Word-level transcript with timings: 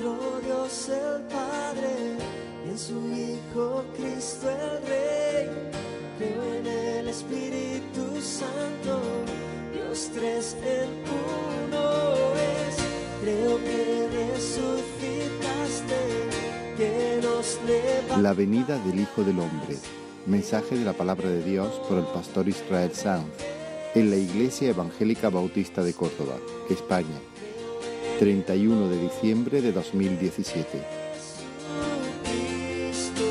nuestro 0.00 0.40
Dios 0.40 0.88
el 0.88 1.22
Padre 1.24 2.16
y 2.64 2.70
en 2.70 2.78
su 2.78 2.94
Hijo 3.12 3.84
Cristo 3.96 4.48
el 4.50 4.82
Rey. 4.86 5.48
Creo 6.18 6.42
en 6.54 6.66
el 6.66 7.08
Espíritu 7.08 8.20
Santo, 8.20 9.00
Dios 9.72 10.10
tres 10.14 10.56
en 10.64 10.88
uno 11.68 12.34
es. 12.34 12.76
Creo 13.22 13.58
que 13.58 14.08
resucitaste, 14.34 16.00
que 16.76 17.20
nos 17.22 17.58
levantaste. 17.66 18.22
La 18.22 18.32
venida 18.32 18.78
del 18.78 19.00
Hijo 19.00 19.22
del 19.22 19.38
Hombre. 19.38 19.76
Mensaje 20.26 20.76
de 20.78 20.84
la 20.84 20.92
palabra 20.92 21.28
de 21.28 21.42
Dios 21.42 21.80
por 21.88 21.98
el 21.98 22.04
pastor 22.04 22.48
Israel 22.48 22.90
Sanz 22.92 23.26
en 23.94 24.10
la 24.10 24.16
Iglesia 24.16 24.68
Evangélica 24.68 25.30
Bautista 25.30 25.82
de 25.82 25.94
Córdoba, 25.94 26.36
España, 26.68 27.18
31 28.20 28.88
de 28.90 29.00
diciembre 29.00 29.62
de 29.62 29.72
2017. 29.72 30.82
Cristo, 32.22 33.24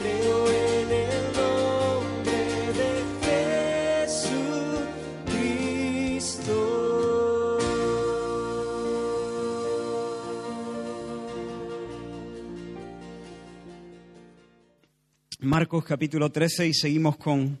creo 0.00 0.48
en 0.48 0.90
el 0.90 1.32
nombre 1.38 2.34
de 2.74 3.04
Jesucristo. 5.30 6.58
Marcos 15.38 15.84
capítulo 15.84 16.32
13 16.32 16.66
y 16.66 16.74
seguimos 16.74 17.16
con 17.18 17.56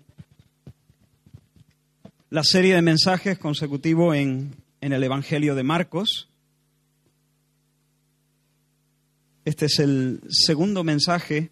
la 2.30 2.42
serie 2.42 2.74
de 2.74 2.82
mensajes 2.82 3.38
consecutivos 3.38 4.16
en, 4.16 4.59
en 4.80 4.92
el 4.92 5.02
Evangelio 5.04 5.54
de 5.54 5.62
Marcos. 5.62 6.28
Este 9.44 9.66
es 9.66 9.78
el 9.78 10.20
segundo 10.28 10.84
mensaje 10.84 11.50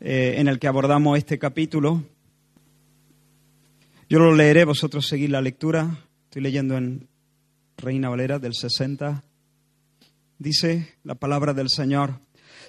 eh, 0.00 0.34
en 0.38 0.48
el 0.48 0.58
que 0.58 0.68
abordamos 0.68 1.18
este 1.18 1.38
capítulo. 1.38 2.04
Yo 4.08 4.18
lo 4.18 4.34
leeré, 4.34 4.64
vosotros 4.64 5.06
seguid 5.06 5.30
la 5.30 5.40
lectura. 5.40 6.06
Estoy 6.24 6.42
leyendo 6.42 6.76
en 6.76 7.08
Reina 7.76 8.08
Valera 8.08 8.38
del 8.38 8.54
60. 8.54 9.24
Dice 10.38 10.94
la 11.02 11.14
palabra 11.14 11.54
del 11.54 11.68
Señor. 11.68 12.20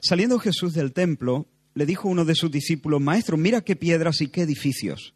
Saliendo 0.01 0.39
Jesús 0.39 0.73
del 0.73 0.93
templo, 0.93 1.47
le 1.73 1.85
dijo 1.85 2.09
uno 2.09 2.25
de 2.25 2.35
sus 2.35 2.51
discípulos, 2.51 3.01
Maestro, 3.01 3.37
mira 3.37 3.61
qué 3.61 3.75
piedras 3.75 4.21
y 4.21 4.27
qué 4.27 4.41
edificios. 4.41 5.13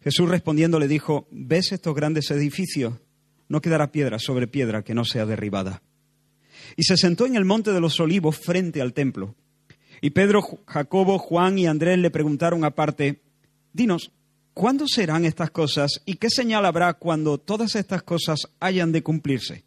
Jesús 0.00 0.28
respondiendo 0.28 0.80
le 0.80 0.88
dijo, 0.88 1.28
¿ves 1.30 1.70
estos 1.70 1.94
grandes 1.94 2.30
edificios? 2.30 2.94
No 3.48 3.60
quedará 3.60 3.92
piedra 3.92 4.18
sobre 4.18 4.46
piedra 4.46 4.82
que 4.82 4.94
no 4.94 5.04
sea 5.04 5.26
derribada. 5.26 5.82
Y 6.76 6.84
se 6.84 6.96
sentó 6.96 7.26
en 7.26 7.36
el 7.36 7.44
monte 7.44 7.72
de 7.72 7.80
los 7.80 8.00
olivos 8.00 8.38
frente 8.38 8.80
al 8.80 8.92
templo. 8.92 9.34
Y 10.00 10.10
Pedro, 10.10 10.42
Jacobo, 10.66 11.18
Juan 11.18 11.58
y 11.58 11.66
Andrés 11.66 11.98
le 11.98 12.10
preguntaron 12.10 12.64
aparte, 12.64 13.20
Dinos, 13.72 14.10
¿cuándo 14.54 14.86
serán 14.88 15.24
estas 15.24 15.50
cosas 15.50 16.02
y 16.04 16.14
qué 16.14 16.28
señal 16.30 16.66
habrá 16.66 16.94
cuando 16.94 17.38
todas 17.38 17.76
estas 17.76 18.02
cosas 18.02 18.48
hayan 18.60 18.92
de 18.92 19.02
cumplirse? 19.02 19.64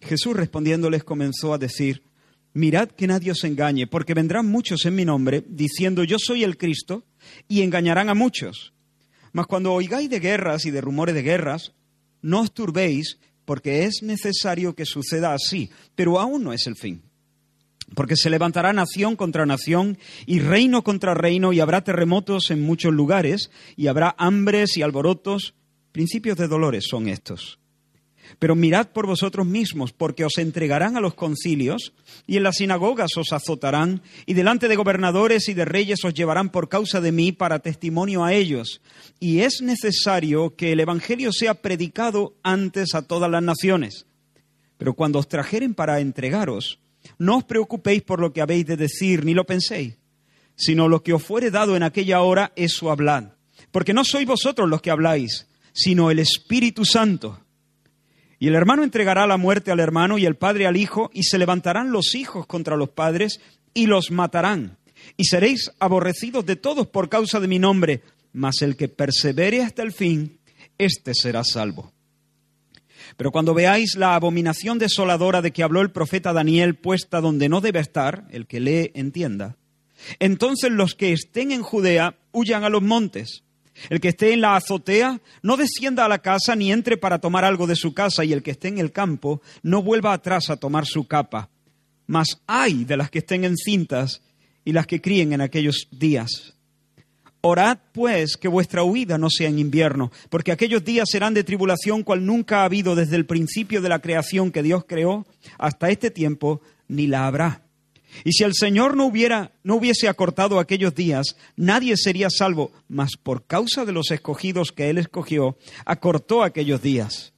Jesús 0.00 0.36
respondiéndoles 0.36 1.04
comenzó 1.04 1.52
a 1.52 1.58
decir, 1.58 2.02
Mirad 2.54 2.88
que 2.88 3.06
nadie 3.06 3.30
os 3.30 3.44
engañe, 3.44 3.86
porque 3.86 4.14
vendrán 4.14 4.46
muchos 4.46 4.84
en 4.84 4.94
mi 4.94 5.04
nombre, 5.04 5.44
diciendo 5.46 6.02
yo 6.02 6.16
soy 6.18 6.42
el 6.44 6.56
Cristo, 6.56 7.04
y 7.46 7.62
engañarán 7.62 8.08
a 8.08 8.14
muchos. 8.14 8.72
Mas 9.32 9.46
cuando 9.46 9.72
oigáis 9.72 10.10
de 10.10 10.18
guerras 10.18 10.64
y 10.64 10.70
de 10.70 10.80
rumores 10.80 11.14
de 11.14 11.22
guerras, 11.22 11.72
no 12.22 12.40
os 12.42 12.52
turbéis, 12.52 13.18
porque 13.44 13.84
es 13.84 14.02
necesario 14.02 14.74
que 14.74 14.84
suceda 14.84 15.32
así, 15.32 15.70
pero 15.94 16.20
aún 16.20 16.44
no 16.44 16.52
es 16.52 16.66
el 16.66 16.76
fin. 16.76 17.02
Porque 17.94 18.16
se 18.16 18.28
levantará 18.28 18.72
nación 18.72 19.16
contra 19.16 19.46
nación 19.46 19.98
y 20.26 20.40
reino 20.40 20.84
contra 20.84 21.14
reino, 21.14 21.52
y 21.52 21.60
habrá 21.60 21.82
terremotos 21.82 22.50
en 22.50 22.60
muchos 22.62 22.92
lugares, 22.92 23.50
y 23.76 23.86
habrá 23.86 24.14
hambres 24.18 24.76
y 24.76 24.82
alborotos. 24.82 25.54
Principios 25.92 26.36
de 26.36 26.48
dolores 26.48 26.84
son 26.88 27.08
estos. 27.08 27.58
Pero 28.38 28.54
mirad 28.54 28.88
por 28.88 29.06
vosotros 29.06 29.46
mismos, 29.46 29.92
porque 29.92 30.24
os 30.24 30.38
entregarán 30.38 30.96
a 30.96 31.00
los 31.00 31.14
concilios, 31.14 31.92
y 32.26 32.36
en 32.36 32.42
las 32.42 32.56
sinagogas 32.56 33.16
os 33.16 33.32
azotarán, 33.32 34.02
y 34.26 34.34
delante 34.34 34.68
de 34.68 34.76
gobernadores 34.76 35.48
y 35.48 35.54
de 35.54 35.64
reyes 35.64 36.04
os 36.04 36.14
llevarán 36.14 36.50
por 36.50 36.68
causa 36.68 37.00
de 37.00 37.12
mí 37.12 37.32
para 37.32 37.58
testimonio 37.60 38.24
a 38.24 38.32
ellos. 38.32 38.80
Y 39.20 39.40
es 39.40 39.62
necesario 39.62 40.54
que 40.56 40.72
el 40.72 40.80
Evangelio 40.80 41.32
sea 41.32 41.54
predicado 41.54 42.34
antes 42.42 42.94
a 42.94 43.02
todas 43.02 43.30
las 43.30 43.42
naciones. 43.42 44.06
Pero 44.76 44.94
cuando 44.94 45.18
os 45.18 45.28
trajeren 45.28 45.74
para 45.74 46.00
entregaros, 46.00 46.78
no 47.18 47.38
os 47.38 47.44
preocupéis 47.44 48.02
por 48.02 48.20
lo 48.20 48.32
que 48.32 48.40
habéis 48.40 48.66
de 48.66 48.76
decir, 48.76 49.24
ni 49.24 49.34
lo 49.34 49.44
penséis, 49.44 49.96
sino 50.54 50.88
lo 50.88 51.02
que 51.02 51.12
os 51.12 51.22
fuere 51.22 51.50
dado 51.50 51.76
en 51.76 51.82
aquella 51.82 52.20
hora, 52.20 52.52
eso 52.56 52.90
hablad. 52.90 53.32
Porque 53.70 53.92
no 53.92 54.04
sois 54.04 54.26
vosotros 54.26 54.68
los 54.68 54.80
que 54.80 54.90
habláis, 54.90 55.46
sino 55.72 56.10
el 56.10 56.18
Espíritu 56.18 56.84
Santo. 56.84 57.40
Y 58.38 58.48
el 58.48 58.54
hermano 58.54 58.84
entregará 58.84 59.26
la 59.26 59.36
muerte 59.36 59.70
al 59.70 59.80
hermano 59.80 60.18
y 60.18 60.26
el 60.26 60.36
padre 60.36 60.66
al 60.66 60.76
hijo, 60.76 61.10
y 61.12 61.24
se 61.24 61.38
levantarán 61.38 61.90
los 61.90 62.14
hijos 62.14 62.46
contra 62.46 62.76
los 62.76 62.90
padres 62.90 63.40
y 63.74 63.86
los 63.86 64.10
matarán. 64.10 64.76
Y 65.16 65.24
seréis 65.24 65.70
aborrecidos 65.78 66.46
de 66.46 66.56
todos 66.56 66.86
por 66.86 67.08
causa 67.08 67.40
de 67.40 67.48
mi 67.48 67.58
nombre, 67.58 68.02
mas 68.32 68.62
el 68.62 68.76
que 68.76 68.88
persevere 68.88 69.62
hasta 69.62 69.82
el 69.82 69.92
fin, 69.92 70.38
éste 70.78 71.14
será 71.14 71.42
salvo. 71.44 71.92
Pero 73.16 73.32
cuando 73.32 73.54
veáis 73.54 73.96
la 73.96 74.14
abominación 74.14 74.78
desoladora 74.78 75.42
de 75.42 75.50
que 75.50 75.62
habló 75.62 75.80
el 75.80 75.90
profeta 75.90 76.32
Daniel 76.32 76.76
puesta 76.76 77.20
donde 77.20 77.48
no 77.48 77.60
debe 77.60 77.80
estar, 77.80 78.24
el 78.30 78.46
que 78.46 78.60
lee 78.60 78.92
entienda, 78.94 79.56
entonces 80.20 80.70
los 80.70 80.94
que 80.94 81.12
estén 81.12 81.50
en 81.50 81.62
Judea 81.62 82.16
huyan 82.32 82.64
a 82.64 82.68
los 82.68 82.82
montes. 82.82 83.42
El 83.90 84.00
que 84.00 84.08
esté 84.08 84.32
en 84.32 84.40
la 84.40 84.56
azotea 84.56 85.20
no 85.42 85.56
descienda 85.56 86.04
a 86.04 86.08
la 86.08 86.18
casa 86.18 86.56
ni 86.56 86.72
entre 86.72 86.96
para 86.96 87.18
tomar 87.18 87.44
algo 87.44 87.66
de 87.66 87.76
su 87.76 87.94
casa, 87.94 88.24
y 88.24 88.32
el 88.32 88.42
que 88.42 88.52
esté 88.52 88.68
en 88.68 88.78
el 88.78 88.92
campo 88.92 89.40
no 89.62 89.82
vuelva 89.82 90.12
atrás 90.12 90.50
a 90.50 90.56
tomar 90.56 90.86
su 90.86 91.06
capa. 91.06 91.48
Mas 92.06 92.40
hay 92.46 92.84
de 92.84 92.96
las 92.96 93.10
que 93.10 93.18
estén 93.18 93.44
encintas 93.44 94.22
y 94.64 94.72
las 94.72 94.86
que 94.86 95.00
críen 95.00 95.32
en 95.32 95.40
aquellos 95.40 95.88
días. 95.90 96.54
Orad, 97.40 97.78
pues, 97.92 98.36
que 98.36 98.48
vuestra 98.48 98.82
huida 98.82 99.16
no 99.16 99.30
sea 99.30 99.48
en 99.48 99.60
invierno, 99.60 100.10
porque 100.28 100.50
aquellos 100.50 100.84
días 100.84 101.08
serán 101.10 101.34
de 101.34 101.44
tribulación 101.44 102.02
cual 102.02 102.26
nunca 102.26 102.60
ha 102.60 102.64
habido 102.64 102.96
desde 102.96 103.16
el 103.16 103.26
principio 103.26 103.80
de 103.80 103.88
la 103.88 104.00
creación 104.00 104.50
que 104.50 104.62
Dios 104.62 104.84
creó 104.88 105.24
hasta 105.56 105.88
este 105.90 106.10
tiempo, 106.10 106.60
ni 106.88 107.06
la 107.06 107.26
habrá. 107.26 107.67
Y 108.24 108.32
si 108.32 108.44
el 108.44 108.54
Señor 108.54 108.96
no 108.96 109.06
hubiera 109.06 109.52
no 109.62 109.76
hubiese 109.76 110.08
acortado 110.08 110.58
aquellos 110.58 110.94
días, 110.94 111.36
nadie 111.56 111.96
sería 111.96 112.30
salvo, 112.30 112.72
mas 112.88 113.16
por 113.16 113.46
causa 113.46 113.84
de 113.84 113.92
los 113.92 114.10
escogidos 114.10 114.72
que 114.72 114.90
él 114.90 114.98
escogió, 114.98 115.56
acortó 115.84 116.42
aquellos 116.42 116.82
días. 116.82 117.32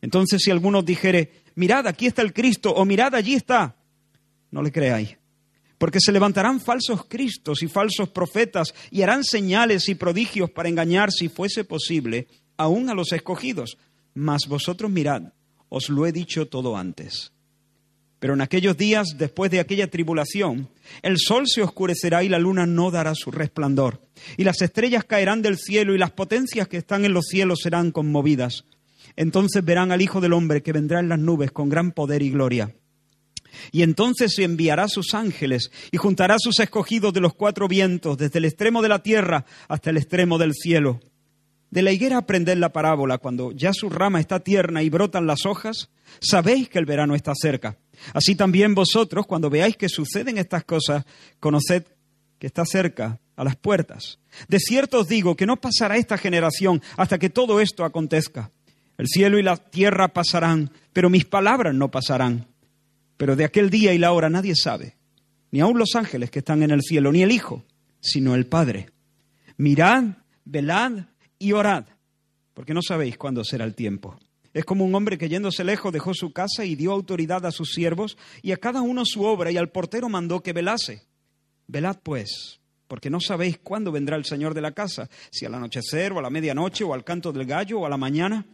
Entonces 0.00 0.42
si 0.42 0.50
alguno 0.50 0.82
dijere, 0.82 1.32
mirad, 1.54 1.86
aquí 1.86 2.06
está 2.06 2.22
el 2.22 2.32
Cristo, 2.32 2.72
o 2.72 2.84
mirad, 2.84 3.14
allí 3.14 3.34
está, 3.34 3.76
no 4.50 4.62
le 4.62 4.72
creáis. 4.72 5.16
Porque 5.78 5.98
se 6.00 6.12
levantarán 6.12 6.60
falsos 6.60 7.06
cristos 7.06 7.62
y 7.62 7.68
falsos 7.68 8.08
profetas 8.08 8.72
y 8.90 9.02
harán 9.02 9.24
señales 9.24 9.88
y 9.88 9.96
prodigios 9.96 10.50
para 10.50 10.68
engañar, 10.68 11.10
si 11.10 11.28
fuese 11.28 11.64
posible, 11.64 12.28
aún 12.56 12.88
a 12.88 12.94
los 12.94 13.12
escogidos. 13.12 13.78
Mas 14.14 14.42
vosotros 14.46 14.90
mirad, 14.90 15.32
os 15.68 15.88
lo 15.88 16.06
he 16.06 16.12
dicho 16.12 16.46
todo 16.46 16.76
antes. 16.76 17.31
Pero 18.22 18.34
en 18.34 18.40
aquellos 18.40 18.76
días, 18.76 19.16
después 19.18 19.50
de 19.50 19.58
aquella 19.58 19.90
tribulación, 19.90 20.68
el 21.02 21.18
sol 21.18 21.48
se 21.48 21.60
oscurecerá 21.60 22.22
y 22.22 22.28
la 22.28 22.38
luna 22.38 22.66
no 22.66 22.92
dará 22.92 23.16
su 23.16 23.32
resplandor. 23.32 24.00
Y 24.36 24.44
las 24.44 24.62
estrellas 24.62 25.02
caerán 25.02 25.42
del 25.42 25.58
cielo 25.58 25.92
y 25.92 25.98
las 25.98 26.12
potencias 26.12 26.68
que 26.68 26.76
están 26.76 27.04
en 27.04 27.14
los 27.14 27.24
cielos 27.26 27.58
serán 27.64 27.90
conmovidas. 27.90 28.64
Entonces 29.16 29.64
verán 29.64 29.90
al 29.90 30.02
Hijo 30.02 30.20
del 30.20 30.34
Hombre 30.34 30.62
que 30.62 30.72
vendrá 30.72 31.00
en 31.00 31.08
las 31.08 31.18
nubes 31.18 31.50
con 31.50 31.68
gran 31.68 31.90
poder 31.90 32.22
y 32.22 32.30
gloria. 32.30 32.72
Y 33.72 33.82
entonces 33.82 34.32
se 34.36 34.44
enviará 34.44 34.86
sus 34.86 35.14
ángeles 35.14 35.72
y 35.90 35.96
juntará 35.96 36.36
sus 36.38 36.60
escogidos 36.60 37.12
de 37.12 37.22
los 37.22 37.34
cuatro 37.34 37.66
vientos, 37.66 38.18
desde 38.18 38.38
el 38.38 38.44
extremo 38.44 38.82
de 38.82 38.88
la 38.88 39.02
tierra 39.02 39.46
hasta 39.66 39.90
el 39.90 39.96
extremo 39.96 40.38
del 40.38 40.54
cielo. 40.54 41.00
De 41.72 41.82
la 41.82 41.90
higuera 41.90 42.18
aprended 42.18 42.56
la 42.56 42.72
parábola, 42.72 43.18
cuando 43.18 43.50
ya 43.50 43.72
su 43.72 43.90
rama 43.90 44.20
está 44.20 44.38
tierna 44.38 44.84
y 44.84 44.90
brotan 44.90 45.26
las 45.26 45.44
hojas, 45.44 45.90
sabéis 46.20 46.68
que 46.68 46.78
el 46.78 46.86
verano 46.86 47.16
está 47.16 47.32
cerca. 47.34 47.78
Así 48.14 48.34
también 48.34 48.74
vosotros, 48.74 49.26
cuando 49.26 49.50
veáis 49.50 49.76
que 49.76 49.88
suceden 49.88 50.38
estas 50.38 50.64
cosas, 50.64 51.04
conoced 51.40 51.84
que 52.38 52.46
está 52.46 52.64
cerca, 52.64 53.20
a 53.36 53.44
las 53.44 53.56
puertas. 53.56 54.18
De 54.48 54.58
cierto 54.58 55.00
os 55.00 55.08
digo 55.08 55.36
que 55.36 55.46
no 55.46 55.60
pasará 55.60 55.96
esta 55.96 56.18
generación 56.18 56.82
hasta 56.96 57.18
que 57.18 57.30
todo 57.30 57.60
esto 57.60 57.84
acontezca. 57.84 58.50
El 58.98 59.06
cielo 59.08 59.38
y 59.38 59.42
la 59.42 59.56
tierra 59.56 60.08
pasarán, 60.12 60.70
pero 60.92 61.10
mis 61.10 61.24
palabras 61.24 61.74
no 61.74 61.90
pasarán. 61.90 62.46
Pero 63.16 63.36
de 63.36 63.44
aquel 63.44 63.70
día 63.70 63.94
y 63.94 63.98
la 63.98 64.12
hora 64.12 64.28
nadie 64.30 64.54
sabe, 64.54 64.96
ni 65.50 65.60
aun 65.60 65.78
los 65.78 65.94
ángeles 65.94 66.30
que 66.30 66.40
están 66.40 66.62
en 66.62 66.70
el 66.70 66.82
cielo, 66.82 67.12
ni 67.12 67.22
el 67.22 67.32
Hijo, 67.32 67.64
sino 68.00 68.34
el 68.34 68.46
Padre. 68.46 68.90
Mirad, 69.56 70.04
velad 70.44 71.06
y 71.38 71.52
orad, 71.52 71.84
porque 72.54 72.74
no 72.74 72.80
sabéis 72.82 73.18
cuándo 73.18 73.44
será 73.44 73.64
el 73.64 73.74
tiempo. 73.74 74.18
Es 74.54 74.64
como 74.64 74.84
un 74.84 74.94
hombre 74.94 75.16
que 75.16 75.28
yéndose 75.28 75.64
lejos 75.64 75.92
dejó 75.92 76.12
su 76.14 76.32
casa 76.32 76.64
y 76.64 76.74
dio 76.74 76.92
autoridad 76.92 77.46
a 77.46 77.52
sus 77.52 77.72
siervos 77.72 78.18
y 78.42 78.52
a 78.52 78.58
cada 78.58 78.82
uno 78.82 79.02
su 79.04 79.24
obra 79.24 79.50
y 79.50 79.56
al 79.56 79.70
portero 79.70 80.08
mandó 80.08 80.42
que 80.42 80.52
velase. 80.52 81.06
Velad 81.66 81.98
pues, 82.02 82.60
porque 82.86 83.08
no 83.08 83.20
sabéis 83.20 83.58
cuándo 83.58 83.90
vendrá 83.92 84.16
el 84.16 84.26
Señor 84.26 84.52
de 84.52 84.60
la 84.60 84.72
casa, 84.72 85.08
si 85.30 85.46
al 85.46 85.54
anochecer 85.54 86.12
o 86.12 86.18
a 86.18 86.22
la 86.22 86.28
medianoche 86.28 86.84
o 86.84 86.92
al 86.92 87.04
canto 87.04 87.32
del 87.32 87.46
gallo 87.46 87.80
o 87.80 87.86
a 87.86 87.88
la 87.88 87.96
mañana, 87.96 88.44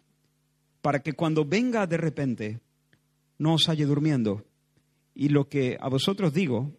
para 0.82 1.00
que 1.02 1.14
cuando 1.14 1.44
venga 1.44 1.86
de 1.88 1.96
repente 1.96 2.60
no 3.38 3.54
os 3.54 3.68
halle 3.68 3.84
durmiendo. 3.84 4.44
Y 5.14 5.30
lo 5.30 5.48
que 5.48 5.76
a 5.80 5.88
vosotros 5.88 6.32
digo, 6.32 6.72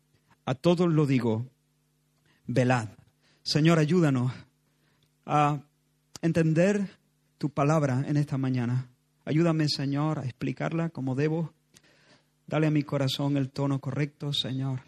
a 0.46 0.56
todos 0.56 0.88
lo 0.88 1.06
digo, 1.06 1.46
velad. 2.48 2.88
Señor, 3.44 3.80
ayúdanos 3.80 4.32
a 5.26 5.62
entender 6.22 6.98
tu 7.38 7.50
palabra 7.50 8.06
en 8.08 8.16
esta 8.16 8.38
mañana. 8.38 8.90
Ayúdame, 9.30 9.70
Señor, 9.70 10.18
a 10.18 10.24
explicarla 10.26 10.90
como 10.90 11.14
debo. 11.14 11.54
Dale 12.48 12.66
a 12.66 12.72
mi 12.72 12.82
corazón 12.82 13.38
el 13.38 13.52
tono 13.52 13.80
correcto, 13.80 14.34
Señor. 14.34 14.82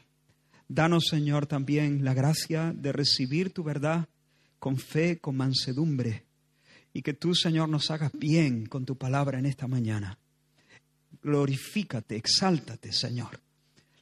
Danos, 0.67 1.05
Señor, 1.11 1.45
también 1.45 2.03
la 2.03 2.15
gracia 2.15 2.73
de 2.75 2.91
recibir 2.91 3.53
tu 3.53 3.63
verdad 3.63 4.09
con 4.57 4.79
fe, 4.79 5.19
con 5.19 5.37
mansedumbre. 5.37 6.25
Y 6.91 7.03
que 7.03 7.13
tú, 7.13 7.35
Señor, 7.35 7.69
nos 7.69 7.91
hagas 7.91 8.13
bien 8.13 8.65
con 8.65 8.83
tu 8.83 8.97
palabra 8.97 9.37
en 9.37 9.45
esta 9.45 9.67
mañana. 9.67 10.17
Glorifícate, 11.21 12.15
exáltate, 12.15 12.91
Señor. 12.91 13.39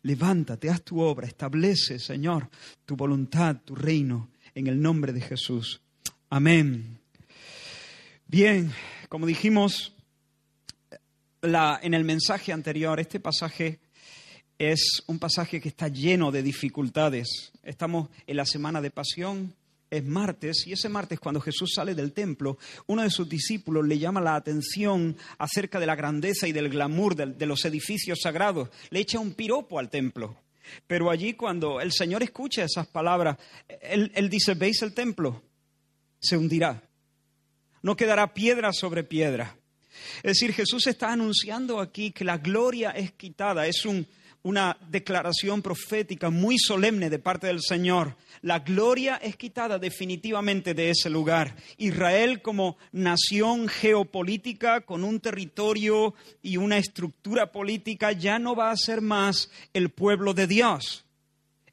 Levántate, 0.03 0.69
haz 0.69 0.83
tu 0.83 1.01
obra, 1.01 1.27
establece, 1.27 1.99
Señor, 1.99 2.49
tu 2.85 2.95
voluntad, 2.95 3.57
tu 3.65 3.75
reino, 3.75 4.29
en 4.55 4.67
el 4.67 4.81
nombre 4.81 5.11
de 5.11 5.19
Jesús. 5.19 5.81
Amén. 6.29 6.97
Bien, 8.25 8.71
como 9.09 9.27
dijimos, 9.27 9.97
en 11.41 11.93
el 11.93 12.03
mensaje 12.03 12.51
anterior, 12.51 12.99
este 12.99 13.19
pasaje 13.19 13.79
es 14.57 15.03
un 15.07 15.19
pasaje 15.19 15.61
que 15.61 15.69
está 15.69 15.87
lleno 15.87 16.31
de 16.31 16.43
dificultades. 16.43 17.51
Estamos 17.63 18.09
en 18.27 18.37
la 18.37 18.45
semana 18.45 18.81
de 18.81 18.91
pasión, 18.91 19.55
es 19.89 20.03
martes, 20.03 20.67
y 20.67 20.73
ese 20.73 20.89
martes 20.89 21.19
cuando 21.19 21.39
Jesús 21.39 21.71
sale 21.73 21.95
del 21.95 22.11
templo, 22.11 22.57
uno 22.87 23.03
de 23.03 23.09
sus 23.09 23.27
discípulos 23.27 23.87
le 23.87 23.97
llama 23.97 24.21
la 24.21 24.35
atención 24.35 25.15
acerca 25.37 25.79
de 25.79 25.85
la 25.85 25.95
grandeza 25.95 26.47
y 26.47 26.51
del 26.51 26.69
glamour 26.69 27.15
de, 27.15 27.45
los 27.45 27.63
edificios 27.65 28.19
sagrados, 28.21 28.69
le 28.89 28.99
echa 28.99 29.19
un 29.19 29.33
piropo 29.33 29.79
al 29.79 29.89
templo. 29.89 30.35
Pero 30.85 31.09
allí 31.09 31.33
cuando 31.33 31.79
el 31.81 31.91
Señor 31.91 32.21
escucha 32.21 32.63
esas 32.63 32.85
palabras, 32.85 33.37
él, 33.81 34.11
él 34.13 34.29
dice, 34.29 34.53
¿veis 34.53 34.81
el 34.83 34.93
templo? 34.93 35.41
Se 36.19 36.37
hundirá. 36.37 36.83
No 37.81 37.95
quedará 37.95 38.33
piedra 38.33 38.73
sobre 38.73 39.03
piedra. 39.03 39.58
Es 40.17 40.39
decir, 40.39 40.53
Jesús 40.53 40.87
está 40.87 41.11
anunciando 41.11 41.79
aquí 41.79 42.11
que 42.11 42.25
la 42.25 42.37
gloria 42.37 42.91
es 42.91 43.11
quitada. 43.11 43.67
Es 43.67 43.85
una 44.43 44.77
declaración 44.89 45.61
profética 45.61 46.29
muy 46.29 46.57
solemne 46.57 47.09
de 47.09 47.19
parte 47.19 47.47
del 47.47 47.61
Señor. 47.61 48.15
La 48.41 48.59
gloria 48.59 49.17
es 49.17 49.35
quitada 49.35 49.77
definitivamente 49.79 50.73
de 50.73 50.91
ese 50.91 51.09
lugar. 51.09 51.55
Israel 51.77 52.41
como 52.41 52.77
nación 52.91 53.67
geopolítica 53.67 54.81
con 54.81 55.03
un 55.03 55.19
territorio 55.19 56.13
y 56.41 56.57
una 56.57 56.77
estructura 56.77 57.51
política 57.51 58.11
ya 58.11 58.39
no 58.39 58.55
va 58.55 58.71
a 58.71 58.77
ser 58.77 59.01
más 59.01 59.49
el 59.73 59.89
pueblo 59.89 60.33
de 60.33 60.47
Dios. 60.47 61.05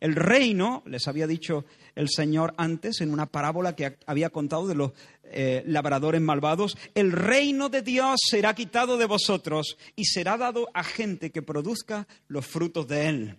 El 0.01 0.15
reino, 0.15 0.83
les 0.87 1.09
había 1.09 1.27
dicho 1.27 1.65
el 1.95 2.09
Señor 2.09 2.55
antes 2.57 3.01
en 3.01 3.13
una 3.13 3.27
parábola 3.27 3.75
que 3.75 3.97
había 4.07 4.31
contado 4.31 4.67
de 4.67 4.75
los 4.75 4.93
eh, 5.25 5.63
labradores 5.67 6.21
malvados, 6.21 6.77
el 6.95 7.13
reino 7.13 7.69
de 7.69 7.83
Dios 7.83 8.21
será 8.29 8.55
quitado 8.55 8.97
de 8.99 9.07
vosotros 9.07 9.77
y 9.97 10.05
será 10.05 10.37
dado 10.37 10.69
a 10.75 10.85
gente 10.85 11.31
que 11.31 11.43
produzca 11.43 12.07
los 12.29 12.47
frutos 12.47 12.87
de 12.87 13.09
él. 13.09 13.37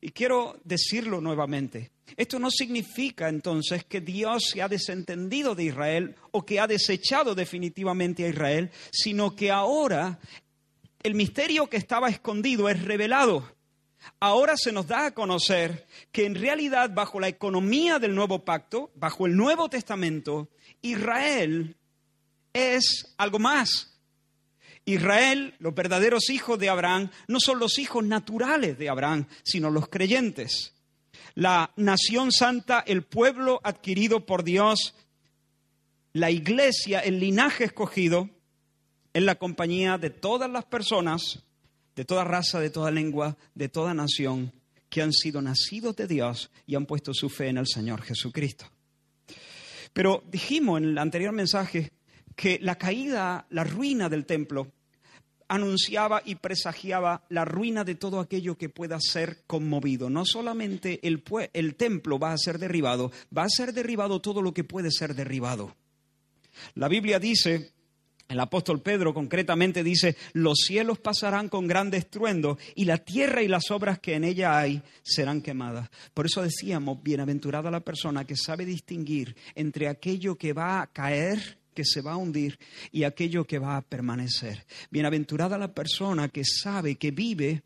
Y 0.00 0.12
quiero 0.12 0.58
decirlo 0.64 1.20
nuevamente. 1.20 1.90
Esto 2.16 2.38
no 2.38 2.50
significa 2.50 3.28
entonces 3.28 3.84
que 3.84 4.00
Dios 4.00 4.44
se 4.50 4.62
ha 4.62 4.68
desentendido 4.68 5.54
de 5.54 5.64
Israel 5.64 6.16
o 6.30 6.44
que 6.44 6.58
ha 6.58 6.66
desechado 6.66 7.34
definitivamente 7.34 8.24
a 8.24 8.28
Israel, 8.28 8.70
sino 8.90 9.36
que 9.36 9.50
ahora 9.50 10.18
el 11.02 11.14
misterio 11.14 11.68
que 11.68 11.76
estaba 11.76 12.08
escondido 12.08 12.68
es 12.68 12.82
revelado 12.82 13.59
Ahora 14.18 14.56
se 14.56 14.72
nos 14.72 14.86
da 14.86 15.06
a 15.06 15.14
conocer 15.14 15.86
que 16.12 16.26
en 16.26 16.34
realidad 16.34 16.90
bajo 16.92 17.20
la 17.20 17.28
economía 17.28 17.98
del 17.98 18.14
nuevo 18.14 18.44
pacto, 18.44 18.90
bajo 18.94 19.26
el 19.26 19.36
Nuevo 19.36 19.68
Testamento, 19.68 20.48
Israel 20.82 21.76
es 22.52 23.14
algo 23.16 23.38
más. 23.38 23.98
Israel, 24.84 25.54
los 25.58 25.74
verdaderos 25.74 26.30
hijos 26.30 26.58
de 26.58 26.68
Abraham, 26.68 27.10
no 27.28 27.38
son 27.40 27.58
los 27.58 27.78
hijos 27.78 28.04
naturales 28.04 28.78
de 28.78 28.88
Abraham, 28.88 29.26
sino 29.42 29.70
los 29.70 29.88
creyentes. 29.88 30.74
La 31.34 31.72
nación 31.76 32.32
santa, 32.32 32.80
el 32.80 33.02
pueblo 33.02 33.60
adquirido 33.62 34.26
por 34.26 34.42
Dios, 34.42 34.94
la 36.12 36.30
iglesia, 36.30 37.00
el 37.00 37.20
linaje 37.20 37.64
escogido, 37.64 38.28
en 39.12 39.26
la 39.26 39.34
compañía 39.34 39.98
de 39.98 40.10
todas 40.10 40.50
las 40.50 40.64
personas 40.64 41.44
de 42.00 42.06
toda 42.06 42.24
raza, 42.24 42.58
de 42.60 42.70
toda 42.70 42.90
lengua, 42.90 43.36
de 43.54 43.68
toda 43.68 43.92
nación, 43.92 44.54
que 44.88 45.02
han 45.02 45.12
sido 45.12 45.42
nacidos 45.42 45.96
de 45.96 46.06
Dios 46.06 46.50
y 46.66 46.74
han 46.74 46.86
puesto 46.86 47.12
su 47.12 47.28
fe 47.28 47.48
en 47.48 47.58
el 47.58 47.66
Señor 47.66 48.00
Jesucristo. 48.00 48.64
Pero 49.92 50.24
dijimos 50.26 50.78
en 50.78 50.84
el 50.88 50.96
anterior 50.96 51.34
mensaje 51.34 51.92
que 52.34 52.58
la 52.62 52.76
caída, 52.76 53.44
la 53.50 53.64
ruina 53.64 54.08
del 54.08 54.24
templo, 54.24 54.72
anunciaba 55.46 56.22
y 56.24 56.36
presagiaba 56.36 57.26
la 57.28 57.44
ruina 57.44 57.84
de 57.84 57.96
todo 57.96 58.18
aquello 58.18 58.56
que 58.56 58.70
pueda 58.70 58.96
ser 58.98 59.42
conmovido. 59.46 60.08
No 60.08 60.24
solamente 60.24 61.06
el, 61.06 61.22
el, 61.52 61.74
templo 61.74 62.18
va 62.18 62.32
a 62.32 62.38
ser 62.38 62.58
derribado, 62.58 63.12
va 63.36 63.42
a 63.42 63.50
ser 63.50 63.74
derribado 63.74 64.22
todo 64.22 64.40
lo 64.40 64.54
que 64.54 64.64
puede 64.64 64.90
ser 64.90 65.14
derribado. 65.14 65.76
La 66.76 66.88
Biblia 66.88 67.18
dice 67.18 67.72
el 68.30 68.38
apóstol 68.38 68.80
Pedro 68.80 69.12
concretamente 69.12 69.82
dice, 69.82 70.16
los 70.32 70.58
cielos 70.58 70.98
pasarán 70.98 71.48
con 71.48 71.66
gran 71.66 71.92
estruendo 71.92 72.58
y 72.76 72.84
la 72.84 72.98
tierra 72.98 73.42
y 73.42 73.48
las 73.48 73.72
obras 73.72 73.98
que 73.98 74.14
en 74.14 74.22
ella 74.22 74.56
hay 74.56 74.82
serán 75.02 75.42
quemadas. 75.42 75.90
Por 76.14 76.26
eso 76.26 76.40
decíamos, 76.40 77.02
bienaventurada 77.02 77.72
la 77.72 77.80
persona 77.80 78.24
que 78.24 78.36
sabe 78.36 78.64
distinguir 78.64 79.34
entre 79.56 79.88
aquello 79.88 80.36
que 80.36 80.52
va 80.52 80.80
a 80.80 80.86
caer 80.86 81.58
que 81.74 81.84
se 81.84 82.02
va 82.02 82.12
a 82.12 82.16
hundir 82.16 82.58
y 82.92 83.04
aquello 83.04 83.46
que 83.46 83.58
va 83.58 83.76
a 83.76 83.82
permanecer. 83.82 84.64
Bienaventurada 84.90 85.58
la 85.58 85.72
persona 85.74 86.28
que 86.28 86.44
sabe, 86.44 86.96
que 86.96 87.10
vive 87.10 87.62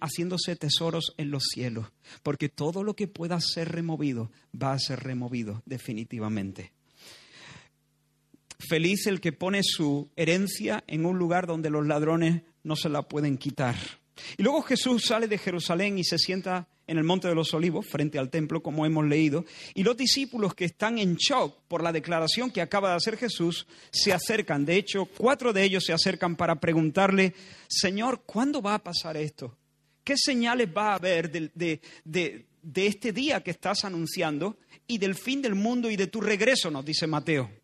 haciéndose 0.00 0.54
tesoros 0.54 1.14
en 1.16 1.30
los 1.30 1.44
cielos, 1.52 1.86
porque 2.22 2.48
todo 2.48 2.84
lo 2.84 2.94
que 2.94 3.08
pueda 3.08 3.40
ser 3.40 3.72
removido 3.72 4.30
va 4.54 4.72
a 4.72 4.78
ser 4.78 5.00
removido 5.00 5.62
definitivamente. 5.66 6.72
Feliz 8.68 9.06
el 9.06 9.20
que 9.20 9.32
pone 9.32 9.62
su 9.62 10.10
herencia 10.16 10.84
en 10.86 11.06
un 11.06 11.18
lugar 11.18 11.46
donde 11.46 11.70
los 11.70 11.86
ladrones 11.86 12.42
no 12.62 12.76
se 12.76 12.88
la 12.88 13.02
pueden 13.02 13.38
quitar. 13.38 13.76
Y 14.36 14.42
luego 14.42 14.62
Jesús 14.62 15.04
sale 15.04 15.28
de 15.28 15.38
Jerusalén 15.38 15.98
y 15.98 16.04
se 16.04 16.18
sienta 16.18 16.68
en 16.86 16.98
el 16.98 17.04
Monte 17.04 17.28
de 17.28 17.34
los 17.34 17.52
Olivos, 17.54 17.86
frente 17.86 18.18
al 18.18 18.30
templo, 18.30 18.62
como 18.62 18.84
hemos 18.84 19.06
leído, 19.06 19.44
y 19.74 19.82
los 19.82 19.96
discípulos 19.96 20.54
que 20.54 20.66
están 20.66 20.98
en 20.98 21.16
shock 21.16 21.62
por 21.66 21.82
la 21.82 21.92
declaración 21.92 22.50
que 22.50 22.60
acaba 22.60 22.90
de 22.90 22.96
hacer 22.96 23.16
Jesús, 23.16 23.66
se 23.90 24.12
acercan. 24.12 24.64
De 24.64 24.76
hecho, 24.76 25.06
cuatro 25.06 25.52
de 25.52 25.64
ellos 25.64 25.84
se 25.84 25.94
acercan 25.94 26.36
para 26.36 26.56
preguntarle, 26.56 27.34
Señor, 27.68 28.22
¿cuándo 28.26 28.60
va 28.60 28.74
a 28.74 28.84
pasar 28.84 29.16
esto? 29.16 29.56
¿Qué 30.02 30.16
señales 30.18 30.68
va 30.76 30.92
a 30.92 30.96
haber 30.96 31.30
de, 31.30 31.80
de 32.04 32.86
este 32.86 33.12
día 33.12 33.42
que 33.42 33.52
estás 33.52 33.84
anunciando 33.84 34.58
y 34.86 34.98
del 34.98 35.14
fin 35.14 35.40
del 35.40 35.54
mundo 35.54 35.90
y 35.90 35.96
de 35.96 36.08
tu 36.08 36.20
regreso, 36.20 36.70
nos 36.70 36.84
dice 36.84 37.06
Mateo? 37.06 37.63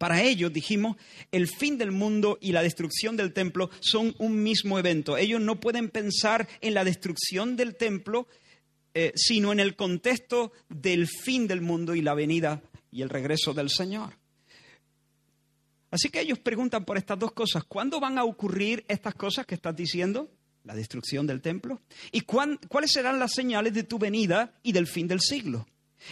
Para 0.00 0.22
ellos, 0.22 0.50
dijimos, 0.50 0.96
el 1.30 1.46
fin 1.46 1.76
del 1.76 1.90
mundo 1.90 2.38
y 2.40 2.52
la 2.52 2.62
destrucción 2.62 3.18
del 3.18 3.34
templo 3.34 3.68
son 3.80 4.14
un 4.16 4.42
mismo 4.42 4.78
evento. 4.78 5.18
Ellos 5.18 5.42
no 5.42 5.60
pueden 5.60 5.90
pensar 5.90 6.48
en 6.62 6.72
la 6.72 6.84
destrucción 6.84 7.54
del 7.54 7.76
templo, 7.76 8.26
eh, 8.94 9.12
sino 9.14 9.52
en 9.52 9.60
el 9.60 9.76
contexto 9.76 10.52
del 10.70 11.06
fin 11.06 11.46
del 11.46 11.60
mundo 11.60 11.94
y 11.94 12.00
la 12.00 12.14
venida 12.14 12.62
y 12.90 13.02
el 13.02 13.10
regreso 13.10 13.52
del 13.52 13.68
Señor. 13.68 14.14
Así 15.90 16.08
que 16.08 16.22
ellos 16.22 16.38
preguntan 16.38 16.86
por 16.86 16.96
estas 16.96 17.18
dos 17.18 17.32
cosas. 17.32 17.64
¿Cuándo 17.64 18.00
van 18.00 18.16
a 18.16 18.24
ocurrir 18.24 18.86
estas 18.88 19.14
cosas 19.14 19.44
que 19.44 19.54
estás 19.54 19.76
diciendo? 19.76 20.30
La 20.64 20.74
destrucción 20.74 21.26
del 21.26 21.42
templo. 21.42 21.82
¿Y 22.10 22.22
cuáles 22.22 22.90
serán 22.90 23.18
las 23.18 23.32
señales 23.32 23.74
de 23.74 23.82
tu 23.82 23.98
venida 23.98 24.54
y 24.62 24.72
del 24.72 24.86
fin 24.86 25.06
del 25.06 25.20
siglo? 25.20 25.66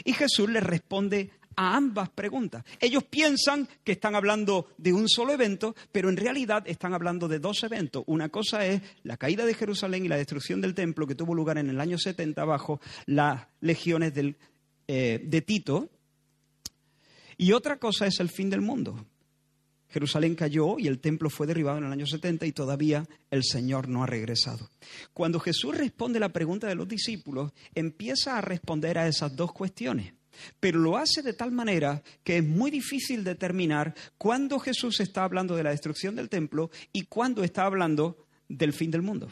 Y 0.05 0.13
Jesús 0.13 0.51
les 0.51 0.63
responde 0.63 1.31
a 1.59 1.77
ambas 1.77 2.09
preguntas. 2.11 2.65
Ellos 2.79 3.03
piensan 3.03 3.69
que 3.83 3.91
están 3.91 4.15
hablando 4.15 4.69
de 4.79 4.93
un 4.93 5.09
solo 5.09 5.33
evento, 5.33 5.75
pero 5.91 6.09
en 6.09 6.17
realidad 6.17 6.63
están 6.67 6.95
hablando 6.95 7.27
de 7.27 7.41
dos 7.41 7.65
eventos. 7.65 8.05
Una 8.07 8.29
cosa 8.29 8.65
es 8.65 8.81
la 9.03 9.17
caída 9.17 9.45
de 9.45 9.55
Jerusalén 9.55 10.05
y 10.05 10.09
la 10.09 10.17
destrucción 10.17 10.61
del 10.61 10.73
templo 10.73 11.05
que 11.05 11.17
tuvo 11.17 11.35
lugar 11.35 11.59
en 11.59 11.69
el 11.69 11.81
año 11.81 11.99
70 11.99 12.45
bajo 12.45 12.81
las 13.07 13.49
legiones 13.61 14.13
eh, 14.87 15.21
de 15.21 15.43
Tito. 15.43 15.91
Y 17.37 17.51
otra 17.51 17.79
cosa 17.79 18.07
es 18.07 18.21
el 18.21 18.29
fin 18.29 18.51
del 18.51 18.61
mundo. 18.61 19.05
Jerusalén 19.89 20.37
cayó 20.37 20.79
y 20.79 20.87
el 20.87 21.01
templo 21.01 21.29
fue 21.29 21.49
derribado 21.49 21.79
en 21.79 21.85
el 21.85 21.93
año 21.93 22.07
70 22.07 22.47
y 22.47 22.53
todavía 22.53 23.05
el 23.33 23.43
Señor 23.43 23.89
no 23.89 24.05
ha 24.05 24.07
regresado. 24.07 24.71
Cuando 25.13 25.41
Jesús 25.41 25.77
responde 25.77 26.21
la 26.21 26.29
pregunta 26.29 26.69
de 26.69 26.77
los 26.77 26.87
discípulos, 26.87 27.51
empieza 27.75 28.39
a 28.39 28.43
responder 28.43 28.97
a 28.97 29.09
esas 29.09 29.35
dos 29.35 29.53
cuestiones, 29.53 30.13
pero 30.61 30.79
lo 30.79 30.97
hace 30.97 31.23
de 31.23 31.33
tal 31.33 31.53
manera 31.53 32.03
que 32.25 32.39
es 32.39 32.45
muy 32.45 32.71
difícil 32.71 33.25
determinar 33.25 33.95
cuándo 34.17 34.59
Jesús 34.59 35.01
está 35.01 35.25
hablando 35.25 35.57
de 35.57 35.63
la 35.63 35.71
destrucción 35.71 36.17
del 36.17 36.29
templo 36.29 36.71
y 36.93 37.05
cuándo 37.05 37.45
está 37.45 37.65
hablando 37.65 38.27
del 38.49 38.73
fin 38.73 38.91
del 38.91 39.03
mundo. 39.03 39.29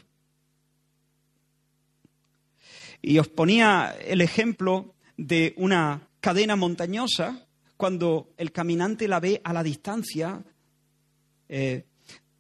Y 3.03 3.19
os 3.19 3.29
ponía 3.29 3.95
el 4.05 4.21
ejemplo 4.21 4.95
de 5.17 5.55
una 5.57 6.09
cadena 6.21 6.57
montañosa 6.57 7.47
cuando 7.77 8.33
el 8.37 8.53
caminante 8.53 9.07
la 9.07 9.21
ve 9.21 9.41
a 9.45 9.53
la 9.53 9.63
distancia, 9.63 10.43
eh, 11.49 11.85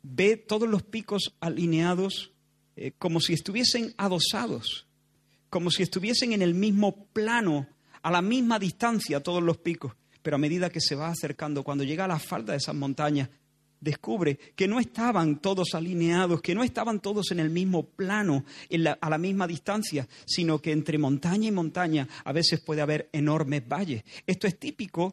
ve 0.02 0.36
todos 0.36 0.68
los 0.68 0.82
picos 0.82 1.34
alineados 1.40 2.32
eh, 2.76 2.92
como 2.98 3.20
si 3.20 3.34
estuviesen 3.34 3.94
adosados, 3.96 4.86
como 5.50 5.70
si 5.70 5.82
estuviesen 5.82 6.32
en 6.32 6.42
el 6.42 6.54
mismo 6.54 7.06
plano, 7.12 7.68
a 8.06 8.10
la 8.12 8.22
misma 8.22 8.56
distancia 8.60 9.20
todos 9.20 9.42
los 9.42 9.56
picos. 9.56 9.92
Pero 10.22 10.36
a 10.36 10.38
medida 10.38 10.70
que 10.70 10.80
se 10.80 10.94
va 10.94 11.08
acercando, 11.08 11.64
cuando 11.64 11.82
llega 11.82 12.04
a 12.04 12.08
la 12.08 12.20
falda 12.20 12.52
de 12.52 12.58
esas 12.58 12.76
montañas, 12.76 13.28
descubre 13.80 14.38
que 14.54 14.68
no 14.68 14.78
estaban 14.78 15.40
todos 15.40 15.74
alineados, 15.74 16.40
que 16.40 16.54
no 16.54 16.62
estaban 16.62 17.00
todos 17.00 17.32
en 17.32 17.40
el 17.40 17.50
mismo 17.50 17.84
plano, 17.84 18.44
a 19.00 19.10
la 19.10 19.18
misma 19.18 19.48
distancia, 19.48 20.06
sino 20.24 20.60
que 20.60 20.70
entre 20.70 20.98
montaña 20.98 21.48
y 21.48 21.50
montaña 21.50 22.06
a 22.22 22.32
veces 22.32 22.60
puede 22.60 22.80
haber 22.80 23.08
enormes 23.12 23.66
valles. 23.66 24.04
Esto 24.24 24.46
es 24.46 24.56
típico 24.56 25.12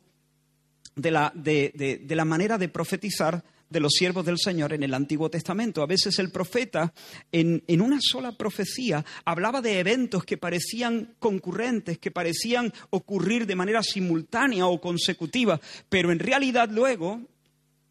de 0.96 1.10
la, 1.10 1.34
de, 1.36 2.06
la 2.08 2.26
manera 2.26 2.60
de 2.60 2.70
profetizar 2.70 3.44
de 3.74 3.82
los 3.82 3.92
siervos 3.92 4.26
del 4.26 4.38
Señor 4.38 4.72
en 4.72 4.84
el 4.84 4.94
Antiguo 4.94 5.30
Testamento. 5.30 5.82
A 5.82 5.88
veces 5.88 6.18
el 6.20 6.32
profeta, 6.32 6.94
en, 7.32 7.62
en, 7.68 7.82
una 7.82 8.00
sola 8.00 8.32
profecía, 8.32 9.04
hablaba 9.26 9.62
de 9.62 9.80
eventos 9.80 10.24
que 10.24 10.38
parecían 10.38 11.16
concurrentes, 11.20 11.98
que 11.98 12.12
parecían 12.12 12.72
ocurrir 12.92 13.46
de 13.46 13.56
manera 13.56 13.84
simultánea 13.84 14.68
o 14.68 14.80
consecutiva, 14.80 15.60
pero 15.90 16.12
en 16.12 16.20
realidad 16.20 16.70
luego 16.72 17.22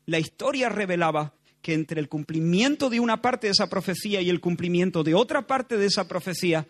la 0.07 0.19
historia 0.19 0.71
revelaba 0.71 1.35
que 1.61 1.75
entre 1.75 2.01
el 2.01 2.09
cumplimiento 2.09 2.89
de 2.89 3.01
una 3.01 3.21
parte 3.21 3.49
de 3.49 3.53
esa 3.53 3.69
profecía 3.69 4.21
y 4.21 4.31
el 4.31 4.41
cumplimiento 4.41 5.05
de 5.05 5.15
otra 5.15 5.47
parte 5.47 5.77
de 5.77 5.87
esa 5.87 6.09
profecía 6.09 6.67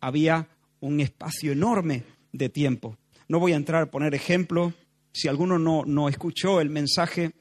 había 0.00 0.48
un 0.80 1.00
espacio 1.00 1.52
enorme 1.52 2.04
de 2.32 2.48
tiempo. 2.48 2.96
No 3.28 3.38
voy 3.38 3.52
a 3.52 3.56
entrar 3.56 3.82
a 3.82 3.90
poner 3.90 4.14
ejemplos 4.14 4.74
si 5.12 5.28
alguno 5.28 5.58
no, 5.58 6.08
escuchó 6.08 6.60
el 6.60 6.70
mensaje, 6.70 7.32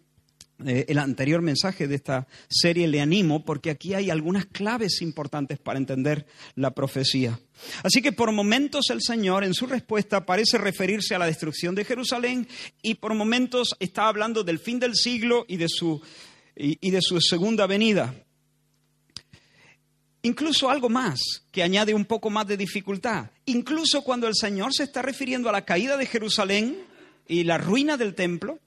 eh, 0.65 0.86
el 0.88 0.98
anterior 0.98 1.41
mensaje 1.41 1.88
de 1.88 1.96
esta 1.96 2.27
serie, 2.50 2.88
le 2.88 3.01
animo 3.01 3.44
porque 3.44 3.70
aquí 3.70 3.94
hay 3.94 4.10
algunas 4.10 4.46
claves 4.46 5.01
importantes 5.01 5.60
para 5.60 5.80
entender 5.80 6.25
la 6.56 6.72
profecía. 6.72 7.39
Así 7.84 8.01
que 8.01 8.12
por 8.12 8.32
momentos 8.32 8.89
el 8.89 9.01
Señor 9.01 9.44
en 9.44 9.53
su 9.53 9.68
respuesta 9.68 10.25
parece 10.25 10.58
referirse 10.58 11.15
a 11.15 11.20
la 11.20 11.25
destrucción 11.25 11.75
de 11.75 11.86
Jerusalén 11.86 12.48
y 12.82 12.96
por 12.96 13.13
momentos 13.13 13.75
está 13.80 14.08
hablando 14.08 14.44
del 14.44 14.60
fin 14.60 14.80
del 14.80 14.96
siglo 14.96 15.46
y 15.48 15.58
de 15.58 15.70
su, 15.70 16.01
y 16.56 16.91
de 16.91 17.01
su 17.01 17.20
segunda 17.22 17.68
venida. 17.68 18.13
Incluso 20.24 20.70
algo 20.70 20.89
más 20.89 21.20
que 21.51 21.63
añade 21.63 21.94
un 21.94 22.06
poco 22.06 22.30
más 22.30 22.48
de 22.48 22.58
dificultad. 22.58 23.32
Incluso 23.46 24.03
cuando 24.03 24.27
el 24.27 24.36
Señor 24.36 24.74
se 24.74 24.84
está 24.84 25.01
refiriendo 25.01 25.50
a 25.50 25.51
la 25.51 25.65
caída 25.65 25.98
de 25.98 26.06
Jerusalén, 26.06 26.91
y 27.32 27.46
la 27.46 27.58
ruina 27.58 27.96
del 27.96 28.13
templo, 28.13 28.60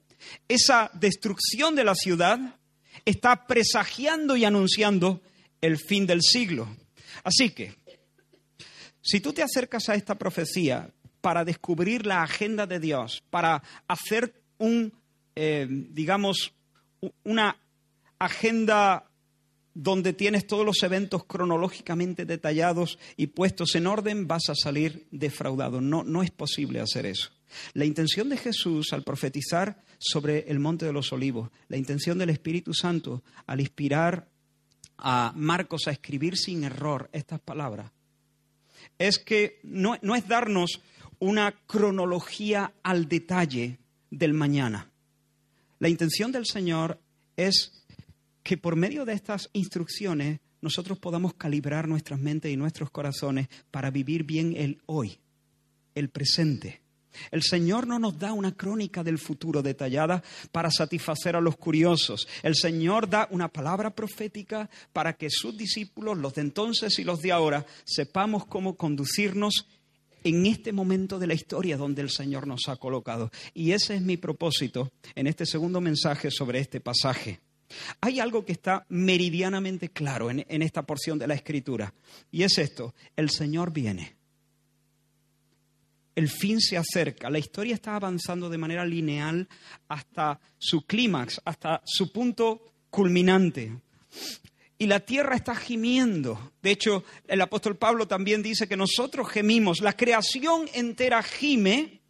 esa 0.47 0.89
destrucción 0.93 1.75
de 1.75 1.83
la 1.83 1.95
ciudad, 1.95 2.39
está 3.05 3.47
presagiando 3.47 4.35
y 4.35 4.45
anunciando 4.45 5.21
el 5.61 5.77
fin 5.77 6.05
del 6.07 6.21
siglo. 6.21 6.67
Así 7.23 7.49
que, 7.51 7.75
si 9.01 9.19
tú 9.19 9.33
te 9.33 9.43
acercas 9.43 9.89
a 9.89 9.95
esta 9.95 10.15
profecía 10.15 10.89
para 11.21 11.45
descubrir 11.45 12.05
la 12.05 12.23
agenda 12.23 12.67
de 12.67 12.79
Dios, 12.79 13.23
para 13.29 13.61
hacer 13.87 14.41
un, 14.57 14.93
eh, 15.35 15.67
digamos, 15.69 16.53
una 17.23 17.57
agenda 18.19 19.09
donde 19.73 20.13
tienes 20.13 20.47
todos 20.47 20.65
los 20.65 20.81
eventos 20.83 21.25
cronológicamente 21.25 22.25
detallados 22.25 22.97
y 23.17 23.27
puestos 23.27 23.75
en 23.75 23.87
orden, 23.87 24.27
vas 24.27 24.49
a 24.49 24.55
salir 24.55 25.05
defraudado. 25.11 25.81
No, 25.81 26.03
no 26.03 26.23
es 26.23 26.31
posible 26.31 26.79
hacer 26.79 27.05
eso. 27.05 27.34
La 27.73 27.85
intención 27.85 28.29
de 28.29 28.37
Jesús 28.37 28.93
al 28.93 29.03
profetizar 29.03 29.83
sobre 29.97 30.45
el 30.47 30.59
Monte 30.59 30.85
de 30.85 30.93
los 30.93 31.11
Olivos, 31.13 31.49
la 31.67 31.77
intención 31.77 32.17
del 32.17 32.29
Espíritu 32.29 32.73
Santo 32.73 33.23
al 33.45 33.61
inspirar 33.61 34.29
a 34.97 35.33
Marcos 35.35 35.87
a 35.87 35.91
escribir 35.91 36.37
sin 36.37 36.63
error 36.63 37.09
estas 37.11 37.39
palabras, 37.39 37.91
es 38.97 39.19
que 39.19 39.59
no, 39.63 39.97
no 40.01 40.15
es 40.15 40.27
darnos 40.27 40.81
una 41.19 41.53
cronología 41.65 42.73
al 42.83 43.07
detalle 43.07 43.79
del 44.09 44.33
mañana. 44.33 44.91
La 45.79 45.89
intención 45.89 46.31
del 46.31 46.45
Señor 46.45 46.99
es 47.35 47.83
que 48.43 48.57
por 48.57 48.75
medio 48.75 49.05
de 49.05 49.13
estas 49.13 49.49
instrucciones 49.53 50.39
nosotros 50.61 50.97
podamos 50.99 51.33
calibrar 51.33 51.87
nuestras 51.87 52.19
mentes 52.19 52.51
y 52.51 52.57
nuestros 52.57 52.89
corazones 52.89 53.47
para 53.71 53.91
vivir 53.91 54.23
bien 54.23 54.55
el 54.55 54.81
hoy, 54.85 55.19
el 55.93 56.09
presente. 56.09 56.84
El 57.31 57.43
Señor 57.43 57.87
no 57.87 57.99
nos 57.99 58.17
da 58.17 58.33
una 58.33 58.55
crónica 58.55 59.03
del 59.03 59.17
futuro 59.17 59.61
detallada 59.61 60.23
para 60.51 60.71
satisfacer 60.71 61.35
a 61.35 61.41
los 61.41 61.57
curiosos. 61.57 62.27
El 62.43 62.55
Señor 62.55 63.09
da 63.09 63.27
una 63.31 63.47
palabra 63.47 63.89
profética 63.89 64.69
para 64.93 65.13
que 65.13 65.29
sus 65.29 65.57
discípulos, 65.57 66.17
los 66.17 66.33
de 66.33 66.41
entonces 66.41 66.97
y 66.99 67.03
los 67.03 67.21
de 67.21 67.31
ahora, 67.31 67.65
sepamos 67.83 68.45
cómo 68.45 68.75
conducirnos 68.75 69.67
en 70.23 70.45
este 70.47 70.73
momento 70.73 71.19
de 71.19 71.27
la 71.27 71.35
historia 71.35 71.77
donde 71.77 72.01
el 72.01 72.09
Señor 72.09 72.47
nos 72.47 72.67
ha 72.67 72.75
colocado. 72.75 73.31
Y 73.53 73.71
ese 73.71 73.95
es 73.95 74.01
mi 74.01 74.17
propósito 74.17 74.91
en 75.13 75.27
este 75.27 75.45
segundo 75.45 75.79
mensaje 75.79 76.31
sobre 76.31 76.59
este 76.59 76.81
pasaje. 76.81 77.39
Hay 78.01 78.19
algo 78.19 78.45
que 78.45 78.51
está 78.51 78.85
meridianamente 78.89 79.89
claro 79.89 80.29
en, 80.29 80.61
esta 80.61 80.83
porción 80.83 81.19
de 81.19 81.27
la 81.27 81.33
Escritura, 81.33 81.93
y 82.31 82.43
es 82.43 82.57
esto, 82.57 82.93
el 83.15 83.29
Señor 83.29 83.71
viene 83.71 84.15
el 86.15 86.29
fin 86.29 86.61
se 86.61 86.77
acerca, 86.77 87.29
la 87.29 87.39
historia 87.39 87.75
está 87.75 87.95
avanzando 87.95 88.49
de 88.49 88.57
manera 88.57 88.85
lineal 88.85 89.47
hasta 89.89 90.39
su 90.57 90.85
clímax, 90.85 91.41
hasta 91.43 91.81
su 91.85 92.11
punto 92.11 92.61
culminante. 92.89 93.73
Y 94.77 94.87
la 94.87 95.01
tierra 95.01 95.35
está 95.35 95.55
gimiendo. 95.55 96.51
De 96.61 96.71
hecho, 96.71 97.03
el 97.27 97.41
apóstol 97.41 97.77
Pablo 97.77 98.07
también 98.07 98.43
dice 98.43 98.67
que 98.67 98.75
nosotros 98.75 99.29
gemimos. 99.29 99.79
La 99.79 99.93
creación 99.93 100.69
entera 100.73 101.23
gime 101.23 102.01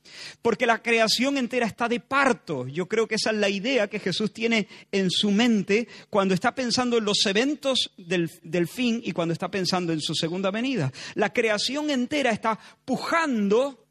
porque 0.42 0.66
la 0.66 0.82
creación 0.82 1.38
entera 1.38 1.66
está 1.66 1.88
de 1.88 2.00
parto. 2.00 2.68
Yo 2.68 2.88
creo 2.88 3.08
que 3.08 3.16
esa 3.16 3.32
es 3.32 3.38
la 3.38 3.50
idea 3.50 3.88
que 3.88 4.00
Jesús 4.00 4.34
tiene 4.34 4.68
en 4.92 5.10
su 5.10 5.32
mente 5.32 5.88
cuando 6.10 6.34
está 6.34 6.56
pensando 6.56 6.98
en 6.98 7.06
los 7.06 7.26
eventos 7.26 7.92
del, 7.98 8.32
del, 8.44 8.68
fin 8.68 9.02
y 9.04 9.12
cuando 9.12 9.34
está 9.34 9.50
pensando 9.50 9.94
en 9.94 10.02
su 10.02 10.16
segunda 10.16 10.52
venida. 10.52 10.92
La 11.16 11.34
creación 11.34 11.90
entera 11.90 12.32
está 12.32 12.60
pujando 12.84 13.85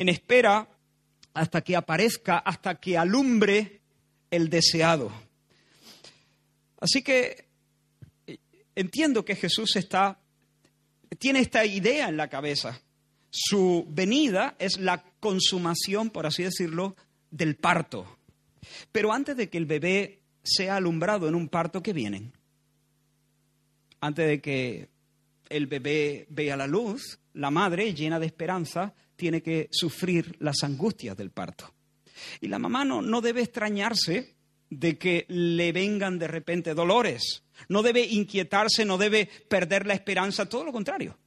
en 0.00 0.08
espera 0.08 0.66
hasta 1.34 1.60
que 1.60 1.76
aparezca, 1.76 2.38
hasta 2.38 2.80
que 2.80 2.96
alumbre 2.96 3.82
el 4.30 4.48
deseado. 4.48 5.12
Así 6.80 7.02
que 7.02 7.44
eh, 8.26 8.38
entiendo 8.74 9.26
que 9.26 9.36
Jesús 9.36 9.76
está, 9.76 10.18
tiene 11.18 11.40
esta 11.40 11.66
idea 11.66 12.08
en 12.08 12.16
la 12.16 12.28
cabeza. 12.28 12.80
Su 13.28 13.86
venida 13.90 14.56
es 14.58 14.78
la 14.78 15.04
consumación, 15.20 16.08
por 16.08 16.24
así 16.24 16.44
decirlo, 16.44 16.96
del 17.30 17.56
parto. 17.56 18.16
Pero 18.92 19.12
antes 19.12 19.36
de 19.36 19.50
que 19.50 19.58
el 19.58 19.66
bebé 19.66 20.22
sea 20.42 20.76
alumbrado 20.76 21.28
en 21.28 21.34
un 21.34 21.50
parto, 21.50 21.82
¿qué 21.82 21.92
vienen? 21.92 22.32
Antes 24.00 24.26
de 24.26 24.40
que 24.40 24.88
el 25.50 25.66
bebé 25.66 26.26
vea 26.30 26.56
la 26.56 26.66
luz, 26.66 27.18
la 27.34 27.50
madre, 27.50 27.92
llena 27.92 28.18
de 28.18 28.24
esperanza, 28.24 28.94
tiene 29.20 29.42
que 29.42 29.68
sufrir 29.70 30.34
las 30.38 30.64
angustias 30.64 31.14
del 31.14 31.30
parto. 31.30 31.74
Y 32.40 32.48
la 32.48 32.58
mamá 32.58 32.86
no, 32.86 33.02
no 33.02 33.20
debe 33.20 33.42
extrañarse 33.42 34.34
de 34.70 34.96
que 34.96 35.26
le 35.28 35.72
vengan 35.72 36.18
de 36.18 36.26
repente 36.26 36.72
dolores. 36.72 37.42
No 37.68 37.82
debe 37.82 38.00
inquietarse, 38.00 38.86
no 38.86 38.96
debe 38.96 39.28
perder 39.46 39.86
la 39.86 39.92
esperanza, 39.92 40.48
todo 40.48 40.64
lo 40.64 40.72
contrario. 40.72 41.18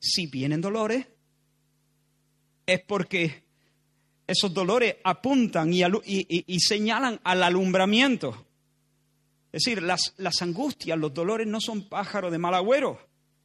Si 0.00 0.26
vienen 0.26 0.60
dolores, 0.60 1.06
es 2.66 2.80
porque 2.82 3.44
esos 4.26 4.52
dolores 4.52 4.96
apuntan 5.04 5.72
y, 5.72 6.58
señalan 6.58 7.20
al 7.22 7.44
alumbramiento. 7.44 8.46
Es 9.52 9.62
decir, 9.62 9.80
las, 9.80 10.12
las, 10.16 10.42
angustias, 10.42 10.98
los 10.98 11.14
dolores 11.14 11.46
no 11.46 11.60
son 11.60 11.88
pájaros 11.88 12.32
de 12.32 12.38
mal 12.38 12.54
agüero, 12.54 12.98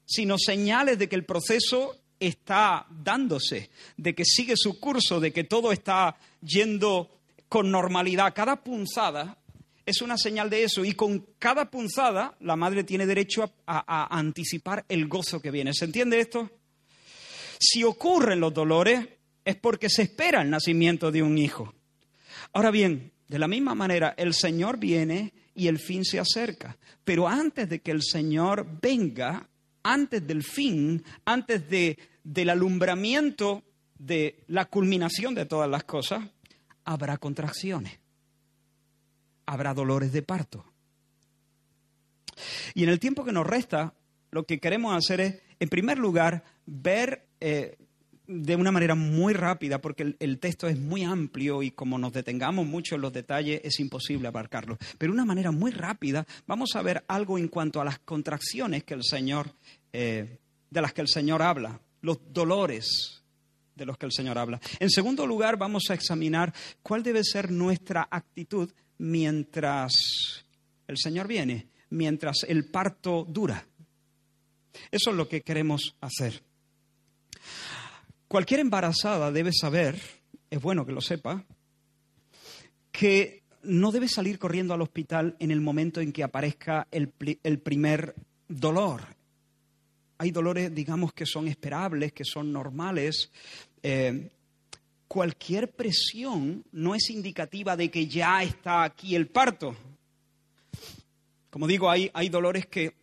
sino 0.04 0.38
señales 0.40 0.98
de 0.98 1.08
que 1.08 1.16
el 1.16 1.26
proceso 1.26 2.03
está 2.28 2.86
dándose, 2.90 3.70
de 3.98 4.14
que 4.16 4.26
sigue 4.26 4.56
su 4.56 4.80
curso, 4.80 5.20
de 5.20 5.32
que 5.32 5.44
todo 5.44 5.72
está 5.72 6.16
yendo 6.42 7.10
con 7.50 7.70
normalidad. 7.70 8.34
Cada 8.34 8.64
punzada 8.64 9.38
es 9.86 10.02
una 10.02 10.18
señal 10.18 10.50
de 10.50 10.64
eso 10.64 10.86
y 10.86 10.94
con 10.94 11.26
cada 11.40 11.70
punzada 11.70 12.36
la 12.40 12.56
madre 12.56 12.84
tiene 12.84 13.06
derecho 13.06 13.52
a, 13.68 14.18
anticipar 14.18 14.86
el 14.88 15.08
gozo 15.08 15.42
que 15.42 15.52
viene. 15.52 15.74
¿Se 15.74 15.86
entiende 15.86 16.20
esto? 16.20 16.50
Si 17.60 17.84
ocurren 17.84 18.40
los 18.40 18.54
dolores 18.54 19.08
es 19.44 19.56
porque 19.58 19.90
se 19.90 20.04
espera 20.04 20.42
el 20.42 20.50
nacimiento 20.50 21.12
de 21.12 21.22
un 21.22 21.38
hijo. 21.38 21.74
Ahora 22.54 22.72
bien, 22.72 23.12
de 23.28 23.40
la 23.40 23.48
misma 23.48 23.76
manera, 23.76 24.14
el 24.18 24.34
Señor 24.34 24.78
viene 24.78 25.34
y 25.56 25.68
el 25.68 25.80
fin 25.80 26.06
se 26.06 26.20
acerca. 26.20 26.78
Pero 27.04 27.28
antes 27.28 27.70
de 27.70 27.82
que 27.82 27.92
el 27.92 28.02
Señor 28.02 28.80
venga, 28.82 29.50
antes 29.84 30.26
del 30.26 30.44
fin, 30.44 31.04
antes 31.26 31.70
de, 31.70 31.98
del 32.24 32.50
alumbramiento 32.50 33.64
de 33.98 34.44
la 34.48 34.66
culminación 34.66 35.36
de 35.36 35.46
todas 35.46 35.70
las 35.70 35.84
cosas, 35.84 36.24
habrá 36.86 37.18
contracciones, 37.18 38.00
habrá 39.46 39.74
dolores 39.74 40.12
de 40.12 40.22
parto. 40.22 40.66
Y 42.74 42.84
en 42.84 42.90
el 42.90 43.00
tiempo 43.00 43.24
que 43.24 43.32
nos 43.32 43.46
resta, 43.46 43.94
lo 44.32 44.46
que 44.46 44.60
queremos 44.60 44.96
hacer 44.96 45.22
es, 45.22 45.42
en 45.60 45.70
primer 45.70 45.98
lugar, 45.98 46.44
ver 46.66 47.28
eh, 47.40 47.78
de 48.28 48.56
una 48.56 48.72
manera 48.72 48.96
muy 48.96 49.34
rápida, 49.34 49.80
porque 49.80 50.16
el, 50.18 50.40
texto 50.40 50.68
es 50.68 50.80
muy 50.80 51.04
amplio 51.04 51.62
y 51.62 51.72
como 51.72 51.98
nos 51.98 52.14
detengamos 52.14 52.66
mucho 52.66 52.96
en 52.96 53.02
los 53.02 53.14
detalles 53.14 53.62
es 53.64 53.80
imposible 53.80 54.28
abarcarlo. 54.28 54.78
Pero 54.98 55.12
de 55.12 55.16
una 55.16 55.26
manera 55.26 55.52
muy 55.52 55.72
rápida 55.72 56.26
vamos 56.48 56.76
a 56.76 56.82
ver 56.82 57.04
algo 57.08 57.38
en 57.38 57.48
cuanto 57.48 57.82
a 57.82 57.86
las 57.86 58.00
contracciones 58.00 58.84
que 58.84 58.94
el 58.94 59.04
Señor, 59.04 59.54
eh, 59.92 60.40
de 60.70 60.82
las 60.82 60.94
que 60.94 61.02
el 61.02 61.08
Señor 61.08 61.42
habla, 61.42 61.80
los 62.04 62.20
dolores 62.32 63.24
de 63.76 63.86
los 63.86 63.98
que 63.98 64.06
el 64.06 64.12
Señor 64.12 64.38
habla. 64.38 64.62
En 64.80 64.90
segundo 64.90 65.26
lugar, 65.26 65.58
vamos 65.58 65.86
a 65.90 65.96
examinar 65.96 66.54
cuál 66.84 67.02
debe 67.02 67.24
ser 67.24 67.52
nuestra 67.52 68.08
actitud 68.12 68.72
mientras 69.00 70.46
el 70.88 70.98
Señor 70.98 71.28
viene, 71.28 71.70
mientras 71.90 72.44
el 72.48 72.70
parto 72.70 73.26
dura. 73.28 73.66
Eso 74.92 75.10
es 75.10 75.16
lo 75.16 75.28
que 75.28 75.42
queremos 75.42 75.96
hacer. 76.02 76.44
Cualquier 78.28 78.60
embarazada 78.62 79.32
debe 79.32 79.52
saber, 79.54 80.00
es 80.50 80.62
bueno 80.62 80.86
que 80.86 80.92
lo 80.92 81.02
sepa, 81.02 81.46
que 82.92 83.44
no 83.64 83.92
debe 83.92 84.08
salir 84.08 84.40
corriendo 84.40 84.74
al 84.74 84.82
hospital 84.82 85.36
en 85.40 85.52
el 85.52 85.62
momento 85.62 86.02
en 86.02 86.12
que 86.12 86.24
aparezca 86.24 86.88
el, 86.92 87.10
primer 87.10 88.16
dolor. 88.48 89.04
Hay 90.24 90.32
dolores, 90.32 90.74
digamos, 90.74 91.12
que 91.12 91.26
son 91.26 91.50
esperables, 91.50 92.14
que 92.14 92.24
son 92.24 92.54
normales. 92.54 93.30
Eh, 93.84 94.30
cualquier 95.06 95.74
presión 95.74 96.64
no 96.72 96.96
es 96.96 97.10
indicativa 97.10 97.76
de 97.76 97.92
que 97.92 98.08
ya 98.08 98.42
está 98.42 98.86
aquí 98.86 99.18
el 99.18 99.28
parto. 99.28 99.76
Como 101.50 101.68
digo, 101.68 101.90
hay, 101.90 102.10
hay 102.14 102.30
dolores 102.30 102.68
que, 102.68 102.94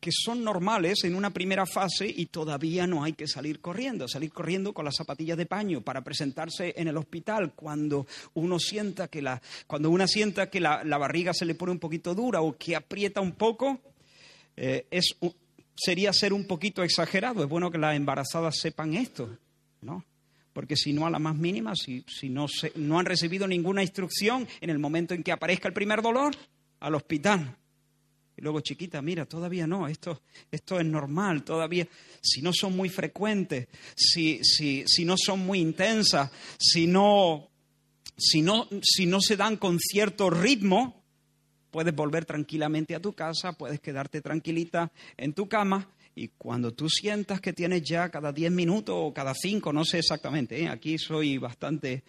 que 0.00 0.10
son 0.10 0.42
normales 0.42 1.04
en 1.04 1.14
una 1.14 1.30
primera 1.30 1.66
fase 1.66 2.12
y 2.12 2.26
todavía 2.26 2.84
no 2.84 3.04
hay 3.04 3.12
que 3.12 3.28
salir 3.28 3.60
corriendo, 3.60 4.08
salir 4.08 4.32
corriendo 4.32 4.72
con 4.72 4.84
las 4.84 4.96
zapatillas 4.96 5.38
de 5.38 5.46
paño 5.46 5.82
para 5.82 6.02
presentarse 6.02 6.74
en 6.76 6.88
el 6.88 6.96
hospital 6.96 7.52
cuando 7.54 8.08
uno 8.34 8.58
sienta 8.58 9.06
que 9.06 9.22
la, 9.22 9.40
cuando 9.68 9.88
una 9.88 10.08
sienta 10.08 10.50
que 10.50 10.58
la, 10.58 10.82
la 10.82 10.98
barriga 10.98 11.32
se 11.32 11.44
le 11.44 11.54
pone 11.54 11.70
un 11.70 11.78
poquito 11.78 12.12
dura 12.12 12.40
o 12.40 12.58
que 12.58 12.74
aprieta 12.74 13.20
un 13.20 13.36
poco, 13.36 13.80
eh, 14.56 14.86
es, 14.90 15.14
sería 15.74 16.12
ser 16.12 16.32
un 16.32 16.46
poquito 16.46 16.82
exagerado. 16.82 17.42
Es 17.42 17.48
bueno 17.48 17.70
que 17.70 17.78
las 17.78 17.96
embarazadas 17.96 18.58
sepan 18.58 18.94
esto, 18.94 19.36
¿no? 19.82 20.04
Porque 20.52 20.76
si 20.76 20.92
no, 20.92 21.06
a 21.06 21.10
la 21.10 21.18
más 21.18 21.36
mínima, 21.36 21.74
si, 21.76 22.04
si 22.08 22.28
no, 22.28 22.48
se- 22.48 22.72
no 22.76 22.98
han 22.98 23.06
recibido 23.06 23.46
ninguna 23.46 23.82
instrucción 23.82 24.46
en 24.60 24.70
el 24.70 24.78
momento 24.78 25.14
en 25.14 25.22
que 25.22 25.32
aparezca 25.32 25.68
el 25.68 25.74
primer 25.74 26.02
dolor, 26.02 26.34
al 26.80 26.94
hospital. 26.94 27.56
Y 28.36 28.42
luego, 28.42 28.60
chiquita, 28.60 29.00
mira, 29.02 29.26
todavía 29.26 29.66
no, 29.66 29.86
esto, 29.86 30.22
esto 30.50 30.80
es 30.80 30.86
normal, 30.86 31.44
todavía, 31.44 31.86
si 32.22 32.40
no 32.42 32.52
son 32.52 32.74
muy 32.76 32.88
frecuentes, 32.88 33.68
si, 33.94 34.42
si, 34.42 34.82
si 34.86 35.04
no 35.04 35.14
son 35.16 35.40
muy 35.40 35.60
intensas, 35.60 36.30
si 36.58 36.86
no, 36.86 37.48
si, 38.16 38.40
no, 38.42 38.66
si 38.82 39.06
no 39.06 39.20
se 39.20 39.36
dan 39.36 39.56
con 39.56 39.78
cierto 39.78 40.30
ritmo, 40.30 40.99
puedes 41.70 41.94
volver 41.94 42.24
tranquilamente 42.24 42.94
a 42.94 43.00
tu 43.00 43.12
casa, 43.12 43.52
puedes 43.52 43.80
quedarte 43.80 44.20
tranquilita 44.20 44.90
en 45.16 45.32
tu 45.32 45.48
cama 45.48 45.88
y 46.14 46.28
cuando 46.28 46.72
tú 46.72 46.88
sientas 46.88 47.40
que 47.40 47.52
tienes 47.52 47.82
ya 47.82 48.08
cada 48.08 48.32
10 48.32 48.52
minutos 48.52 48.94
o 48.98 49.14
cada 49.14 49.34
5, 49.34 49.72
no 49.72 49.84
sé 49.84 49.98
exactamente, 50.00 50.60
¿eh? 50.62 50.68
aquí 50.68 50.98
soy 50.98 51.38
bastante 51.38 52.02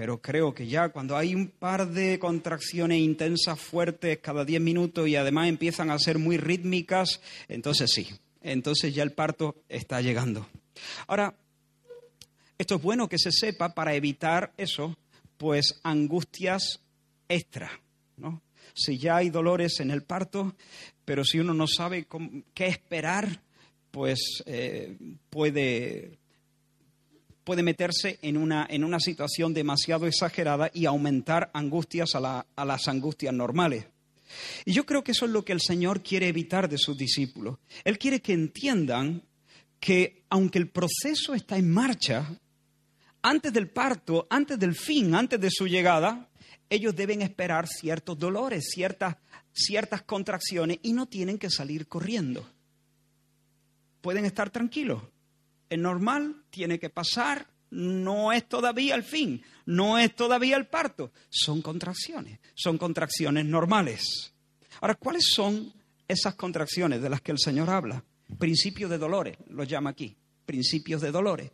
pero 0.00 0.18
creo 0.18 0.54
que 0.54 0.66
ya 0.66 0.88
cuando 0.88 1.14
hay 1.14 1.34
un 1.34 1.48
par 1.48 1.86
de 1.86 2.18
contracciones 2.18 3.00
intensas, 3.00 3.60
fuertes, 3.60 4.18
cada 4.22 4.46
10 4.46 4.58
minutos 4.62 5.06
y 5.06 5.16
además 5.16 5.48
empiezan 5.48 5.90
a 5.90 5.98
ser 5.98 6.18
muy 6.18 6.38
rítmicas, 6.38 7.20
entonces 7.48 7.90
sí, 7.92 8.08
entonces 8.40 8.94
ya 8.94 9.02
el 9.02 9.12
parto 9.12 9.56
está 9.68 10.00
llegando. 10.00 10.46
Ahora, 11.06 11.34
esto 12.56 12.76
es 12.76 12.82
bueno 12.82 13.10
que 13.10 13.18
se 13.18 13.30
sepa 13.30 13.74
para 13.74 13.94
evitar 13.94 14.54
eso, 14.56 14.96
pues 15.36 15.80
angustias 15.82 16.80
extra, 17.28 17.70
¿no? 18.16 18.40
Si 18.84 18.98
ya 18.98 19.16
hay 19.16 19.30
dolores 19.30 19.80
en 19.80 19.90
el 19.90 20.02
parto, 20.02 20.54
pero 21.04 21.24
si 21.24 21.38
uno 21.38 21.52
no 21.54 21.66
sabe 21.66 22.06
qué 22.54 22.66
esperar, 22.66 23.42
pues 23.90 24.42
eh, 24.46 24.96
puede 25.28 26.18
puede 27.44 27.62
meterse 27.62 28.18
en 28.22 28.36
una, 28.36 28.66
en 28.70 28.84
una 28.84 29.00
situación 29.00 29.52
demasiado 29.54 30.06
exagerada 30.06 30.70
y 30.72 30.84
aumentar 30.86 31.50
angustias 31.54 32.14
a, 32.14 32.20
la- 32.20 32.46
a 32.54 32.64
las 32.64 32.86
angustias 32.86 33.34
normales. 33.34 33.86
Y 34.64 34.72
yo 34.72 34.86
creo 34.86 35.02
que 35.02 35.12
eso 35.12 35.24
es 35.24 35.32
lo 35.32 35.44
que 35.44 35.52
el 35.52 35.60
Señor 35.60 36.02
quiere 36.02 36.28
evitar 36.28 36.68
de 36.68 36.78
sus 36.78 36.96
discípulos. 36.96 37.58
Él 37.82 37.98
quiere 37.98 38.20
que 38.20 38.34
entiendan 38.34 39.22
que 39.80 40.22
aunque 40.28 40.58
el 40.58 40.68
proceso 40.68 41.34
está 41.34 41.56
en 41.56 41.70
marcha, 41.70 42.28
antes 43.22 43.52
del 43.52 43.68
parto, 43.68 44.28
antes 44.30 44.56
del 44.58 44.76
fin, 44.76 45.14
antes 45.16 45.40
de 45.40 45.50
su 45.50 45.66
llegada, 45.66 46.28
ellos 46.70 46.94
deben 46.94 47.20
esperar 47.20 47.66
ciertos 47.66 48.16
dolores, 48.16 48.70
ciertas, 48.72 49.16
ciertas 49.52 50.02
contracciones 50.02 50.78
y 50.82 50.92
no 50.92 51.06
tienen 51.06 51.36
que 51.36 51.50
salir 51.50 51.88
corriendo. 51.88 52.48
Pueden 54.00 54.24
estar 54.24 54.50
tranquilos. 54.50 55.02
Es 55.68 55.78
normal, 55.78 56.44
tiene 56.48 56.78
que 56.78 56.88
pasar, 56.88 57.48
no 57.70 58.32
es 58.32 58.48
todavía 58.48 58.94
el 58.94 59.02
fin, 59.02 59.42
no 59.66 59.98
es 59.98 60.14
todavía 60.14 60.56
el 60.56 60.68
parto. 60.68 61.12
Son 61.28 61.60
contracciones, 61.60 62.38
son 62.54 62.78
contracciones 62.78 63.44
normales. 63.44 64.32
Ahora, 64.80 64.94
¿cuáles 64.94 65.24
son 65.34 65.72
esas 66.06 66.36
contracciones 66.36 67.02
de 67.02 67.10
las 67.10 67.20
que 67.20 67.32
el 67.32 67.38
Señor 67.38 67.68
habla? 67.68 68.04
Principios 68.38 68.90
de 68.90 68.98
dolores, 68.98 69.36
los 69.48 69.66
llama 69.68 69.90
aquí, 69.90 70.16
principios 70.46 71.00
de 71.02 71.10
dolores. 71.10 71.50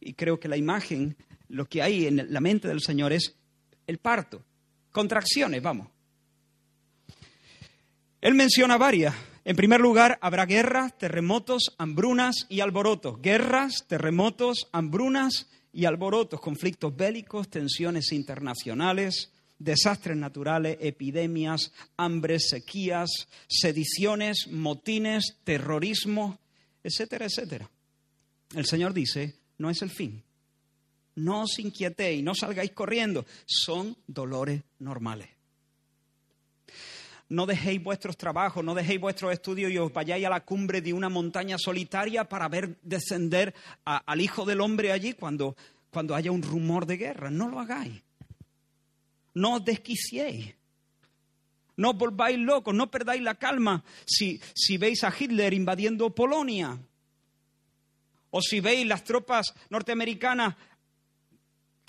Y 0.00 0.14
creo 0.14 0.38
que 0.38 0.48
la 0.48 0.56
imagen, 0.56 1.16
lo 1.48 1.66
que 1.66 1.82
hay 1.82 2.06
en 2.06 2.32
la 2.32 2.40
mente 2.40 2.68
del 2.68 2.80
Señor 2.80 3.12
es 3.12 3.34
el 3.88 3.98
parto. 3.98 4.44
Contracciones, 4.92 5.62
vamos. 5.62 5.88
Él 8.20 8.34
menciona 8.34 8.76
varias. 8.76 9.14
En 9.44 9.56
primer 9.56 9.80
lugar, 9.80 10.18
habrá 10.20 10.46
guerras, 10.46 10.96
terremotos, 10.96 11.74
hambrunas 11.78 12.46
y 12.48 12.60
alborotos. 12.60 13.20
Guerras, 13.20 13.84
terremotos, 13.88 14.68
hambrunas 14.70 15.48
y 15.72 15.86
alborotos, 15.86 16.40
conflictos 16.40 16.94
bélicos, 16.94 17.48
tensiones 17.48 18.12
internacionales, 18.12 19.32
desastres 19.58 20.16
naturales, 20.16 20.76
epidemias, 20.80 21.72
hambres, 21.96 22.48
sequías, 22.50 23.10
sediciones, 23.48 24.46
motines, 24.48 25.38
terrorismo, 25.42 26.38
etcétera, 26.84 27.26
etcétera. 27.26 27.70
El 28.54 28.66
Señor 28.66 28.92
dice, 28.92 29.34
no 29.58 29.70
es 29.70 29.82
el 29.82 29.90
fin. 29.90 30.22
No 31.14 31.42
os 31.42 31.58
inquietéis, 31.58 32.22
no 32.24 32.34
salgáis 32.34 32.72
corriendo. 32.72 33.26
Son 33.46 33.96
dolores 34.06 34.62
normales. 34.78 35.28
No 37.28 37.46
dejéis 37.46 37.82
vuestros 37.82 38.16
trabajos, 38.16 38.62
no 38.62 38.74
dejéis 38.74 39.00
vuestros 39.00 39.32
estudios 39.32 39.72
y 39.72 39.78
os 39.78 39.92
vayáis 39.92 40.26
a 40.26 40.30
la 40.30 40.44
cumbre 40.44 40.82
de 40.82 40.92
una 40.92 41.08
montaña 41.08 41.56
solitaria 41.58 42.28
para 42.28 42.48
ver 42.48 42.76
descender 42.82 43.54
al 43.84 44.20
Hijo 44.20 44.44
del 44.44 44.60
Hombre 44.60 44.92
allí 44.92 45.14
cuando, 45.14 45.56
cuando 45.90 46.14
haya 46.14 46.30
un 46.30 46.42
rumor 46.42 46.84
de 46.84 46.98
guerra. 46.98 47.30
No 47.30 47.48
lo 47.48 47.58
hagáis. 47.58 48.02
No 49.34 49.56
os 49.56 49.64
desquiciéis. 49.64 50.54
No 51.76 51.90
os 51.90 51.96
volváis 51.96 52.38
locos, 52.38 52.74
no 52.74 52.90
perdáis 52.90 53.22
la 53.22 53.36
calma 53.36 53.82
si, 54.04 54.40
si 54.54 54.76
veis 54.76 55.02
a 55.04 55.12
Hitler 55.18 55.54
invadiendo 55.54 56.14
Polonia. 56.14 56.78
O 58.30 58.40
si 58.40 58.60
veis 58.60 58.86
las 58.86 59.04
tropas 59.04 59.54
norteamericanas 59.70 60.56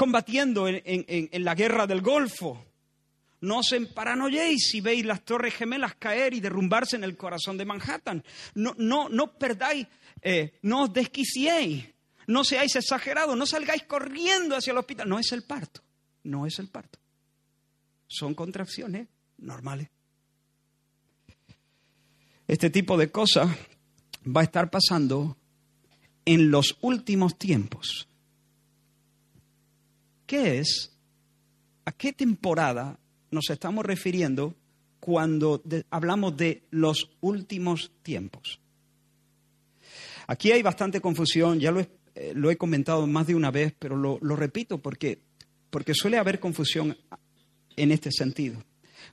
combatiendo 0.03 0.67
en, 0.67 1.45
la 1.45 1.55
guerra 1.55 1.87
del 1.87 2.01
Golfo. 2.01 2.65
No 3.39 3.59
os 3.59 3.71
emparanoyéis 3.71 4.67
si 4.69 4.81
veis 4.81 5.05
las 5.05 5.23
torres 5.23 5.53
gemelas 5.53 5.95
caer 5.95 6.33
y 6.33 6.41
derrumbarse 6.41 6.97
en 6.97 7.05
el 7.05 7.15
corazón 7.15 7.57
de 7.57 7.63
Manhattan. 7.63 8.21
No, 8.53 8.75
no, 8.77 9.07
no 9.07 9.37
perdáis, 9.37 9.87
eh, 10.21 10.59
no 10.63 10.83
os 10.83 10.93
desquiciéis, 10.93 11.85
no 12.27 12.43
seáis 12.43 12.75
exagerados, 12.75 13.37
no 13.37 13.45
salgáis 13.45 13.83
corriendo 13.83 14.57
hacia 14.57 14.71
el 14.71 14.77
hospital. 14.77 15.07
No 15.07 15.19
es 15.19 15.31
el 15.31 15.43
parto, 15.43 15.81
no 16.23 16.45
es 16.45 16.59
el 16.59 16.67
parto. 16.67 16.99
son 18.07 18.33
contracciones 18.33 19.07
normales. 19.37 19.87
Este 22.45 22.69
tipo 22.69 22.97
de 22.97 23.09
cosas 23.09 23.49
va 24.25 24.41
a 24.41 24.43
estar 24.43 24.69
pasando 24.69 25.37
en 26.25 26.51
los 26.51 26.77
últimos 26.81 27.37
tiempos. 27.37 28.09
¿Qué 30.33 30.57
es? 30.57 30.91
¿A 31.85 31.91
qué 31.91 32.11
temporada 32.11 32.97
nos 33.29 33.51
estamos 33.51 33.85
refiriendo 33.85 34.55
cuando 34.99 35.61
hablamos 35.91 36.35
de 36.35 36.63
los 36.71 37.11
últimos 37.21 37.91
tiempos? 38.01 38.59
Aquí 40.25 40.51
hay 40.51 40.63
bastante 40.63 41.01
confusión, 41.01 41.59
ya 41.59 41.69
lo 41.69 41.81
he, 41.81 41.87
eh, 42.15 42.57
comentado 42.57 43.05
más 43.05 43.27
de 43.27 43.35
una 43.35 43.51
vez, 43.51 43.75
pero 43.77 43.95
lo, 43.95 44.17
repito 44.35 44.79
porque, 44.79 45.19
suele 45.93 46.17
haber 46.17 46.39
confusión 46.39 46.97
en 47.75 47.91
este 47.91 48.11
sentido. 48.11 48.63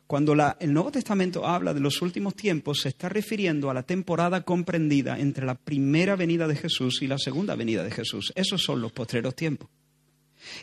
Cuando 0.07 0.35
el 0.59 0.73
Nuevo 0.73 0.91
Testamento 0.91 1.47
habla 1.47 1.75
de 1.75 1.81
los 1.81 2.01
últimos 2.01 2.35
tiempos, 2.35 2.81
se 2.81 2.89
está 2.89 3.11
refiriendo 3.11 3.69
a 3.69 3.75
la 3.75 3.83
temporada 3.83 4.43
comprendida 4.43 5.19
entre 5.19 5.45
la 5.45 5.55
primera 5.55 6.17
venida 6.17 6.49
de 6.49 6.57
Jesús 6.57 7.03
y 7.03 7.09
la 7.09 7.19
segunda 7.19 7.57
venida 7.57 7.85
de 7.85 7.91
Jesús. 7.91 8.33
Esos 8.35 8.63
son 8.63 8.81
los 8.81 8.93
postreros 8.93 9.35
tiempos. 9.35 9.69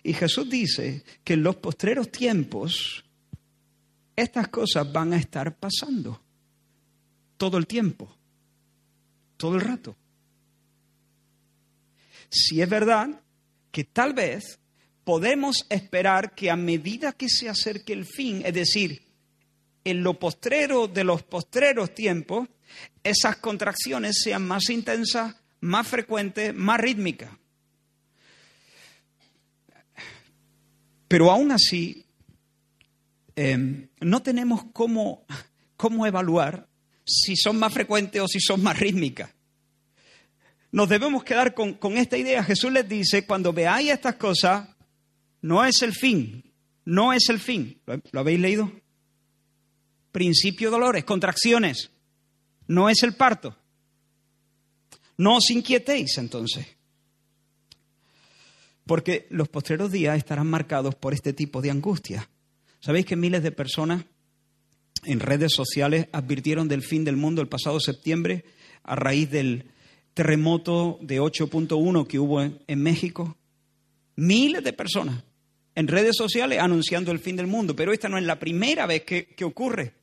Y 0.04 0.14
Jesús 0.14 0.50
dice 0.50 1.04
que 1.24 1.34
en 1.34 1.44
los 1.44 1.58
postreros 1.58 2.12
tiempos 2.12 3.04
estas 4.16 4.48
cosas 4.48 4.92
van 4.92 5.14
a 5.14 5.18
estar 5.18 5.56
pasando 5.58 6.22
todo 7.38 7.58
el 7.58 7.68
tiempo, 7.68 8.16
todo 9.38 9.56
el 9.56 9.62
rato. 9.62 9.96
Si 12.30 12.62
es 12.62 12.70
verdad 12.70 13.22
que 13.72 13.84
tal 13.84 14.14
vez 14.14 14.60
podemos 15.04 15.66
esperar 15.70 16.36
que 16.36 16.50
a 16.50 16.56
medida 16.56 17.14
que 17.14 17.30
se 17.30 17.48
acerque 17.48 17.94
el 17.94 18.06
fin, 18.06 18.42
es 18.44 18.54
decir, 18.54 19.04
en 19.84 20.04
lo 20.04 20.20
postrero 20.20 20.88
de 20.88 21.04
los 21.04 21.24
postreros 21.24 21.94
tiempos, 21.94 22.50
esas 23.04 23.38
contracciones 23.38 24.20
sean 24.22 24.46
más 24.46 24.70
intensas, 24.70 25.36
más 25.62 25.88
frecuentes, 25.88 26.54
más 26.54 26.80
rítmicas. 26.80 27.32
Pero 31.08 31.32
aún 31.32 31.52
así, 31.52 32.06
eh, 33.36 33.88
no 34.02 34.22
tenemos 34.22 34.66
cómo, 34.74 35.26
cómo 35.78 36.06
evaluar 36.06 36.68
si 37.06 37.36
son 37.36 37.58
más 37.58 37.74
frecuentes 37.74 38.22
o 38.22 38.28
si 38.28 38.40
son 38.40 38.62
más 38.62 38.78
rítmicas. 38.80 39.34
Nos 40.72 40.90
debemos 40.90 41.24
quedar 41.24 41.54
con, 41.54 41.76
con 41.76 41.98
esta 41.98 42.18
idea. 42.18 42.44
Jesús 42.44 42.72
les 42.72 42.88
dice, 42.88 43.26
cuando 43.26 43.54
veáis 43.54 43.92
estas 43.92 44.16
cosas, 44.16 44.68
no 45.42 45.64
es 45.64 45.82
el 45.82 45.94
fin, 45.94 46.44
no 46.84 47.14
es 47.14 47.30
el 47.30 47.40
fin. 47.40 47.80
¿Lo, 47.86 48.02
lo 48.12 48.20
habéis 48.20 48.40
leído? 48.40 48.72
Principio 50.12 50.70
dolores, 50.70 51.06
contracciones, 51.06 51.92
no 52.68 52.90
es 52.90 53.02
el 53.04 53.14
parto. 53.16 53.56
No 55.18 55.38
os 55.38 55.50
inquietéis 55.50 56.18
entonces, 56.18 56.68
porque 58.88 59.28
los 59.30 59.50
postreros 59.50 59.92
días 59.92 60.18
estarán 60.18 60.48
marcados 60.48 60.96
por 60.96 61.14
este 61.14 61.34
tipo 61.34 61.62
de 61.62 61.70
angustia. 61.70 62.30
¿Sabéis 62.80 63.06
que 63.06 63.16
miles 63.16 63.44
de 63.44 63.52
personas 63.52 64.06
en 65.04 65.20
redes 65.20 65.54
sociales 65.54 66.08
advirtieron 66.12 66.68
del 66.68 66.82
fin 66.82 67.04
del 67.04 67.18
mundo 67.18 67.42
el 67.42 67.50
pasado 67.50 67.80
septiembre 67.80 68.46
a 68.84 68.96
raíz 68.96 69.30
del 69.30 69.66
terremoto 70.14 70.98
de 71.02 71.20
8.1 71.22 72.08
que 72.08 72.18
hubo 72.18 72.42
en, 72.42 72.82
México? 72.82 73.38
Miles 74.16 74.64
de 74.64 74.74
personas 74.74 75.24
en 75.76 75.88
redes 75.88 76.16
sociales 76.16 76.60
anunciando 76.60 77.12
el 77.12 77.20
fin 77.20 77.36
del 77.36 77.48
mundo, 77.48 77.76
pero 77.76 77.94
esta 77.94 78.10
no 78.10 78.18
es 78.18 78.24
la 78.24 78.40
primera 78.40 78.88
vez 78.88 79.04
que, 79.04 79.28
que 79.28 79.46
ocurre. 79.46 79.94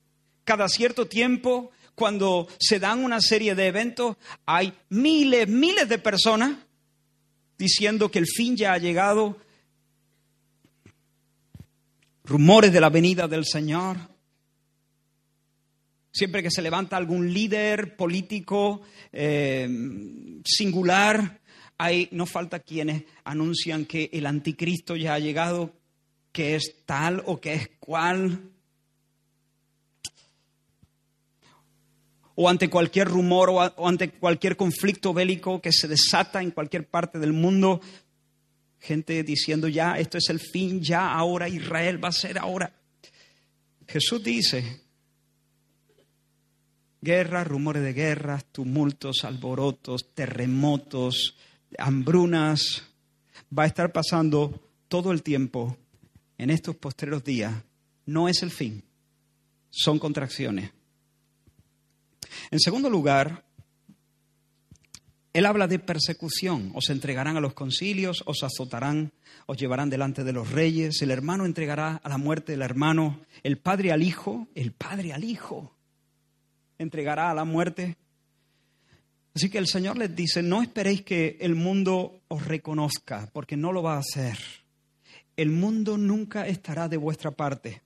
Cada 0.44 0.68
cierto 0.68 1.06
tiempo, 1.06 1.72
cuando 1.94 2.46
se 2.60 2.78
dan 2.78 3.02
una 3.02 3.20
serie 3.20 3.54
de 3.54 3.66
eventos, 3.66 4.16
hay 4.46 4.74
miles, 4.90 5.48
miles 5.48 5.88
de 5.88 5.98
personas 5.98 6.58
diciendo 7.58 8.10
que 8.10 8.18
el 8.18 8.26
fin 8.26 8.56
ya 8.56 8.72
ha 8.72 8.78
llegado, 8.78 9.38
rumores 12.24 12.72
de 12.72 12.80
la 12.80 12.90
venida 12.90 13.28
del 13.28 13.44
Señor. 13.44 13.96
Siempre 16.12 16.42
que 16.42 16.50
se 16.50 16.62
levanta 16.62 16.96
algún 16.96 17.32
líder 17.32 17.96
político 17.96 18.82
eh, 19.12 19.68
singular, 20.44 21.40
hay, 21.76 22.08
no 22.12 22.24
falta 22.24 22.60
quienes 22.60 23.04
anuncian 23.24 23.84
que 23.84 24.10
el 24.12 24.26
anticristo 24.26 24.96
ya 24.96 25.14
ha 25.14 25.18
llegado, 25.18 25.74
que 26.30 26.54
es 26.54 26.84
tal 26.86 27.22
o 27.26 27.40
que 27.40 27.54
es 27.54 27.70
cual. 27.80 28.53
O 32.36 32.48
ante 32.48 32.68
cualquier 32.68 33.08
rumor 33.08 33.50
o, 33.50 33.86
ante 33.86 34.10
cualquier 34.10 34.56
conflicto 34.56 35.14
bélico 35.14 35.60
que 35.60 35.72
se 35.72 35.86
desata 35.86 36.42
en 36.42 36.50
cualquier 36.50 36.86
parte 36.88 37.18
del 37.18 37.32
mundo, 37.32 37.80
gente 38.80 39.22
diciendo 39.22 39.68
ya, 39.68 39.98
esto 39.98 40.18
es 40.18 40.28
el 40.28 40.40
fin, 40.40 40.82
ya 40.82 41.12
ahora 41.12 41.48
Israel 41.48 42.02
va 42.02 42.08
a 42.08 42.12
ser 42.12 42.38
ahora. 42.38 42.72
Jesús 43.86 44.22
dice, 44.22 44.80
guerras, 47.00 47.46
rumores 47.46 47.82
de 47.82 47.92
guerras, 47.92 48.44
tumultos, 48.46 49.24
alborotos, 49.24 50.12
terremotos, 50.14 51.36
hambrunas, 51.78 52.84
va 53.56 53.64
a 53.64 53.66
estar 53.66 53.92
pasando 53.92 54.60
todo 54.88 55.12
el 55.12 55.22
tiempo 55.22 55.76
en 56.38 56.50
estos 56.50 56.76
postreros 56.76 57.24
días. 57.24 57.54
No 58.06 58.28
es 58.28 58.42
el 58.42 58.50
fin, 58.50 58.82
son 59.70 59.98
contracciones. 59.98 60.70
En 62.50 62.60
segundo 62.60 62.90
lugar, 62.90 63.44
él 65.32 65.46
habla 65.46 65.66
de 65.66 65.78
persecución. 65.78 66.70
Os 66.74 66.90
entregarán 66.90 67.36
a 67.36 67.40
los 67.40 67.54
concilios, 67.54 68.22
os 68.26 68.42
azotarán, 68.42 69.12
os 69.46 69.56
llevarán 69.56 69.90
delante 69.90 70.24
de 70.24 70.32
los 70.32 70.50
reyes. 70.50 71.02
El 71.02 71.10
hermano 71.10 71.44
entregará 71.44 72.00
a 72.02 72.08
la 72.08 72.18
muerte 72.18 72.52
del 72.52 72.62
hermano, 72.62 73.20
el 73.42 73.58
padre 73.58 73.92
al 73.92 74.02
hijo, 74.02 74.48
el 74.54 74.72
padre 74.72 75.12
al 75.12 75.24
hijo 75.24 75.74
entregará 76.78 77.30
a 77.30 77.34
la 77.34 77.44
muerte. 77.44 77.96
Así 79.34 79.50
que 79.50 79.58
el 79.58 79.66
Señor 79.66 79.98
les 79.98 80.14
dice, 80.14 80.42
no 80.42 80.62
esperéis 80.62 81.02
que 81.02 81.36
el 81.40 81.54
mundo 81.54 82.22
os 82.28 82.46
reconozca, 82.46 83.28
porque 83.32 83.56
no 83.56 83.72
lo 83.72 83.82
va 83.82 83.94
a 83.94 83.98
hacer. 83.98 84.38
El 85.36 85.50
mundo 85.50 85.98
nunca 85.98 86.46
estará 86.46 86.88
de 86.88 86.96
vuestra 86.96 87.32
parte. 87.32 87.82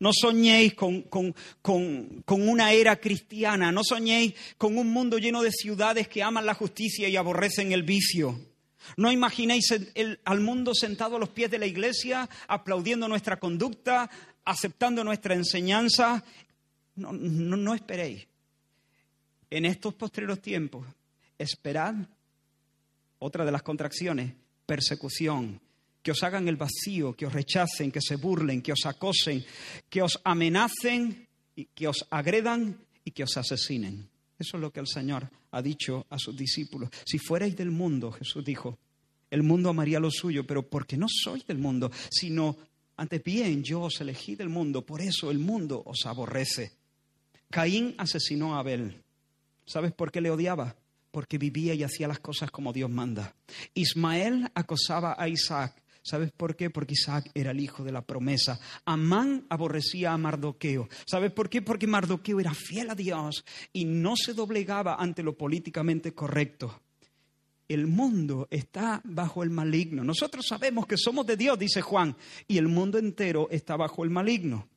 No 0.00 0.10
soñéis 0.12 0.74
con, 0.74 1.02
con, 1.02 1.34
con, 1.62 2.22
con, 2.24 2.48
una 2.48 2.72
era 2.72 2.96
cristiana, 2.96 3.70
no 3.70 3.82
soñéis 3.84 4.34
con 4.58 4.76
un 4.76 4.90
mundo 4.90 5.18
lleno 5.18 5.42
de 5.42 5.52
ciudades 5.52 6.08
que 6.08 6.22
aman 6.22 6.46
la 6.46 6.54
justicia 6.54 7.08
y 7.08 7.16
aborrecen 7.16 7.72
el 7.72 7.84
vicio. 7.84 8.38
No 8.96 9.10
imaginéis 9.10 9.70
el, 9.94 10.20
al 10.24 10.40
mundo 10.40 10.74
sentado 10.74 11.16
a 11.16 11.18
los 11.18 11.30
pies 11.30 11.50
de 11.50 11.58
la 11.58 11.66
iglesia, 11.66 12.28
aplaudiendo 12.48 13.08
nuestra 13.08 13.38
conducta, 13.38 14.10
aceptando 14.44 15.02
nuestra 15.04 15.34
enseñanza. 15.34 16.24
No, 16.96 17.12
no, 17.12 17.56
no 17.56 17.74
esperéis. 17.74 18.26
En 19.50 19.64
estos 19.64 19.94
postreros 19.94 20.40
tiempos, 20.42 20.86
esperad 21.38 21.94
otra 23.18 23.44
de 23.44 23.52
las 23.52 23.62
contracciones, 23.62 24.34
persecución, 24.66 25.60
que 26.04 26.12
os 26.12 26.22
hagan 26.22 26.46
el 26.46 26.56
vacío, 26.56 27.14
que 27.14 27.26
os 27.26 27.32
rechacen, 27.32 27.90
que 27.90 28.00
se 28.00 28.16
burlen, 28.16 28.62
que 28.62 28.72
os 28.72 28.84
acosen, 28.86 29.44
que 29.88 30.02
os 30.02 30.20
amenacen, 30.22 31.26
y 31.56 31.66
que 31.66 31.88
os 31.88 32.06
agredan 32.10 32.78
y 33.04 33.10
que 33.12 33.24
os 33.24 33.36
asesinen. 33.36 34.08
Eso 34.38 34.56
es 34.56 34.60
lo 34.60 34.72
que 34.72 34.80
el 34.80 34.86
Señor 34.86 35.30
ha 35.52 35.62
dicho 35.62 36.06
a 36.10 36.18
sus 36.18 36.36
discípulos. 36.36 36.90
Si 37.06 37.18
fuerais 37.18 37.56
del 37.56 37.70
mundo, 37.70 38.12
Jesús 38.12 38.44
dijo, 38.44 38.78
el 39.30 39.42
mundo 39.42 39.70
amaría 39.70 40.00
lo 40.00 40.10
suyo, 40.10 40.46
pero 40.46 40.68
porque 40.68 40.96
no 40.96 41.06
sois 41.08 41.46
del 41.46 41.58
mundo, 41.58 41.90
sino 42.10 42.56
antes 42.96 43.22
bien 43.22 43.62
yo 43.62 43.82
os 43.82 44.00
elegí 44.00 44.34
del 44.34 44.48
mundo, 44.48 44.84
por 44.84 45.00
eso 45.00 45.30
el 45.30 45.38
mundo 45.38 45.82
os 45.86 46.06
aborrece. 46.06 46.72
Caín 47.50 47.94
asesinó 47.98 48.56
a 48.56 48.60
Abel. 48.60 49.00
¿Sabes 49.64 49.92
por 49.92 50.10
qué 50.10 50.20
le 50.20 50.30
odiaba? 50.30 50.76
Porque 51.10 51.38
vivía 51.38 51.74
y 51.74 51.84
hacía 51.84 52.08
las 52.08 52.18
cosas 52.18 52.50
como 52.50 52.72
Dios 52.72 52.90
manda. 52.90 53.34
Ismael 53.74 54.50
acosaba 54.54 55.14
a 55.16 55.28
Isaac. 55.28 55.80
¿Sabes 56.04 56.32
por 56.32 56.54
qué? 56.54 56.68
Porque 56.68 56.92
Isaac 56.92 57.30
era 57.32 57.52
el 57.52 57.60
hijo 57.60 57.82
de 57.82 57.90
la 57.90 58.02
promesa. 58.02 58.60
Amán 58.84 59.46
aborrecía 59.48 60.12
a 60.12 60.18
Mardoqueo. 60.18 60.86
¿Sabes 61.06 61.32
por 61.32 61.48
qué? 61.48 61.62
Porque 61.62 61.86
Mardoqueo 61.86 62.40
era 62.40 62.52
fiel 62.52 62.90
a 62.90 62.94
Dios 62.94 63.42
y 63.72 63.86
no 63.86 64.14
se 64.14 64.34
doblegaba 64.34 64.96
ante 64.96 65.22
lo 65.22 65.34
políticamente 65.34 66.12
correcto. 66.12 66.82
El 67.66 67.86
mundo 67.86 68.48
está 68.50 69.00
bajo 69.04 69.42
el 69.42 69.48
maligno. 69.48 70.04
Nosotros 70.04 70.44
sabemos 70.46 70.86
que 70.86 70.98
somos 70.98 71.24
de 71.24 71.38
Dios, 71.38 71.58
dice 71.58 71.80
Juan, 71.80 72.14
y 72.46 72.58
el 72.58 72.68
mundo 72.68 72.98
entero 72.98 73.48
está 73.50 73.74
bajo 73.74 74.04
el 74.04 74.10
maligno. 74.10 74.68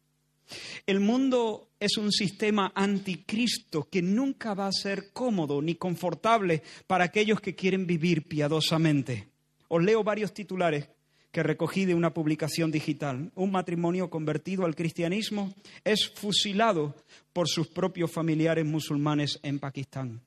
El 0.85 1.01
mundo 1.01 1.71
es 1.77 1.97
un 1.97 2.09
sistema 2.09 2.71
anticristo 2.73 3.89
que 3.91 4.01
nunca 4.01 4.53
va 4.53 4.67
a 4.67 4.71
ser 4.71 5.11
cómodo 5.11 5.61
ni 5.61 5.75
confortable 5.75 6.63
para 6.87 7.03
aquellos 7.03 7.41
que 7.41 7.53
quieren 7.53 7.85
vivir 7.85 8.29
piadosamente. 8.29 9.27
Os 9.67 9.83
leo 9.83 10.05
varios 10.05 10.33
titulares 10.33 10.87
que 11.31 11.43
recogí 11.43 11.85
de 11.85 11.95
una 11.95 12.13
publicación 12.13 12.71
digital. 12.71 13.31
Un 13.35 13.51
matrimonio 13.51 14.09
convertido 14.09 14.65
al 14.65 14.75
cristianismo 14.75 15.53
es 15.83 16.09
fusilado 16.15 16.95
por 17.33 17.47
sus 17.47 17.67
propios 17.67 18.11
familiares 18.11 18.65
musulmanes 18.65 19.39
en 19.43 19.59
Pakistán. 19.59 20.21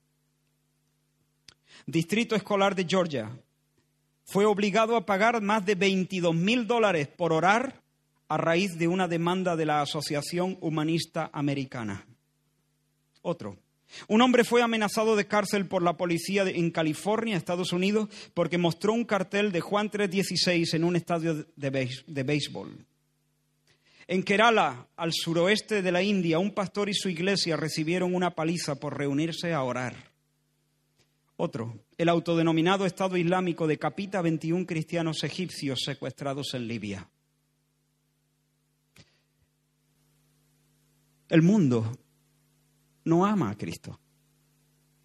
Distrito 1.85 2.35
Escolar 2.35 2.75
de 2.75 2.85
Georgia 2.87 3.31
fue 4.25 4.45
obligado 4.45 4.95
a 4.95 5.05
pagar 5.05 5.41
más 5.41 5.65
de 5.65 5.75
22 5.75 6.35
mil 6.35 6.67
dólares 6.67 7.07
por 7.07 7.33
orar 7.33 7.81
a 8.27 8.37
raíz 8.37 8.77
de 8.77 8.87
una 8.87 9.07
demanda 9.07 9.55
de 9.55 9.65
la 9.65 9.81
Asociación 9.81 10.57
Humanista 10.61 11.29
Americana. 11.33 12.05
Otro. 13.21 13.57
Un 14.07 14.21
hombre 14.21 14.43
fue 14.43 14.61
amenazado 14.61 15.15
de 15.15 15.27
cárcel 15.27 15.67
por 15.67 15.83
la 15.83 15.97
policía 15.97 16.43
en 16.43 16.71
California, 16.71 17.37
Estados 17.37 17.73
Unidos, 17.73 18.09
porque 18.33 18.57
mostró 18.57 18.93
un 18.93 19.05
cartel 19.05 19.51
de 19.51 19.61
Juan 19.61 19.89
3:16 19.89 20.73
en 20.73 20.83
un 20.83 20.95
estadio 20.95 21.45
de 21.55 22.23
béisbol. 22.23 22.85
En 24.07 24.23
Kerala, 24.23 24.87
al 24.97 25.13
suroeste 25.13 25.81
de 25.81 25.91
la 25.91 26.03
India, 26.03 26.39
un 26.39 26.51
pastor 26.51 26.89
y 26.89 26.93
su 26.93 27.07
iglesia 27.07 27.55
recibieron 27.55 28.13
una 28.13 28.31
paliza 28.31 28.75
por 28.75 28.97
reunirse 28.97 29.53
a 29.53 29.63
orar. 29.63 30.11
Otro, 31.37 31.79
el 31.97 32.09
autodenominado 32.09 32.85
Estado 32.85 33.17
Islámico 33.17 33.67
decapita 33.67 34.19
a 34.19 34.21
21 34.21 34.65
cristianos 34.65 35.23
egipcios 35.23 35.79
secuestrados 35.85 36.53
en 36.53 36.67
Libia. 36.67 37.09
El 41.29 41.41
mundo 41.41 41.97
no 43.05 43.25
ama 43.25 43.49
a 43.49 43.57
Cristo, 43.57 43.99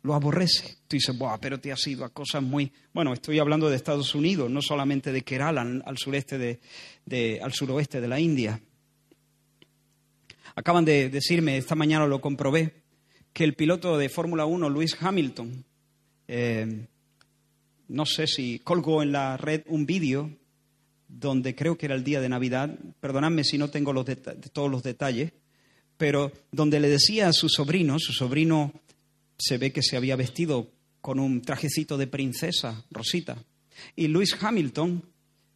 lo 0.03 0.15
aborrece. 0.15 0.79
Tú 0.87 0.97
dices, 0.97 1.17
Buah, 1.17 1.39
pero 1.39 1.59
te 1.59 1.73
has 1.73 1.87
ido 1.87 2.05
a 2.05 2.11
cosas 2.11 2.43
muy... 2.43 2.73
Bueno, 2.93 3.13
estoy 3.13 3.39
hablando 3.39 3.69
de 3.69 3.77
Estados 3.77 4.15
Unidos, 4.15 4.51
no 4.51 4.63
solamente 4.63 5.11
de 5.13 5.23
Kerala, 5.23 5.63
al, 5.63 5.99
sureste 5.99 6.39
de, 6.39 7.41
al 7.43 7.53
suroeste 7.53 8.01
de 8.01 8.09
la 8.09 8.21
India. 8.21 8.61
Acaban 10.55 10.85
de 10.85 11.11
decirme, 11.11 11.57
esta 11.57 11.75
mañana 11.75 12.07
lo 12.07 12.21
comprobé, 12.21 12.83
que 13.33 13.45
el 13.45 13.55
piloto 13.55 13.99
de 13.99 14.09
Fórmula 14.09 14.47
1, 14.47 14.71
Lewis 14.71 14.97
Hamilton, 14.99 15.65
eh, 16.29 16.87
no 17.89 18.07
sé 18.07 18.27
si 18.27 18.61
colgó 18.61 19.03
en 19.03 19.13
la 19.13 19.37
red 19.37 19.63
un 19.67 19.87
vídeo 19.87 20.31
donde 21.09 21.55
creo 21.55 21.77
que 21.77 21.87
era 21.87 21.95
el 21.95 22.05
día 22.05 22.21
de 22.21 22.29
Navidad, 22.29 22.79
perdonadme 23.01 23.45
si 23.45 23.59
no 23.59 23.69
tengo 23.69 23.93
los 23.93 24.07
todos 24.53 24.71
los 24.71 24.83
detalles, 24.83 25.33
pero 25.97 26.33
donde 26.53 26.81
le 26.81 26.89
decía 26.89 27.29
a 27.29 27.33
su 27.33 27.49
sobrino, 27.49 27.99
su 27.99 28.13
sobrino 28.13 28.73
se 29.39 29.59
ve 29.59 29.73
que 29.73 29.83
se 29.83 29.97
había 29.97 30.17
vestido 30.17 30.71
con 31.01 31.19
un 31.19 31.43
trajecito 31.43 31.97
de 31.97 32.07
princesa, 32.07 32.85
Rosita, 32.91 33.37
y 33.95 34.09
Lewis 34.09 34.37
Hamilton 34.41 35.03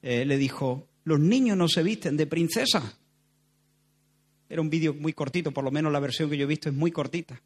eh, 0.03 0.24
le 0.24 0.38
dijo, 0.38 0.87
los 1.05 1.20
niños 1.20 1.57
no 1.57 1.68
se 1.68 1.83
visten 1.83 2.16
de 2.16 2.26
princesa. 2.26 2.96
Era 4.48 4.61
un 4.61 4.70
vídeo 4.70 4.94
muy 4.94 5.12
cortito, 5.12 5.53
por 5.53 5.64
lo 5.64 5.70
menos 5.70 5.92
la 5.92 6.00
versión 6.00 6.29
que 6.31 6.37
yo 6.37 6.44
he 6.44 6.48
visto 6.48 6.68
es 6.68 6.74
muy 6.74 6.90
cortita. 6.90 7.40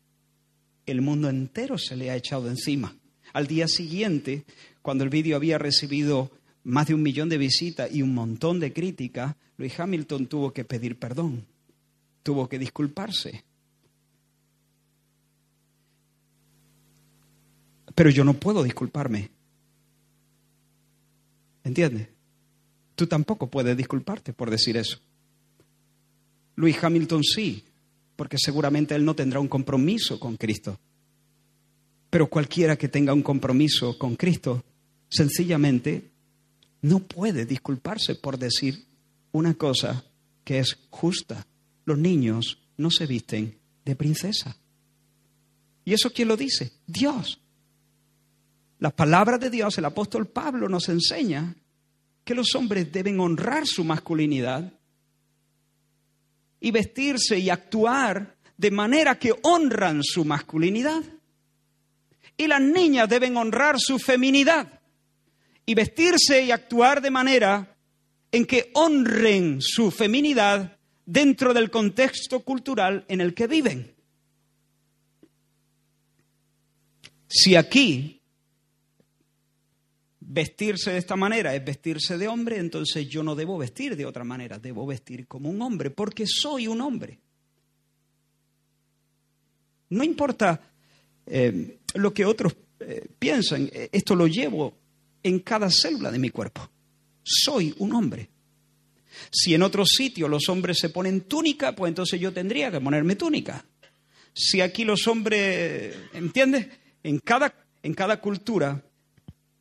El 0.87 1.01
mundo 1.01 1.29
entero 1.29 1.79
se 1.79 1.97
le 1.97 2.11
ha 2.11 2.17
echado 2.17 2.49
encima. 2.49 2.95
Al 3.33 3.47
día 3.47 3.69
siguiente, 3.69 4.45
cuando 4.83 5.05
el 5.05 5.11
vídeo 5.11 5.37
había 5.37 5.59
recibido 5.59 6.31
más 6.63 6.87
de 6.87 6.95
un 6.95 7.03
millón 7.03 7.29
de 7.29 7.39
visitas 7.39 7.93
y 7.93 8.03
un 8.03 8.15
montón 8.15 8.61
de 8.61 8.73
críticas, 8.73 9.37
Luis 9.57 9.79
Hamilton 9.79 10.27
tuvo 10.27 10.53
que 10.53 10.65
pedir 10.65 10.99
perdón, 10.99 11.47
tuvo 12.25 12.49
que 12.49 12.59
disculparse. 12.59 13.45
Pero 17.95 18.11
yo 18.11 18.25
no 18.25 18.35
puedo 18.35 18.65
disculparme. 18.65 19.31
¿Entiendes? 21.63 22.09
Tú 22.97 23.07
tampoco 23.07 23.49
puedes 23.49 23.77
disculparte 23.77 24.33
por 24.33 24.51
decir 24.51 24.77
eso. 24.77 24.99
Luis 26.57 26.83
Hamilton 26.83 27.23
sí, 27.23 27.63
porque 28.17 28.39
seguramente 28.39 28.95
él 28.95 29.05
no 29.05 29.15
tendrá 29.15 29.39
un 29.39 29.49
compromiso 29.49 30.19
con 30.19 30.37
Cristo. 30.37 30.79
Pero 32.11 32.29
cualquiera 32.29 32.77
que 32.77 32.89
tenga 32.89 33.13
un 33.13 33.23
compromiso 33.23 33.99
con 33.99 34.17
Cristo, 34.17 34.65
sencillamente 35.09 36.11
no 36.83 37.01
puede 37.01 37.45
disculparse 37.45 38.15
por 38.15 38.39
decir 38.39 38.87
una 39.33 39.55
cosa 39.55 40.05
que 40.45 40.61
es 40.61 40.79
justa. 40.91 41.47
Los 41.85 41.99
niños 41.99 42.59
no 42.77 42.91
se 42.91 43.07
visten 43.07 43.59
de 43.85 43.97
princesa. 43.97 44.57
¿Y 45.85 45.93
eso 45.93 46.11
quién 46.11 46.29
lo 46.29 46.37
dice? 46.37 46.73
Dios. 46.87 47.41
Las 48.79 48.93
palabras 48.93 49.41
de 49.41 49.51
Dios, 49.51 49.77
el 49.79 49.85
apóstol 49.85 50.27
Pablo 50.27 50.69
nos 50.69 50.89
enseña 50.89 51.55
que 52.25 52.35
los 52.35 52.55
hombres 52.55 52.91
deben 52.91 53.21
honrar 53.21 53.67
su 53.67 53.85
masculinidad 53.85 54.73
y 56.61 56.71
vestirse 56.71 57.39
y 57.39 57.51
actuar 57.51 58.37
de 58.57 58.71
manera 58.71 59.19
que 59.19 59.35
honran 59.43 60.03
su 60.03 60.25
masculinidad. 60.25 61.03
Y 62.37 62.47
las 62.47 62.61
niñas 62.61 63.09
deben 63.09 63.37
honrar 63.37 63.77
su 63.79 63.99
feminidad 63.99 64.81
y 65.67 65.75
vestirse 65.75 66.43
y 66.43 66.51
actuar 66.51 67.01
de 67.01 67.11
manera 67.11 67.77
en 68.33 68.47
que 68.47 68.71
honren 68.75 69.61
su 69.61 69.91
feminidad 69.91 70.79
dentro 71.07 71.53
del 71.55 71.71
contexto 71.71 72.41
cultural 72.41 73.05
en 73.09 73.21
el 73.21 73.35
que 73.35 73.47
viven. 73.47 73.95
Si 77.29 77.57
aquí 77.57 78.21
vestirse 80.21 80.93
de 80.93 80.99
esta 80.99 81.17
manera 81.17 81.55
es 81.55 81.65
vestirse 81.65 82.17
de 82.17 82.29
hombre, 82.29 82.59
entonces 82.59 83.09
yo 83.09 83.23
no 83.23 83.35
debo 83.35 83.59
vestir 83.59 83.97
de 83.97 84.07
otra 84.07 84.25
manera, 84.25 84.59
debo 84.59 84.87
vestir 84.87 85.27
como 85.27 85.51
un 85.51 85.61
hombre, 85.63 85.91
porque 85.91 86.27
soy 86.27 86.67
un 86.67 86.81
hombre. 86.81 87.19
No 89.91 90.03
importa 90.03 90.61
eh, 91.27 91.79
lo 91.95 92.13
que 92.13 92.25
otros 92.25 92.57
eh, 92.81 93.07
piensan, 93.19 93.69
eh, 93.73 93.91
esto 93.93 94.15
lo 94.15 94.27
llevo 94.27 94.75
en 95.23 95.41
cada 95.41 95.71
célula 95.71 96.11
de 96.11 96.19
mi 96.19 96.31
cuerpo. 96.31 96.69
Soy 97.23 97.75
un 97.79 97.93
hombre. 97.95 98.31
Si 99.31 99.55
en 99.55 99.63
otro 99.63 99.85
sitio 99.87 100.29
los 100.29 100.49
hombres 100.49 100.79
se 100.79 100.91
ponen 100.91 101.23
túnica, 101.23 101.75
pues 101.75 101.91
entonces 101.91 102.21
yo 102.21 102.33
tendría 102.33 102.71
que 102.71 102.81
ponerme 102.81 103.17
túnica. 103.17 103.65
Si 104.33 104.61
aquí 104.61 104.85
los 104.85 105.07
hombres, 105.07 105.97
¿entiendes? 106.13 106.69
En 107.03 107.21
cada, 107.21 107.55
en 107.83 107.95
cada 107.95 108.21
cultura, 108.21 108.83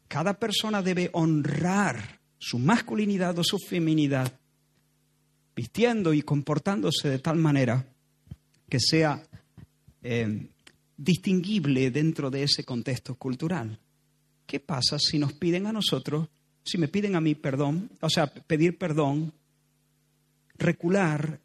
cada 0.07 0.33
persona 0.33 0.81
debe 0.81 1.09
honrar 1.13 2.19
su 2.37 2.59
masculinidad 2.59 3.37
o 3.39 3.43
su 3.43 3.57
feminidad, 3.59 4.39
vistiendo 5.55 6.13
y 6.13 6.21
comportándose 6.21 7.09
de 7.09 7.19
tal 7.19 7.37
manera 7.37 7.85
que 8.69 8.79
sea 8.79 9.23
eh, 10.01 10.47
distinguible 10.97 11.91
dentro 11.91 12.29
de 12.29 12.43
ese 12.43 12.63
contexto 12.63 13.15
cultural. 13.15 13.79
¿Qué 14.45 14.59
pasa 14.59 14.99
si 14.99 15.19
nos 15.19 15.33
piden 15.33 15.67
a 15.67 15.71
nosotros, 15.71 16.27
si 16.63 16.77
me 16.77 16.87
piden 16.87 17.15
a 17.15 17.21
mí 17.21 17.35
perdón, 17.35 17.89
o 18.01 18.09
sea, 18.09 18.27
pedir 18.27 18.77
perdón, 18.77 19.33
recular, 20.57 21.39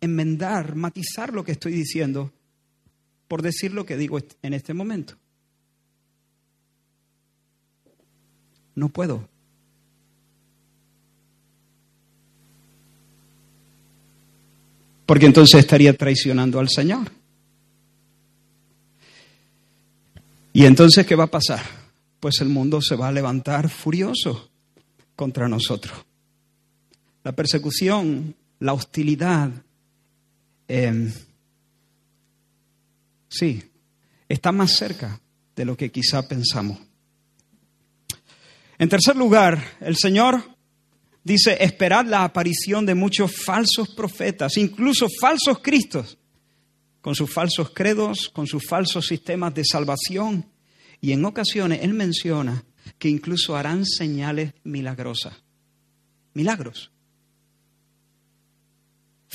enmendar, 0.00 0.74
matizar 0.74 1.32
lo 1.32 1.44
que 1.44 1.52
estoy 1.52 1.72
diciendo 1.72 2.32
por 3.28 3.42
decir 3.42 3.72
lo 3.72 3.86
que 3.86 3.96
digo 3.96 4.18
en 4.42 4.54
este 4.54 4.74
momento? 4.74 5.16
No 8.74 8.88
puedo. 8.88 9.28
Porque 15.06 15.26
entonces 15.26 15.60
estaría 15.60 15.96
traicionando 15.96 16.58
al 16.58 16.68
Señor. 16.68 17.10
¿Y 20.52 20.64
entonces 20.66 21.06
qué 21.06 21.14
va 21.14 21.24
a 21.24 21.30
pasar? 21.30 21.62
Pues 22.20 22.40
el 22.40 22.48
mundo 22.48 22.80
se 22.80 22.96
va 22.96 23.08
a 23.08 23.12
levantar 23.12 23.68
furioso 23.68 24.50
contra 25.16 25.48
nosotros. 25.48 25.94
La 27.24 27.32
persecución, 27.32 28.34
la 28.62 28.74
hostilidad, 28.74 29.50
eh, 30.68 31.12
sí, 33.28 33.60
está 34.28 34.52
más 34.52 34.76
cerca 34.76 35.20
de 35.56 35.64
lo 35.64 35.76
que 35.76 35.90
quizá 35.90 36.26
pensamos. 36.28 36.78
En 38.78 38.88
tercer 38.88 39.16
lugar, 39.16 39.60
el 39.80 39.96
Señor 39.96 40.44
dice, 41.24 41.56
esperad 41.58 42.06
la 42.06 42.22
aparición 42.22 42.86
de 42.86 42.94
muchos 42.94 43.32
falsos 43.44 43.88
profetas, 43.96 44.56
incluso 44.56 45.08
falsos 45.20 45.58
cristos, 45.58 46.16
con 47.00 47.16
sus 47.16 47.32
falsos 47.32 47.70
credos, 47.74 48.28
con 48.28 48.46
sus 48.46 48.64
falsos 48.64 49.06
sistemas 49.06 49.52
de 49.54 49.64
salvación. 49.64 50.46
Y 51.00 51.10
en 51.10 51.24
ocasiones 51.24 51.80
Él 51.82 51.94
menciona 51.94 52.64
que 53.00 53.08
incluso 53.08 53.56
harán 53.56 53.84
señales 53.84 54.54
milagrosas. 54.62 55.34
Milagros. 56.32 56.91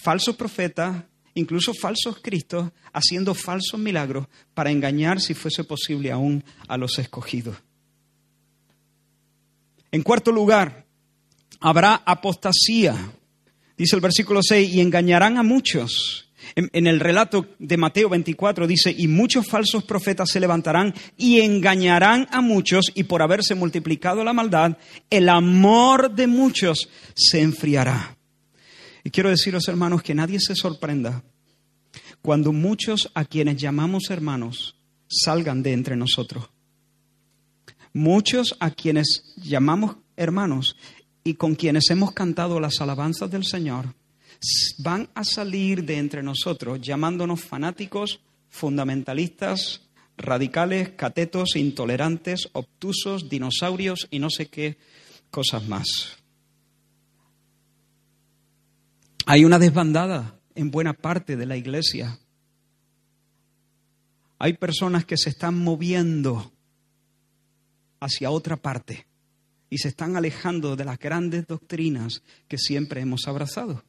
Falsos 0.08 0.38
profetas, 0.38 1.04
incluso 1.34 1.74
falsos 1.74 2.20
cristos, 2.22 2.72
haciendo 2.94 3.36
falsos 3.36 3.78
milagros 3.78 4.28
para 4.54 4.72
engañar, 4.72 5.20
si 5.20 5.34
fuese 5.34 5.66
posible, 5.66 6.14
aún 6.14 6.46
a 6.70 6.78
los 6.78 6.98
escogidos. 6.98 7.58
En 9.92 10.04
cuarto 10.04 10.32
lugar, 10.32 10.86
habrá 11.60 12.04
apostasía. 12.06 12.96
Dice 13.78 13.98
el 13.98 14.02
versículo 14.02 14.40
6, 14.42 14.76
y 14.76 14.80
engañarán 14.80 15.38
a 15.38 15.44
muchos. 15.44 16.32
En, 16.56 16.70
en, 16.72 16.88
el 16.88 17.02
relato 17.02 17.46
de 17.60 17.76
Mateo 17.76 18.08
24 18.08 18.66
dice, 18.66 18.96
y 18.98 19.10
muchos 19.10 19.46
falsos 19.46 19.84
profetas 19.84 20.30
se 20.30 20.40
levantarán 20.40 20.94
y 21.18 21.42
engañarán 21.42 22.30
a 22.32 22.40
muchos, 22.40 22.94
y 22.96 23.04
por 23.04 23.22
haberse 23.22 23.56
multiplicado 23.56 24.24
la 24.24 24.32
maldad, 24.32 24.78
el 25.10 25.28
amor 25.28 26.16
de 26.16 26.28
muchos 26.28 26.88
se 27.14 27.42
enfriará. 27.42 28.17
Y 29.04 29.12
quiero 29.12 29.30
deciros, 29.30 29.68
hermanos, 29.68 30.02
que 30.04 30.16
nadie 30.16 30.40
se 30.40 30.56
sorprenda 30.56 31.24
cuando 32.22 32.52
muchos 32.52 33.10
a 33.14 33.26
quienes 33.26 33.58
llamamos 33.58 34.10
hermanos 34.10 34.76
salgan 35.08 35.64
de 35.64 35.74
entre 35.74 35.96
nosotros. 35.96 36.50
Muchos 37.94 38.56
a 38.60 38.72
quienes 38.72 39.34
llamamos 39.38 39.98
hermanos 40.16 40.76
y 41.24 41.36
con 41.36 41.56
quienes 41.56 41.90
hemos 41.90 42.12
cantado 42.12 42.60
las 42.60 42.80
alabanzas 42.82 43.32
del 43.32 43.46
Señor 43.46 43.94
van 44.80 45.10
a 45.16 45.24
salir 45.24 45.84
de 45.84 45.98
entre 45.98 46.22
nosotros 46.22 46.80
llamándonos 46.82 47.42
fanáticos, 47.42 48.20
fundamentalistas, 48.50 49.82
radicales, 50.18 50.90
catetos, 50.90 51.56
intolerantes, 51.56 52.50
obtusos, 52.54 53.30
dinosaurios 53.30 54.08
y 54.12 54.20
no 54.20 54.30
sé 54.30 54.48
qué 54.48 54.78
cosas 55.32 55.68
más. 55.68 56.18
Hay 59.30 59.44
una 59.44 59.60
desbandada 59.60 60.40
en 60.56 60.72
buena 60.72 60.94
parte 60.94 61.36
de 61.36 61.46
la 61.46 61.58
iglesia. 61.58 62.18
Hay 64.40 64.54
personas 64.54 65.04
que 65.04 65.18
se 65.18 65.32
están 65.32 65.54
moviendo 65.54 66.54
hacia 68.00 68.32
otra 68.32 68.56
parte 68.56 69.06
y 69.70 69.80
se 69.80 69.90
están 69.90 70.16
alejando 70.16 70.78
de 70.78 70.86
las 70.86 70.98
grandes 70.98 71.46
doctrinas 71.46 72.24
que 72.48 72.58
siempre 72.58 73.02
hemos 73.02 73.28
abrazado. 73.28 73.84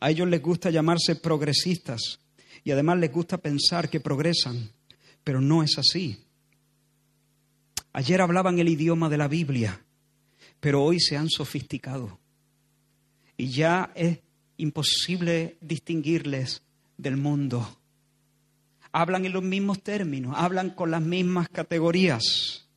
A 0.00 0.10
ellos 0.10 0.26
les 0.26 0.40
gusta 0.40 0.70
llamarse 0.70 1.14
progresistas 1.14 2.20
y 2.64 2.70
además 2.70 3.00
les 3.00 3.12
gusta 3.12 3.36
pensar 3.36 3.90
que 3.90 4.00
progresan, 4.00 4.70
pero 5.22 5.42
no 5.42 5.62
es 5.62 5.76
así. 5.76 6.24
Ayer 7.92 8.22
hablaban 8.22 8.58
el 8.58 8.68
idioma 8.70 9.10
de 9.10 9.18
la 9.18 9.28
Biblia, 9.28 9.84
pero 10.58 10.82
hoy 10.82 11.00
se 11.00 11.18
han 11.18 11.28
sofisticado 11.28 12.18
y 13.36 13.50
ya 13.50 13.92
es 13.94 14.20
imposible 14.60 15.56
distinguirles 15.60 16.62
del 16.96 17.16
mundo. 17.16 17.76
Hablan 18.92 19.24
en 19.24 19.32
los 19.32 19.42
mismos 19.42 19.82
términos, 19.82 20.34
hablan 20.36 20.70
con 20.70 20.90
las 20.90 21.02
mismas 21.02 21.48
categorías. 21.48 22.68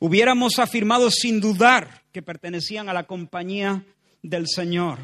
Hubiéramos 0.00 0.58
afirmado 0.58 1.10
sin 1.10 1.40
dudar 1.40 2.02
que 2.12 2.22
pertenecían 2.22 2.88
a 2.88 2.92
la 2.92 3.06
compañía 3.06 3.84
del 4.22 4.46
Señor, 4.48 4.98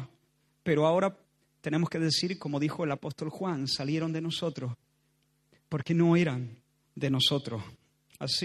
pero 0.63 0.85
ahora 0.85 1.17
tenemos 1.61 1.89
que 1.89 1.99
decir, 1.99 2.37
como 2.37 2.59
dijo 2.59 2.83
el 2.83 2.91
apóstol 2.91 3.29
Juan, 3.29 3.67
salieron 3.67 4.13
de 4.13 4.21
nosotros 4.21 4.73
porque 5.69 5.93
no 5.93 6.15
eran 6.15 6.57
de 6.95 7.09
nosotros. 7.09 7.63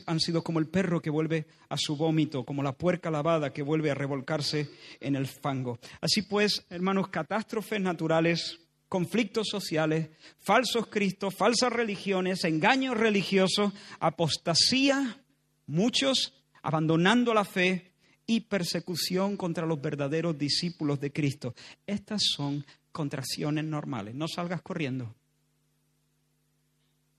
Han 0.06 0.20
sido 0.20 0.44
como 0.44 0.60
el 0.60 0.68
perro 0.68 1.02
que 1.02 1.10
vuelve 1.10 1.46
a 1.68 1.76
su 1.76 1.96
vómito, 1.96 2.44
como 2.44 2.62
la 2.62 2.72
puerca 2.72 3.10
lavada 3.10 3.52
que 3.52 3.62
vuelve 3.62 3.90
a 3.90 3.94
revolcarse 3.94 4.70
en 5.00 5.16
el 5.16 5.26
fango. 5.26 5.78
Así 6.00 6.22
pues, 6.22 6.64
hermanos, 6.70 7.08
catástrofes 7.08 7.80
naturales, 7.80 8.60
conflictos 8.88 9.48
sociales, 9.50 10.10
falsos 10.38 10.87
cristos, 10.87 11.34
falsas 11.34 11.72
religiones, 11.72 12.44
engaños 12.44 12.96
religiosos, 12.96 13.72
apostasía, 13.98 15.20
muchos 15.66 16.32
abandonando 16.62 17.34
la 17.34 17.44
fe 17.44 17.92
y 18.26 18.40
persecución 18.40 19.37
contra 19.37 19.66
los 19.66 19.80
verdaderos 19.80 20.38
discípulos 20.38 21.00
de 21.00 21.12
Cristo. 21.12 21.54
Estas 21.87 22.22
son 22.22 22.64
contracciones 22.92 23.64
normales. 23.64 24.14
No 24.14 24.28
salgas 24.28 24.62
corriendo. 24.62 25.14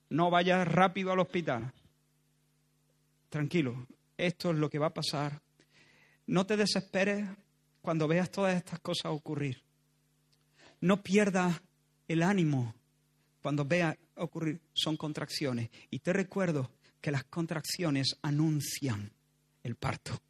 No 0.08 0.30
vayas 0.30 0.66
rápido 0.66 1.12
al 1.12 1.20
hospital. 1.20 1.72
Tranquilo, 3.28 3.86
esto 4.16 4.50
es 4.50 4.56
lo 4.56 4.70
que 4.70 4.78
va 4.78 4.86
a 4.86 4.94
pasar. 4.94 5.40
No 6.26 6.46
te 6.46 6.56
desesperes 6.56 7.28
cuando 7.82 8.08
veas 8.08 8.30
todas 8.30 8.56
estas 8.56 8.80
cosas 8.80 9.12
ocurrir. 9.12 9.62
No 10.80 11.02
pierdas 11.02 11.60
el 12.08 12.22
ánimo 12.22 12.74
cuando 13.42 13.64
veas 13.64 13.96
ocurrir. 14.16 14.60
Son 14.72 14.96
contracciones. 14.96 15.70
Y 15.90 16.00
te 16.00 16.12
recuerdo 16.12 16.70
que 17.00 17.10
las 17.10 17.24
contracciones 17.24 18.16
anuncian 18.22 19.12
el 19.62 19.76
parto. 19.76 20.20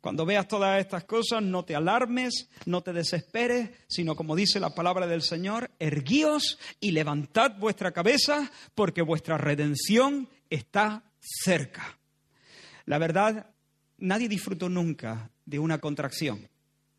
Cuando 0.00 0.24
veas 0.24 0.48
todas 0.48 0.80
estas 0.80 1.04
cosas, 1.04 1.42
no 1.42 1.64
te 1.64 1.74
alarmes, 1.74 2.48
no 2.66 2.82
te 2.82 2.92
desesperes, 2.92 3.70
sino 3.88 4.14
como 4.14 4.36
dice 4.36 4.60
la 4.60 4.74
palabra 4.74 5.06
del 5.06 5.22
Señor, 5.22 5.70
erguíos 5.78 6.58
y 6.80 6.92
levantad 6.92 7.56
vuestra 7.58 7.92
cabeza, 7.92 8.50
porque 8.74 9.02
vuestra 9.02 9.38
redención 9.38 10.28
está 10.54 11.02
cerca. 11.18 11.98
La 12.84 12.98
verdad, 12.98 13.50
nadie 13.98 14.28
disfrutó 14.28 14.68
nunca 14.68 15.30
de 15.46 15.58
una 15.58 15.78
contracción. 15.78 16.48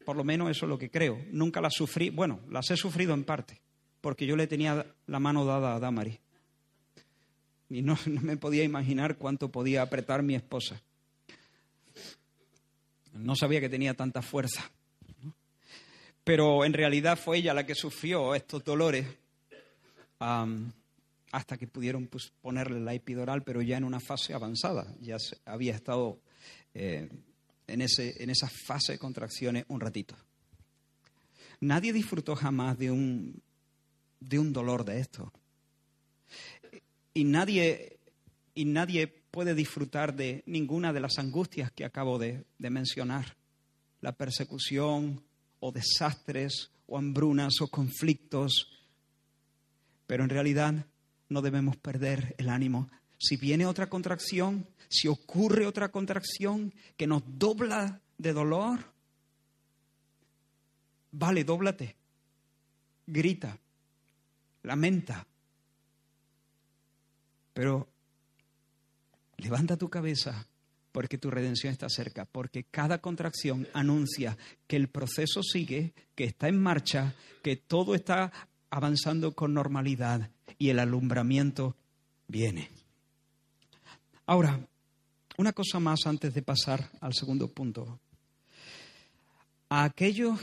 Por 0.06 0.16
lo 0.16 0.24
menos 0.24 0.50
eso 0.50 0.66
es 0.66 0.70
lo 0.70 0.78
que 0.78 0.90
creo. 0.90 1.22
Nunca 1.32 1.62
las 1.62 1.74
sufrí. 1.74 2.10
Bueno, 2.10 2.40
las 2.50 2.70
he 2.72 2.78
sufrido 2.78 3.14
en 3.14 3.24
parte, 3.24 3.62
porque 4.02 4.26
yo 4.26 4.36
le 4.36 4.48
tenía 4.48 4.86
la 5.08 5.20
mano 5.20 5.46
dada 5.46 5.76
a 5.76 5.80
Damari. 5.80 6.20
Y 7.70 7.82
no, 7.82 7.98
no 8.06 8.22
me 8.22 8.38
podía 8.38 8.64
imaginar 8.64 9.18
cuánto 9.18 9.50
podía 9.50 9.82
apretar 9.82 10.24
mi 10.24 10.36
esposa. 10.36 10.82
No 13.14 13.36
sabía 13.36 13.62
que 13.62 13.70
tenía 13.70 13.94
tanta 13.94 14.22
fuerza. 14.22 14.70
Pero 16.24 16.66
en 16.66 16.74
realidad 16.74 17.20
fue 17.20 17.38
ella 17.38 17.54
la 17.54 17.66
que 17.66 17.76
sufrió 17.76 18.34
estos 18.34 18.64
dolores 18.64 19.06
hasta 21.34 21.58
que 21.58 21.66
pudieron 21.66 22.06
pues, 22.06 22.32
ponerle 22.42 22.80
la 22.80 22.94
epidural, 22.94 23.44
pero 23.44 23.64
ya 23.64 23.76
en 23.76 23.84
una 23.84 24.00
fase 24.00 24.36
avanzada. 24.36 24.96
Ya 25.02 25.18
había 25.46 25.74
estado 25.74 26.22
eh, 26.76 27.10
en, 27.66 27.82
ese, 27.82 28.22
en 28.22 28.30
esa 28.30 28.48
fase 28.48 28.92
de 28.94 29.00
contracciones 29.00 29.66
un 29.68 29.80
ratito. 29.80 30.16
Nadie 31.60 31.92
disfrutó 31.92 32.36
jamás 32.36 32.78
de 32.78 32.92
un, 32.92 33.42
de 34.20 34.38
un 34.38 34.54
dolor 34.54 34.86
de 34.86 35.00
esto. 35.00 35.34
Y 37.16 37.24
nadie, 37.24 37.98
y 38.54 38.66
nadie 38.66 39.08
puede 39.08 39.56
disfrutar 39.56 40.16
de 40.16 40.44
ninguna 40.46 40.94
de 40.94 41.00
las 41.00 41.18
angustias 41.18 41.72
que 41.72 41.84
acabo 41.84 42.20
de, 42.20 42.46
mencionar. 42.60 43.38
La 44.02 44.12
persecución 44.12 45.24
o 45.60 45.72
desastres 45.72 46.70
o 46.86 46.96
hambrunas 46.96 47.60
o 47.60 47.68
conflictos. 47.70 48.68
Pero 50.06 50.26
en 50.26 50.30
realidad 50.30 50.86
no 51.34 51.42
debemos 51.42 51.76
perder 51.78 52.36
el 52.38 52.50
ánimo. 52.50 52.90
Si 53.18 53.36
viene 53.38 53.66
otra 53.66 53.90
contracción, 53.90 54.68
si 54.90 55.08
ocurre 55.08 55.66
otra 55.66 55.90
contracción 55.90 56.74
que 56.96 57.08
nos 57.08 57.24
dobla 57.26 58.02
de 58.18 58.34
dolor, 58.34 58.80
vale, 61.12 61.44
dóblate, 61.44 61.96
grita, 63.08 63.58
lamenta. 64.62 65.26
Pero 67.54 67.94
Levanta 69.44 69.76
tu 69.76 69.90
cabeza 69.90 70.48
porque 70.94 71.18
tu 71.18 71.30
redención 71.30 71.74
está 71.74 71.90
cerca, 71.90 72.24
porque 72.24 72.64
cada 72.64 73.00
contracción 73.00 73.68
anuncia 73.74 74.38
que 74.68 74.78
el 74.78 74.88
proceso 74.88 75.42
sigue, 75.44 75.94
que 76.16 76.24
está 76.24 76.48
en 76.48 76.62
marcha, 76.62 77.14
que 77.42 77.58
todo 77.58 77.94
está 77.94 78.32
avanzando 78.70 79.34
con 79.34 79.54
normalidad 79.54 80.30
y 80.58 80.70
el 80.70 80.80
alumbramiento 80.80 81.76
viene. 82.28 82.70
Ahora, 84.26 84.60
una 85.38 85.54
cosa 85.54 85.80
más 85.80 86.06
antes 86.06 86.34
de 86.34 86.42
pasar 86.42 86.90
al 87.02 87.14
segundo 87.14 87.48
punto. 87.48 88.00
A 89.70 89.84
aquellos 89.84 90.40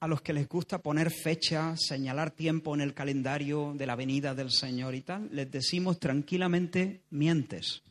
a 0.00 0.06
los 0.06 0.22
que 0.22 0.32
les 0.32 0.48
gusta 0.48 0.78
poner 0.78 1.10
fecha, 1.10 1.74
señalar 1.76 2.30
tiempo 2.30 2.74
en 2.74 2.80
el 2.80 2.94
calendario 2.94 3.74
de 3.74 3.86
la 3.86 3.96
venida 3.96 4.34
del 4.34 4.50
Señor 4.50 4.94
y 4.94 5.00
tal, 5.00 5.28
les 5.32 5.50
decimos 5.50 5.98
tranquilamente, 5.98 7.00
mientes. 7.10 7.82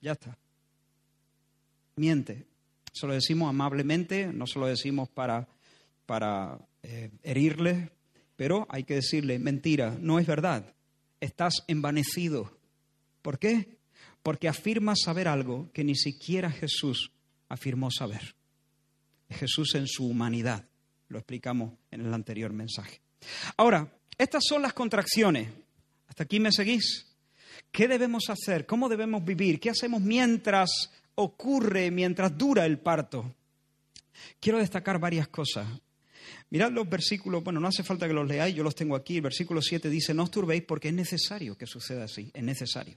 Ya 0.00 0.12
está. 0.12 0.38
Miente. 1.96 2.46
Se 2.92 3.06
lo 3.06 3.14
decimos 3.14 3.48
amablemente, 3.48 4.32
no 4.32 4.46
se 4.46 4.58
lo 4.58 4.66
decimos 4.66 5.08
para, 5.08 5.48
para 6.06 6.58
eh, 6.82 7.10
herirle, 7.22 7.90
pero 8.36 8.66
hay 8.70 8.84
que 8.84 8.94
decirle, 8.94 9.38
mentira, 9.38 9.96
no 10.00 10.18
es 10.18 10.26
verdad. 10.26 10.74
Estás 11.20 11.64
envanecido. 11.66 12.58
¿Por 13.22 13.38
qué? 13.38 13.78
Porque 14.22 14.48
afirmas 14.48 15.00
saber 15.04 15.28
algo 15.28 15.70
que 15.72 15.84
ni 15.84 15.96
siquiera 15.96 16.50
Jesús 16.50 17.12
afirmó 17.48 17.90
saber. 17.90 18.36
Jesús 19.30 19.74
en 19.74 19.86
su 19.86 20.06
humanidad. 20.06 20.68
Lo 21.08 21.18
explicamos 21.18 21.72
en 21.90 22.02
el 22.02 22.12
anterior 22.12 22.52
mensaje. 22.52 23.00
Ahora, 23.56 23.92
estas 24.18 24.44
son 24.46 24.62
las 24.62 24.72
contracciones. 24.72 25.48
¿Hasta 26.08 26.24
aquí 26.24 26.40
me 26.40 26.52
seguís? 26.52 27.06
¿Qué 27.72 27.88
debemos 27.88 28.28
hacer? 28.28 28.66
¿Cómo 28.66 28.88
debemos 28.88 29.24
vivir? 29.24 29.58
¿Qué 29.60 29.70
hacemos 29.70 30.00
mientras 30.00 30.90
ocurre, 31.14 31.90
mientras 31.90 32.36
dura 32.36 32.66
el 32.66 32.78
parto? 32.78 33.34
Quiero 34.40 34.58
destacar 34.58 34.98
varias 34.98 35.28
cosas. 35.28 35.66
Mirad 36.50 36.72
los 36.72 36.88
versículos, 36.88 37.42
bueno, 37.42 37.60
no 37.60 37.68
hace 37.68 37.82
falta 37.82 38.06
que 38.06 38.14
los 38.14 38.26
leáis, 38.26 38.54
yo 38.54 38.62
los 38.62 38.74
tengo 38.74 38.96
aquí. 38.96 39.16
El 39.16 39.22
versículo 39.22 39.60
7 39.62 39.88
dice, 39.90 40.14
no 40.14 40.24
os 40.24 40.30
turbéis 40.30 40.62
porque 40.62 40.88
es 40.88 40.94
necesario 40.94 41.56
que 41.56 41.66
suceda 41.66 42.04
así, 42.04 42.30
es 42.34 42.42
necesario. 42.42 42.96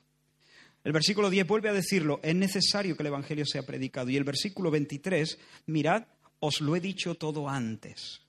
El 0.84 0.94
versículo 0.94 1.30
10 1.30 1.46
vuelve 1.46 1.70
a 1.70 1.74
decirlo, 1.74 2.20
es 2.24 2.36
necesario 2.36 2.96
que 2.96 3.04
el 3.04 3.08
Evangelio 3.08 3.46
sea 3.46 3.64
predicado. 3.64 4.10
Y 4.10 4.18
el 4.18 4.24
versículo 4.24 4.72
23, 4.72 5.38
mirad, 5.66 6.06
os 6.40 6.62
lo 6.62 6.76
he 6.76 6.80
dicho 6.80 7.16
todo 7.16 7.50
antes. 7.50 8.22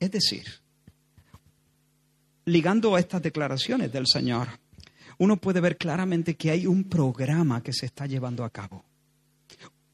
Es 0.00 0.10
decir, 0.10 0.44
ligando 2.44 2.94
a 2.94 3.00
estas 3.00 3.22
declaraciones 3.22 3.92
del 3.92 4.06
Señor, 4.06 4.48
uno 5.18 5.36
puede 5.36 5.60
ver 5.60 5.78
claramente 5.78 6.36
que 6.36 6.50
hay 6.50 6.66
un 6.66 6.84
programa 6.84 7.62
que 7.62 7.72
se 7.72 7.86
está 7.86 8.06
llevando 8.06 8.44
a 8.44 8.50
cabo, 8.50 8.84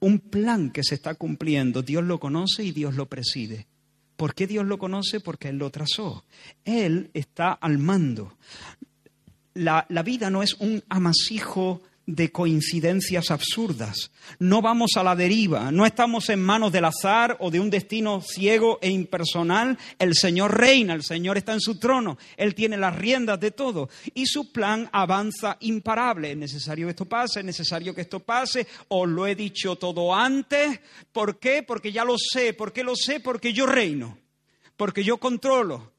un 0.03 0.19
plan 0.19 0.71
que 0.71 0.83
se 0.83 0.97
está 0.97 1.15
cumpliendo. 1.15 1.83
Dios 1.83 2.05
lo 2.05 2.19
conoce 2.19 2.65
y 2.65 2.73
Dios 2.73 2.97
lo 2.97 3.07
preside. 3.07 3.69
¿Por 4.17 4.35
qué 4.35 4.47
Dios 4.49 4.67
lo 4.67 4.77
conoce? 4.79 5.21
Porque 5.21 5.49
Él 5.49 5.59
lo 5.59 5.71
trazó. 5.71 6.25
Él 6.65 7.11
está 7.15 7.53
al 7.53 7.79
mando. 7.79 8.37
La, 9.55 9.87
la 9.89 10.03
vida 10.03 10.29
no 10.29 10.43
es 10.43 10.55
un 10.55 10.83
amasijo 10.89 11.83
de 12.07 12.33
coincidencias 12.33 13.31
absurdas. 13.31 14.11
No 14.39 14.61
vamos 14.61 14.93
a 14.97 15.03
la 15.03 15.15
deriva, 15.15 15.71
no 15.71 15.87
estamos 15.87 16.29
en 16.31 16.43
manos 16.43 16.73
del 16.73 16.85
azar 16.85 17.37
o 17.41 17.51
de 17.51 17.61
un 17.61 17.71
destino 17.71 18.21
ciego 18.21 18.79
e 18.83 18.91
impersonal. 18.91 19.79
El 19.99 20.15
Señor 20.15 20.59
reina, 20.59 20.95
el 20.95 21.03
Señor 21.03 21.39
está 21.39 21.53
en 21.53 21.61
su 21.61 21.79
trono, 21.79 22.19
Él 22.37 22.55
tiene 22.55 22.77
las 22.77 22.97
riendas 22.97 23.39
de 23.39 23.53
todo 23.53 23.89
y 24.15 24.27
su 24.27 24.53
plan 24.53 24.89
avanza 24.93 25.57
imparable. 25.61 26.33
Es 26.33 26.37
necesario 26.37 26.87
que 26.87 26.91
esto 26.91 27.05
pase, 27.07 27.41
es 27.41 27.47
necesario 27.47 27.95
que 27.95 28.03
esto 28.03 28.21
pase, 28.21 28.67
os 28.89 29.09
lo 29.09 29.27
he 29.27 29.35
dicho 29.35 29.77
todo 29.77 30.15
antes. 30.15 30.81
¿Por 31.13 31.39
qué? 31.39 31.63
Porque 31.63 31.93
ya 31.93 32.05
lo 32.05 32.17
sé. 32.19 32.53
¿Por 32.53 32.73
qué 32.73 32.83
lo 32.83 32.97
sé? 32.97 33.21
Porque 33.21 33.53
yo 33.53 33.67
reino, 33.67 34.19
porque 34.77 35.05
yo 35.05 35.19
controlo, 35.19 35.92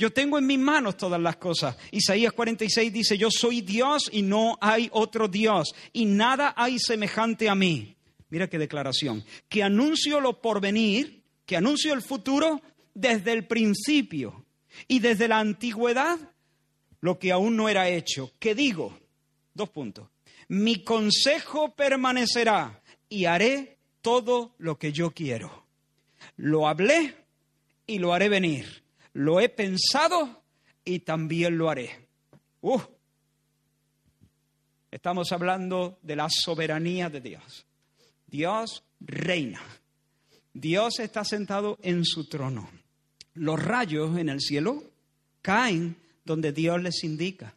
yo 0.00 0.10
tengo 0.10 0.38
en 0.38 0.46
mis 0.46 0.58
manos 0.58 0.96
todas 0.96 1.20
las 1.20 1.36
cosas. 1.36 1.76
Isaías 1.90 2.32
46 2.32 2.90
dice, 2.90 3.18
yo 3.18 3.30
soy 3.30 3.60
Dios 3.60 4.08
y 4.10 4.22
no 4.22 4.56
hay 4.58 4.88
otro 4.92 5.28
Dios, 5.28 5.74
y 5.92 6.06
nada 6.06 6.54
hay 6.56 6.78
semejante 6.78 7.50
a 7.50 7.54
mí. 7.54 7.96
Mira 8.30 8.48
qué 8.48 8.56
declaración. 8.56 9.22
Que 9.50 9.62
anuncio 9.62 10.18
lo 10.20 10.40
porvenir, 10.40 11.22
que 11.44 11.58
anuncio 11.58 11.92
el 11.92 12.00
futuro 12.00 12.62
desde 12.94 13.32
el 13.32 13.46
principio 13.46 14.46
y 14.88 15.00
desde 15.00 15.28
la 15.28 15.38
antigüedad 15.38 16.18
lo 17.02 17.18
que 17.18 17.30
aún 17.30 17.54
no 17.54 17.68
era 17.68 17.90
hecho. 17.90 18.32
¿Qué 18.38 18.54
digo? 18.54 18.98
Dos 19.52 19.68
puntos. 19.68 20.08
Mi 20.48 20.82
consejo 20.82 21.74
permanecerá 21.74 22.80
y 23.10 23.26
haré 23.26 23.76
todo 24.00 24.54
lo 24.56 24.78
que 24.78 24.92
yo 24.92 25.10
quiero. 25.10 25.66
Lo 26.38 26.66
hablé 26.68 27.16
y 27.86 27.98
lo 27.98 28.14
haré 28.14 28.30
venir 28.30 28.80
lo 29.12 29.40
he 29.40 29.48
pensado 29.48 30.42
y 30.84 31.00
también 31.00 31.58
lo 31.58 31.70
haré. 31.70 32.08
Uh, 32.60 32.80
estamos 34.90 35.32
hablando 35.32 35.98
de 36.02 36.16
la 36.16 36.28
soberanía 36.30 37.08
de 37.08 37.20
Dios. 37.20 37.66
Dios 38.26 38.84
reina. 39.00 39.60
Dios 40.52 40.98
está 41.00 41.24
sentado 41.24 41.78
en 41.82 42.04
su 42.04 42.28
trono. 42.28 42.68
Los 43.34 43.62
rayos 43.62 44.16
en 44.18 44.28
el 44.28 44.40
cielo 44.40 44.82
caen 45.42 45.96
donde 46.24 46.52
Dios 46.52 46.82
les 46.82 47.02
indica. 47.04 47.54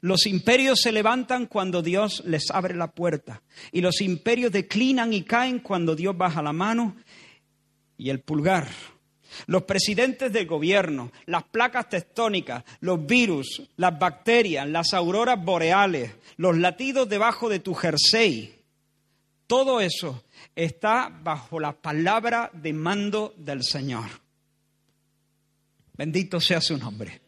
Los 0.00 0.26
imperios 0.26 0.80
se 0.80 0.90
levantan 0.90 1.46
cuando 1.46 1.82
Dios 1.82 2.22
les 2.24 2.50
abre 2.50 2.74
la 2.74 2.92
puerta 2.92 3.42
y 3.72 3.82
los 3.82 4.00
imperios 4.00 4.50
declinan 4.50 5.12
y 5.12 5.22
caen 5.22 5.58
cuando 5.58 5.94
Dios 5.94 6.16
baja 6.16 6.42
la 6.42 6.52
mano 6.52 6.96
y 8.02 8.10
el 8.10 8.20
pulgar. 8.20 8.68
Los 9.46 9.62
presidentes 9.62 10.32
del 10.32 10.46
gobierno, 10.46 11.12
las 11.26 11.44
placas 11.44 11.88
tectónicas, 11.88 12.64
los 12.80 13.06
virus, 13.06 13.62
las 13.76 13.96
bacterias, 13.98 14.68
las 14.68 14.92
auroras 14.92 15.42
boreales, 15.42 16.10
los 16.36 16.58
latidos 16.58 17.08
debajo 17.08 17.48
de 17.48 17.60
tu 17.60 17.74
jersey, 17.74 18.54
todo 19.46 19.80
eso 19.80 20.24
está 20.56 21.08
bajo 21.22 21.60
la 21.60 21.72
palabra 21.72 22.50
de 22.52 22.72
mando 22.72 23.34
del 23.36 23.62
Señor. 23.62 24.08
Bendito 25.94 26.40
sea 26.40 26.60
su 26.60 26.76
nombre. 26.76 27.20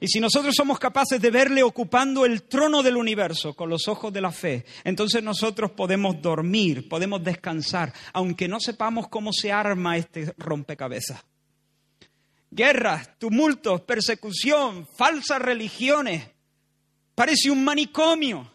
Y 0.00 0.08
si 0.08 0.20
nosotros 0.20 0.54
somos 0.54 0.78
capaces 0.78 1.20
de 1.20 1.30
verle 1.30 1.62
ocupando 1.62 2.24
el 2.24 2.44
trono 2.44 2.82
del 2.82 2.96
universo 2.96 3.54
con 3.54 3.68
los 3.68 3.88
ojos 3.88 4.12
de 4.12 4.20
la 4.20 4.32
fe, 4.32 4.64
entonces 4.84 5.22
nosotros 5.22 5.70
podemos 5.72 6.20
dormir, 6.20 6.88
podemos 6.88 7.22
descansar, 7.22 7.92
aunque 8.12 8.48
no 8.48 8.60
sepamos 8.60 9.08
cómo 9.08 9.32
se 9.32 9.52
arma 9.52 9.96
este 9.96 10.34
rompecabezas. 10.38 11.24
Guerras, 12.50 13.18
tumultos, 13.18 13.80
persecución, 13.80 14.86
falsas 14.86 15.40
religiones. 15.40 16.24
Parece 17.14 17.50
un 17.50 17.64
manicomio. 17.64 18.50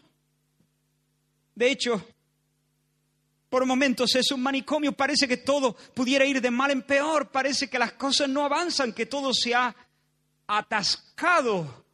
De 1.54 1.70
hecho, 1.70 2.02
por 3.50 3.66
momentos 3.66 4.14
es 4.14 4.30
un 4.30 4.42
manicomio, 4.42 4.92
parece 4.92 5.26
que 5.26 5.38
todo 5.38 5.76
pudiera 5.92 6.24
ir 6.24 6.40
de 6.40 6.50
mal 6.50 6.70
en 6.70 6.82
peor, 6.82 7.30
parece 7.30 7.68
que 7.68 7.78
las 7.78 7.92
cosas 7.92 8.28
no 8.28 8.44
avanzan, 8.44 8.92
que 8.92 9.06
todo 9.06 9.34
se 9.34 9.54
ha 9.54 9.74
atascado. 10.58 11.84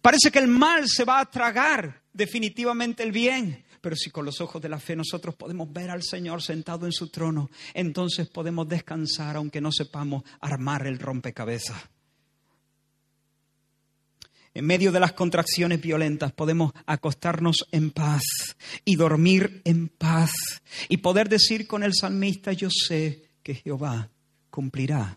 Parece 0.00 0.30
que 0.30 0.38
el 0.38 0.48
mal 0.48 0.88
se 0.88 1.04
va 1.04 1.20
a 1.20 1.30
tragar 1.30 2.02
definitivamente 2.12 3.02
el 3.02 3.12
bien. 3.12 3.64
Pero 3.80 3.94
si 3.94 4.10
con 4.10 4.24
los 4.24 4.40
ojos 4.40 4.60
de 4.60 4.68
la 4.68 4.80
fe 4.80 4.96
nosotros 4.96 5.36
podemos 5.36 5.72
ver 5.72 5.90
al 5.90 6.02
Señor 6.02 6.42
sentado 6.42 6.84
en 6.86 6.92
su 6.92 7.08
trono, 7.08 7.48
entonces 7.74 8.28
podemos 8.28 8.68
descansar 8.68 9.36
aunque 9.36 9.60
no 9.60 9.70
sepamos 9.70 10.24
armar 10.40 10.86
el 10.88 10.98
rompecabezas. 10.98 11.80
En 14.52 14.66
medio 14.66 14.90
de 14.90 14.98
las 14.98 15.12
contracciones 15.12 15.80
violentas 15.80 16.32
podemos 16.32 16.72
acostarnos 16.86 17.68
en 17.70 17.92
paz 17.92 18.22
y 18.84 18.96
dormir 18.96 19.62
en 19.64 19.88
paz 19.88 20.32
y 20.88 20.96
poder 20.96 21.28
decir 21.28 21.68
con 21.68 21.84
el 21.84 21.94
salmista, 21.94 22.52
yo 22.52 22.68
sé 22.68 23.27
que 23.48 23.54
Jehová 23.54 24.10
cumplirá 24.50 25.16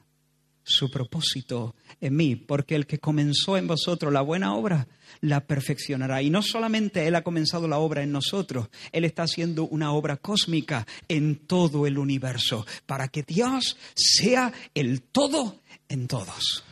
su 0.64 0.90
propósito 0.90 1.76
en 2.00 2.16
mí, 2.16 2.38
porque 2.38 2.76
el 2.76 2.88
que 2.88 2.98
comenzó 2.98 3.58
en 3.58 3.68
vosotros 3.68 4.14
la 4.14 4.22
buena 4.22 4.56
obra, 4.56 4.88
la 5.20 5.46
perfeccionará. 5.46 6.22
Y 6.22 6.30
no 6.30 6.42
solamente 6.42 7.06
Él 7.06 7.16
ha 7.16 7.24
comenzado 7.24 7.68
la 7.68 7.80
obra 7.80 8.04
en 8.04 8.14
nosotros, 8.14 8.70
Él 8.94 9.04
está 9.04 9.24
haciendo 9.24 9.66
una 9.66 9.92
obra 9.92 10.16
cósmica 10.16 10.88
en 11.10 11.46
todo 11.46 11.86
el 11.86 11.98
universo, 11.98 12.66
para 12.86 13.10
que 13.10 13.24
Dios 13.24 13.76
sea 13.96 14.54
el 14.76 15.02
todo 15.02 15.58
en 15.90 16.08
todos. 16.08 16.64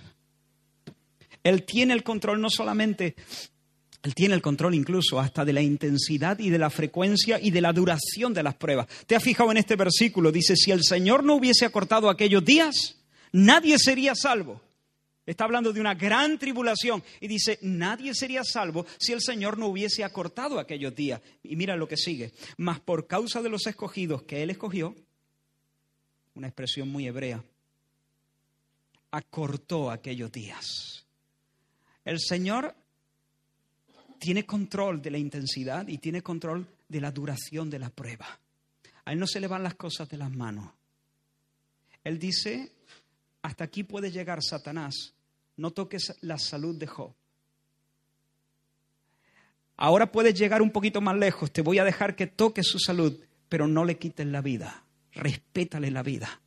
Él 1.43 1.64
tiene 1.64 1.93
el 1.93 2.03
control 2.03 2.39
no 2.39 2.49
solamente 2.49 3.16
él 4.02 4.16
tiene 4.16 4.34
el 4.34 4.41
control 4.41 4.76
incluso 4.76 5.20
hasta 5.20 5.43
de 5.43 5.52
la 5.52 5.62
intensidad 5.62 6.39
y 6.39 6.50
de 6.50 6.58
la 6.58 6.70
frecuencia 6.70 7.39
y 7.41 7.52
de 7.52 7.62
la 7.62 7.74
duración 7.74 8.34
de 8.34 8.43
las 8.43 8.56
pruebas. 8.56 8.88
¿Te 9.06 9.16
has 9.16 9.24
fijado 9.24 9.52
en 9.52 9.58
este 9.58 9.76
versículo? 9.76 10.32
Dice, 10.32 10.56
si 10.56 10.72
el 10.72 10.84
Señor 10.84 11.24
no 11.24 11.36
hubiese 11.36 11.66
acortado 11.66 12.10
aquellos 12.10 12.45
días, 12.45 12.95
nadie 13.34 13.78
sería 13.78 14.16
salvo. 14.16 14.62
Está 15.26 15.43
hablando 15.43 15.74
de 15.74 15.82
una 15.82 15.93
gran 15.93 16.39
tribulación 16.39 17.04
y 17.20 17.28
dice, 17.28 17.60
nadie 17.62 18.16
sería 18.16 18.43
salvo 18.43 18.86
si 18.97 19.12
el 19.12 19.22
Señor 19.22 19.58
no 19.58 19.68
hubiese 19.68 20.04
acortado 20.04 20.60
aquellos 20.60 20.95
días. 20.95 21.22
Y 21.43 21.56
mira 21.58 21.76
lo 21.76 21.88
que 21.88 21.97
sigue. 21.97 22.32
Mas 22.58 22.80
por 22.80 23.06
causa 23.06 23.41
de 23.41 23.50
los 23.50 23.68
escogidos 23.68 24.24
que 24.24 24.41
Él 24.41 24.50
escogió, 24.50 24.95
una 26.36 26.47
expresión 26.47 26.89
muy 26.89 27.06
hebrea, 27.06 27.43
acortó 29.12 29.91
aquellos 29.91 30.32
días. 30.32 31.06
El 32.06 32.20
Señor 32.20 32.74
tiene 34.20 34.45
control 34.45 35.01
de 35.01 35.11
la 35.11 35.17
intensidad 35.17 35.88
y 35.88 35.97
tiene 35.97 36.22
control 36.22 36.67
de 36.88 37.01
la 37.01 37.11
duración 37.11 37.70
de 37.70 37.80
la 37.80 37.89
prueba. 37.89 38.39
A 39.05 39.13
él 39.13 39.20
no 39.20 39.26
se 39.26 39.39
le 39.39 39.47
van 39.47 39.63
las 39.63 39.76
cosas 39.76 40.07
de 40.09 40.17
las 40.17 40.30
manos. 40.30 40.70
Él 42.03 42.20
dice, 42.20 42.72
hasta 43.41 43.63
aquí 43.63 43.84
puede 43.84 44.11
llegar 44.11 44.43
Satanás, 44.43 45.13
no 45.57 45.72
toques 45.72 46.15
la 46.22 46.38
salud 46.38 46.78
de 46.78 46.88
Job. 46.88 47.13
Ahora 49.78 50.11
puedes 50.11 50.38
llegar 50.38 50.61
un 50.61 50.72
poquito 50.72 50.99
más 50.99 51.15
lejos, 51.15 51.51
te 51.51 51.61
voy 51.61 51.80
a 51.80 51.86
dejar 51.86 52.15
que 52.15 52.28
toques 52.28 52.67
su 52.67 52.80
salud, 52.80 53.17
pero 53.47 53.67
no 53.67 53.86
le 53.86 53.97
quites 53.97 54.28
la 54.28 54.41
vida, 54.41 54.84
respétale 55.13 55.89
la 55.89 56.03
vida. 56.03 56.41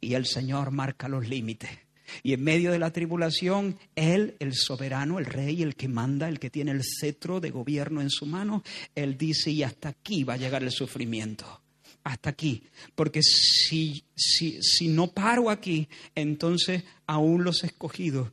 Y 0.00 0.14
el 0.14 0.26
Señor 0.26 0.72
marca 0.72 1.08
los 1.08 1.28
límites. 1.28 1.85
Y 2.22 2.32
en 2.32 2.42
medio 2.42 2.72
de 2.72 2.78
la 2.78 2.92
tribulación, 2.92 3.78
Él, 3.94 4.36
el 4.38 4.54
soberano, 4.54 5.18
el 5.18 5.26
rey, 5.26 5.62
el 5.62 5.76
que 5.76 5.88
manda, 5.88 6.28
el 6.28 6.38
que 6.38 6.50
tiene 6.50 6.70
el 6.70 6.82
cetro 6.84 7.40
de 7.40 7.50
gobierno 7.50 8.00
en 8.00 8.10
su 8.10 8.26
mano, 8.26 8.62
Él 8.94 9.16
dice, 9.16 9.50
y 9.50 9.62
hasta 9.62 9.88
aquí 9.90 10.24
va 10.24 10.34
a 10.34 10.38
llegar 10.38 10.62
el 10.62 10.70
sufrimiento. 10.70 11.62
Hasta 12.04 12.30
aquí. 12.30 12.62
Porque 12.94 13.20
si, 13.22 14.04
si, 14.14 14.62
si 14.62 14.88
no 14.88 15.08
paro 15.08 15.50
aquí, 15.50 15.88
entonces 16.14 16.84
aún 17.06 17.42
los 17.42 17.64
escogidos 17.64 18.30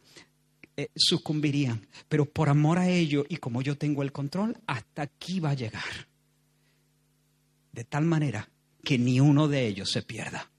eh, 0.77 0.89
sucumbirían. 0.95 1.87
Pero 2.09 2.25
por 2.25 2.49
amor 2.49 2.79
a 2.79 2.89
ellos 2.89 3.25
y 3.29 3.37
como 3.37 3.61
yo 3.61 3.77
tengo 3.77 4.03
el 4.03 4.11
control, 4.11 4.57
hasta 4.67 5.03
aquí 5.03 5.39
va 5.39 5.51
a 5.51 5.55
llegar. 5.55 6.07
De 7.71 7.83
tal 7.83 8.05
manera 8.05 8.49
que 8.83 8.97
ni 8.97 9.19
uno 9.19 9.47
de 9.47 9.65
ellos 9.65 9.91
se 9.91 10.01
pierda. 10.01 10.52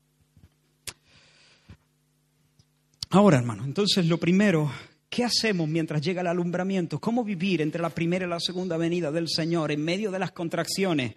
Ahora, 3.15 3.39
hermano, 3.39 3.63
entonces 3.63 4.07
lo 4.07 4.19
primero, 4.19 4.73
¿qué 5.09 5.23
hacemos 5.23 5.69
mientras 5.69 6.03
llega 6.03 6.23
el 6.23 6.27
alumbramiento? 6.27 6.99
¿Cómo 6.99 7.23
vivir 7.23 7.63
entre 7.63 7.81
la 7.81 7.91
primera 7.91 8.27
y 8.27 8.29
la 8.29 8.41
segunda 8.41 8.77
venida 8.77 9.13
del 9.13 9.29
Señor 9.29 9.71
en 9.71 9.85
medio 9.85 10.11
de 10.11 10.19
las 10.19 10.33
contracciones? 10.33 11.15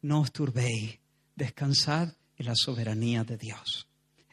No 0.00 0.22
os 0.22 0.32
turbéis, 0.32 0.98
descansad 1.34 2.08
en 2.38 2.46
la 2.46 2.54
soberanía 2.56 3.22
de 3.22 3.36
Dios. 3.36 3.86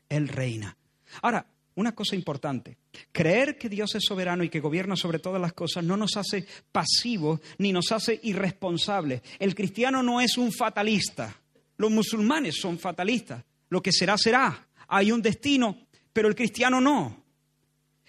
Él 0.07 0.29
reina. 0.29 0.77
Ahora, 1.21 1.45
una 1.75 1.93
cosa 1.93 2.15
importante, 2.15 2.77
creer 3.11 3.57
que 3.57 3.67
Dios 3.67 3.93
es 3.95 4.05
soberano 4.05 4.45
y 4.45 4.49
que 4.49 4.61
gobierna 4.61 4.95
sobre 4.95 5.19
todas 5.19 5.41
las 5.41 5.51
cosas 5.51 5.83
no 5.83 5.97
nos 5.97 6.15
hace 6.15 6.47
pasivos 6.71 7.41
ni 7.57 7.73
nos 7.73 7.91
hace 7.91 8.17
irresponsables. 8.23 9.23
El 9.39 9.55
cristiano 9.55 10.01
no 10.03 10.21
es 10.21 10.37
un 10.37 10.53
fatalista, 10.53 11.35
los 11.75 11.91
musulmanes 11.91 12.55
son 12.61 12.79
fatalistas, 12.79 13.43
lo 13.67 13.81
que 13.81 13.91
será 13.91 14.17
será, 14.17 14.69
hay 14.87 15.11
un 15.11 15.21
destino, 15.21 15.79
pero 16.13 16.27
el 16.27 16.35
cristiano 16.35 16.79
no. 16.79 17.23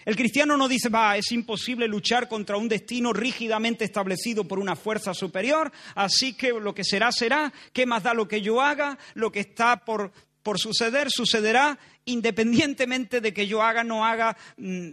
El 0.05 0.15
cristiano 0.15 0.55
no 0.55 0.67
dice, 0.67 0.89
va, 0.89 1.17
es 1.17 1.31
imposible 1.31 1.87
luchar 1.87 2.27
contra 2.27 2.57
un 2.57 2.69
destino 2.69 3.11
rígidamente 3.11 3.83
establecido 3.83 4.47
por 4.47 4.59
una 4.59 4.75
fuerza 4.75 5.15
superior, 5.15 5.71
así 5.95 6.33
que 6.33 6.53
lo 6.53 6.75
que 6.75 6.83
será, 6.83 7.11
será, 7.11 7.51
¿qué 7.73 7.87
más 7.87 8.03
da 8.03 8.13
lo 8.13 8.27
que 8.27 8.41
yo 8.41 8.61
haga? 8.61 8.99
Lo 9.15 9.31
que 9.31 9.39
está 9.39 9.83
por, 9.83 10.11
por 10.43 10.59
suceder, 10.59 11.09
sucederá, 11.09 11.79
independientemente 12.05 13.19
de 13.19 13.33
que 13.33 13.47
yo 13.47 13.63
haga, 13.63 13.83
no 13.83 14.05
haga, 14.05 14.37
mm, 14.57 14.89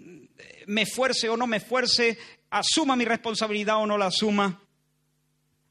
me 0.69 0.83
esfuerce 0.83 1.29
o 1.29 1.37
no 1.37 1.47
me 1.47 1.59
esfuerce, 1.59 2.17
asuma 2.49 2.97
mi 2.97 3.05
responsabilidad 3.05 3.77
o 3.77 3.87
no 3.87 3.99
la 3.99 4.07
asuma. 4.07 4.63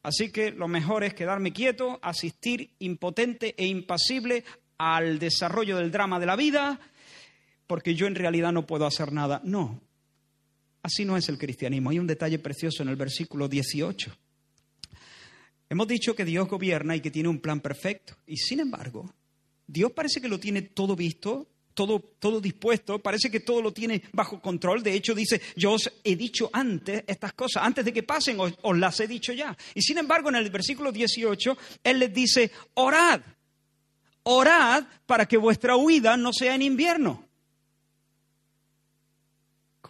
Así 0.03 0.31
que 0.31 0.51
lo 0.51 0.67
mejor 0.67 1.03
es 1.03 1.15
quedarme 1.15 1.51
quieto, 1.51 1.99
asistir 2.03 2.75
impotente 2.77 3.55
e 3.57 3.65
impasible 3.65 4.43
al 4.77 5.17
desarrollo 5.17 5.77
del 5.77 5.91
drama 5.91 6.19
de 6.19 6.25
la 6.27 6.35
vida, 6.35 6.79
porque 7.71 7.95
yo 7.95 8.05
en 8.05 8.15
realidad 8.15 8.51
no 8.51 8.67
puedo 8.67 8.85
hacer 8.85 9.13
nada. 9.13 9.39
No, 9.45 9.79
así 10.83 11.05
no 11.05 11.15
es 11.15 11.29
el 11.29 11.37
cristianismo. 11.37 11.89
Hay 11.89 11.99
un 11.99 12.05
detalle 12.05 12.37
precioso 12.37 12.83
en 12.83 12.89
el 12.89 12.97
versículo 12.97 13.47
18. 13.47 14.13
Hemos 15.69 15.87
dicho 15.87 16.13
que 16.13 16.25
Dios 16.25 16.49
gobierna 16.49 16.97
y 16.97 16.99
que 16.99 17.09
tiene 17.09 17.29
un 17.29 17.39
plan 17.39 17.61
perfecto, 17.61 18.17
y 18.27 18.35
sin 18.35 18.59
embargo, 18.59 19.13
Dios 19.65 19.93
parece 19.93 20.19
que 20.19 20.27
lo 20.27 20.37
tiene 20.37 20.63
todo 20.63 20.97
visto, 20.97 21.47
todo, 21.73 22.01
todo 22.01 22.41
dispuesto, 22.41 22.99
parece 22.99 23.31
que 23.31 23.39
todo 23.39 23.61
lo 23.61 23.71
tiene 23.71 24.03
bajo 24.11 24.41
control. 24.41 24.83
De 24.83 24.93
hecho, 24.93 25.15
dice, 25.15 25.41
yo 25.55 25.71
os 25.71 25.89
he 26.03 26.17
dicho 26.17 26.49
antes 26.51 27.05
estas 27.07 27.31
cosas, 27.31 27.63
antes 27.63 27.85
de 27.85 27.93
que 27.93 28.03
pasen, 28.03 28.37
os, 28.41 28.53
os 28.63 28.77
las 28.77 28.99
he 28.99 29.07
dicho 29.07 29.31
ya. 29.31 29.57
Y 29.75 29.81
sin 29.81 29.97
embargo, 29.97 30.27
en 30.27 30.35
el 30.35 30.49
versículo 30.49 30.91
18, 30.91 31.57
Él 31.85 31.99
les 31.99 32.13
dice, 32.13 32.51
orad, 32.73 33.21
orad 34.23 34.83
para 35.05 35.25
que 35.25 35.37
vuestra 35.37 35.77
huida 35.77 36.17
no 36.17 36.33
sea 36.33 36.53
en 36.53 36.63
invierno. 36.63 37.30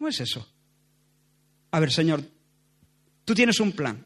¿Cómo 0.02 0.10
es 0.10 0.20
eso? 0.20 0.52
A 1.70 1.80
ver, 1.80 1.92
Señor, 1.92 2.24
tú 3.24 3.36
tienes 3.36 3.60
un 3.60 3.72
plan, 3.72 4.04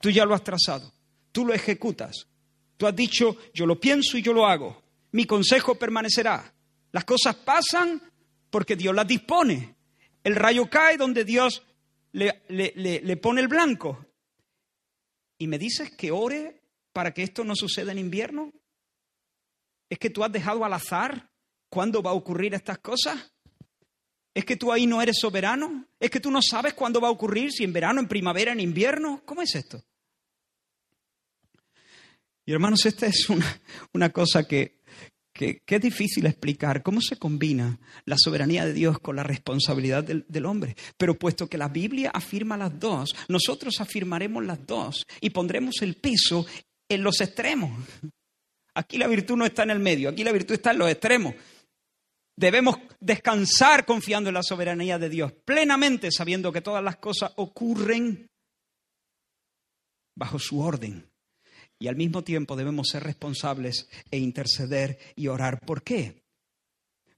tú 0.00 0.08
ya 0.08 0.24
lo 0.24 0.34
has 0.34 0.42
trazado, 0.42 0.90
tú 1.32 1.44
lo 1.44 1.52
ejecutas, 1.52 2.28
tú 2.78 2.86
has 2.86 2.96
dicho, 2.96 3.36
yo 3.52 3.66
lo 3.66 3.78
pienso 3.78 4.16
y 4.16 4.22
yo 4.22 4.32
lo 4.32 4.46
hago 4.46 4.82
mi 5.14 5.26
consejo 5.26 5.76
permanecerá. 5.76 6.52
Las 6.90 7.04
cosas 7.04 7.36
pasan 7.36 8.02
porque 8.48 8.74
Dios 8.74 8.94
las 8.94 9.06
dispone. 9.06 9.76
El 10.24 10.34
rayo 10.34 10.68
cae 10.68 10.96
donde 10.96 11.24
Dios 11.24 11.62
le, 12.12 12.42
le, 12.48 13.16
pone 13.18 13.40
el 13.40 13.46
blanco. 13.46 14.06
¿Y 15.38 15.46
me 15.46 15.56
dices 15.56 15.92
que 15.92 16.10
ore 16.10 16.62
para 16.92 17.14
que 17.14 17.22
esto 17.22 17.44
no 17.44 17.54
suceda 17.54 17.92
en 17.92 17.98
invierno? 17.98 18.50
¿Es 19.88 19.98
que 20.00 20.10
tú 20.10 20.24
has 20.24 20.32
dejado 20.32 20.64
al 20.64 20.72
azar 20.72 21.30
cuándo 21.68 22.02
va 22.02 22.10
a 22.10 22.14
ocurrir 22.14 22.54
estas 22.54 22.78
cosas? 22.78 23.33
¿Es 24.34 24.44
que 24.44 24.56
tú 24.56 24.72
ahí 24.72 24.86
no 24.86 25.00
eres 25.00 25.18
soberano? 25.20 25.86
¿Es 25.98 26.10
que 26.10 26.20
tú 26.20 26.30
no 26.30 26.40
sabes 26.42 26.74
cuándo 26.74 27.00
va 27.00 27.08
a 27.08 27.12
ocurrir, 27.12 27.52
si 27.52 27.64
en 27.64 27.72
verano, 27.72 28.00
en 28.00 28.08
primavera, 28.08 28.52
en 28.52 28.60
invierno? 28.60 29.22
¿Cómo 29.24 29.40
es 29.42 29.54
esto? 29.54 29.82
Y 32.44 32.52
hermanos, 32.52 32.84
esta 32.84 33.06
es 33.06 33.30
una, 33.30 33.60
una 33.92 34.10
cosa 34.10 34.46
que 34.46 34.82
que, 35.34 35.62
es 35.66 35.80
difícil 35.80 36.26
explicar 36.26 36.82
cómo 36.82 37.00
se 37.00 37.16
combina 37.16 37.78
la 38.06 38.16
soberanía 38.16 38.64
de 38.64 38.72
Dios 38.72 39.00
con 39.00 39.16
la 39.16 39.24
responsabilidad 39.24 40.04
del, 40.04 40.24
del, 40.28 40.46
hombre. 40.46 40.76
Pero 40.96 41.18
puesto 41.18 41.48
que 41.48 41.58
la 41.58 41.68
Biblia 41.68 42.10
afirma 42.14 42.56
las 42.56 42.78
dos, 42.78 43.14
nosotros 43.28 43.80
afirmaremos 43.80 44.44
las 44.44 44.64
dos 44.64 45.04
y 45.20 45.30
pondremos 45.30 45.82
el 45.82 45.96
peso 45.96 46.46
en 46.88 47.02
los 47.02 47.20
extremos. 47.20 47.72
Aquí 48.74 48.96
la 48.96 49.08
virtud 49.08 49.36
no 49.36 49.44
está 49.44 49.64
en 49.64 49.70
el 49.70 49.80
medio, 49.80 50.08
aquí 50.08 50.22
la 50.22 50.32
virtud 50.32 50.54
está 50.54 50.70
en 50.70 50.78
los 50.78 50.90
extremos. 50.90 51.34
Debemos 52.36 52.76
descansar 53.00 53.84
confiando 53.84 54.30
en 54.30 54.34
la 54.34 54.42
soberanía 54.42 54.98
de 54.98 55.08
Dios, 55.08 55.32
plenamente 55.44 56.10
sabiendo 56.10 56.52
que 56.52 56.60
todas 56.60 56.82
las 56.82 56.96
cosas 56.96 57.32
ocurren 57.36 58.28
bajo 60.16 60.38
su 60.38 60.60
orden 60.60 61.10
y 61.78 61.88
al 61.88 61.96
mismo 61.96 62.22
tiempo 62.22 62.56
debemos 62.56 62.88
ser 62.88 63.02
responsables 63.02 63.88
e 64.10 64.18
interceder 64.18 64.98
y 65.16 65.26
orar. 65.28 65.60
¿Por 65.60 65.82
qué? 65.82 66.22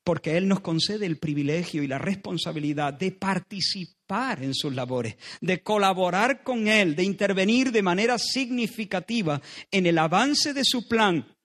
Porque 0.02 0.36
Él 0.36 0.48
nos 0.48 0.60
concede 0.60 1.06
el 1.06 1.18
privilegio 1.18 1.82
y 1.82 1.86
la 1.86 1.98
responsabilidad 1.98 2.94
de 2.94 3.12
participar 3.12 4.42
en 4.42 4.54
sus 4.54 4.74
labores, 4.74 5.16
de 5.40 5.62
colaborar 5.62 6.42
con 6.42 6.68
Él, 6.68 6.96
de 6.96 7.04
intervenir 7.04 7.72
de 7.72 7.82
manera 7.82 8.18
significativa 8.18 9.40
en 9.70 9.86
el 9.86 9.98
avance 9.98 10.54
de 10.54 10.64
su 10.64 10.88
plan, 10.88 11.36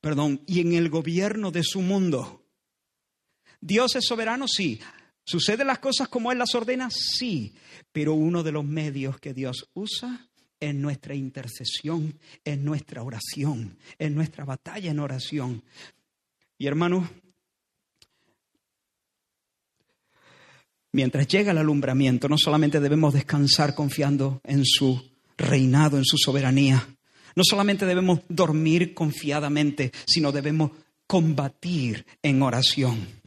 perdón, 0.00 0.42
y 0.46 0.60
en 0.60 0.72
el 0.72 0.90
gobierno 0.90 1.50
de 1.50 1.62
su 1.62 1.80
mundo. 1.80 2.47
Dios 3.60 3.96
es 3.96 4.06
soberano, 4.06 4.46
sí. 4.48 4.80
¿Suceden 5.24 5.66
las 5.66 5.78
cosas 5.78 6.08
como 6.08 6.32
Él 6.32 6.38
las 6.38 6.54
ordena? 6.54 6.88
Sí. 6.90 7.54
Pero 7.92 8.14
uno 8.14 8.42
de 8.42 8.52
los 8.52 8.64
medios 8.64 9.18
que 9.20 9.34
Dios 9.34 9.68
usa 9.74 10.28
en 10.60 10.80
nuestra 10.80 11.14
intercesión, 11.14 12.18
en 12.44 12.64
nuestra 12.64 13.02
oración, 13.02 13.78
en 13.98 14.14
nuestra 14.14 14.44
batalla 14.44 14.90
en 14.90 14.98
oración. 14.98 15.62
Y 16.56 16.66
hermanos, 16.66 17.08
mientras 20.92 21.28
llega 21.28 21.52
el 21.52 21.58
alumbramiento, 21.58 22.28
no 22.28 22.36
solamente 22.38 22.80
debemos 22.80 23.14
descansar 23.14 23.74
confiando 23.74 24.40
en 24.44 24.64
su 24.64 25.00
reinado, 25.36 25.98
en 25.98 26.04
su 26.04 26.16
soberanía, 26.18 26.88
no 27.36 27.44
solamente 27.44 27.86
debemos 27.86 28.20
dormir 28.28 28.94
confiadamente, 28.94 29.92
sino 30.06 30.32
debemos 30.32 30.72
combatir 31.06 32.04
en 32.20 32.42
oración. 32.42 33.17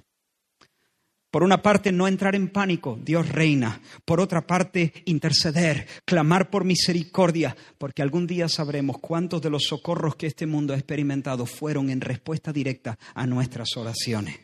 Por 1.32 1.44
una 1.44 1.62
parte, 1.62 1.94
no 1.94 2.10
entrar 2.10 2.36
en 2.36 2.50
pánico, 2.50 3.00
Dios 3.02 3.30
reina. 3.30 3.82
Por 4.04 4.20
otra 4.20 4.46
parte, 4.46 4.92
interceder, 5.06 5.88
clamar 6.04 6.50
por 6.50 6.66
misericordia, 6.66 7.56
porque 7.78 8.02
algún 8.02 8.28
día 8.28 8.50
sabremos 8.50 8.98
cuántos 9.00 9.42
de 9.42 9.50
los 9.50 9.64
socorros 9.64 10.18
que 10.18 10.28
este 10.28 10.46
mundo 10.46 10.74
ha 10.74 10.78
experimentado 10.78 11.46
fueron 11.46 11.90
en 11.90 12.02
respuesta 12.02 12.52
directa 12.52 13.00
a 13.16 13.26
nuestras 13.26 13.78
oraciones. 13.78 14.38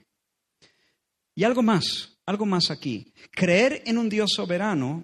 Y 1.36 1.44
algo 1.44 1.62
más, 1.62 2.18
algo 2.26 2.46
más 2.46 2.72
aquí. 2.72 3.14
Creer 3.32 3.84
en 3.86 3.98
un 3.98 4.08
Dios 4.08 4.32
soberano, 4.34 5.04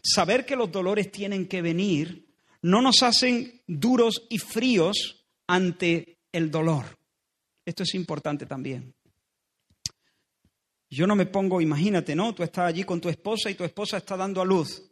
saber 0.00 0.46
que 0.46 0.54
los 0.54 0.70
dolores 0.70 1.10
tienen 1.10 1.48
que 1.48 1.62
venir, 1.62 2.28
no 2.62 2.80
nos 2.80 3.02
hacen 3.02 3.60
duros 3.66 4.24
y 4.30 4.38
fríos 4.38 5.26
ante 5.48 6.20
el 6.30 6.52
dolor. 6.52 6.96
Esto 7.66 7.82
es 7.82 7.94
importante 7.96 8.46
también. 8.46 8.94
Yo 10.90 11.06
no 11.06 11.16
me 11.16 11.26
pongo, 11.26 11.60
imagínate, 11.60 12.14
¿no? 12.14 12.34
Tú 12.34 12.42
estás 12.42 12.66
allí 12.66 12.84
con 12.84 13.00
tu 13.00 13.08
esposa 13.08 13.50
y 13.50 13.54
tu 13.54 13.64
esposa 13.64 13.96
está 13.96 14.16
dando 14.16 14.40
a 14.40 14.44
luz 14.44 14.82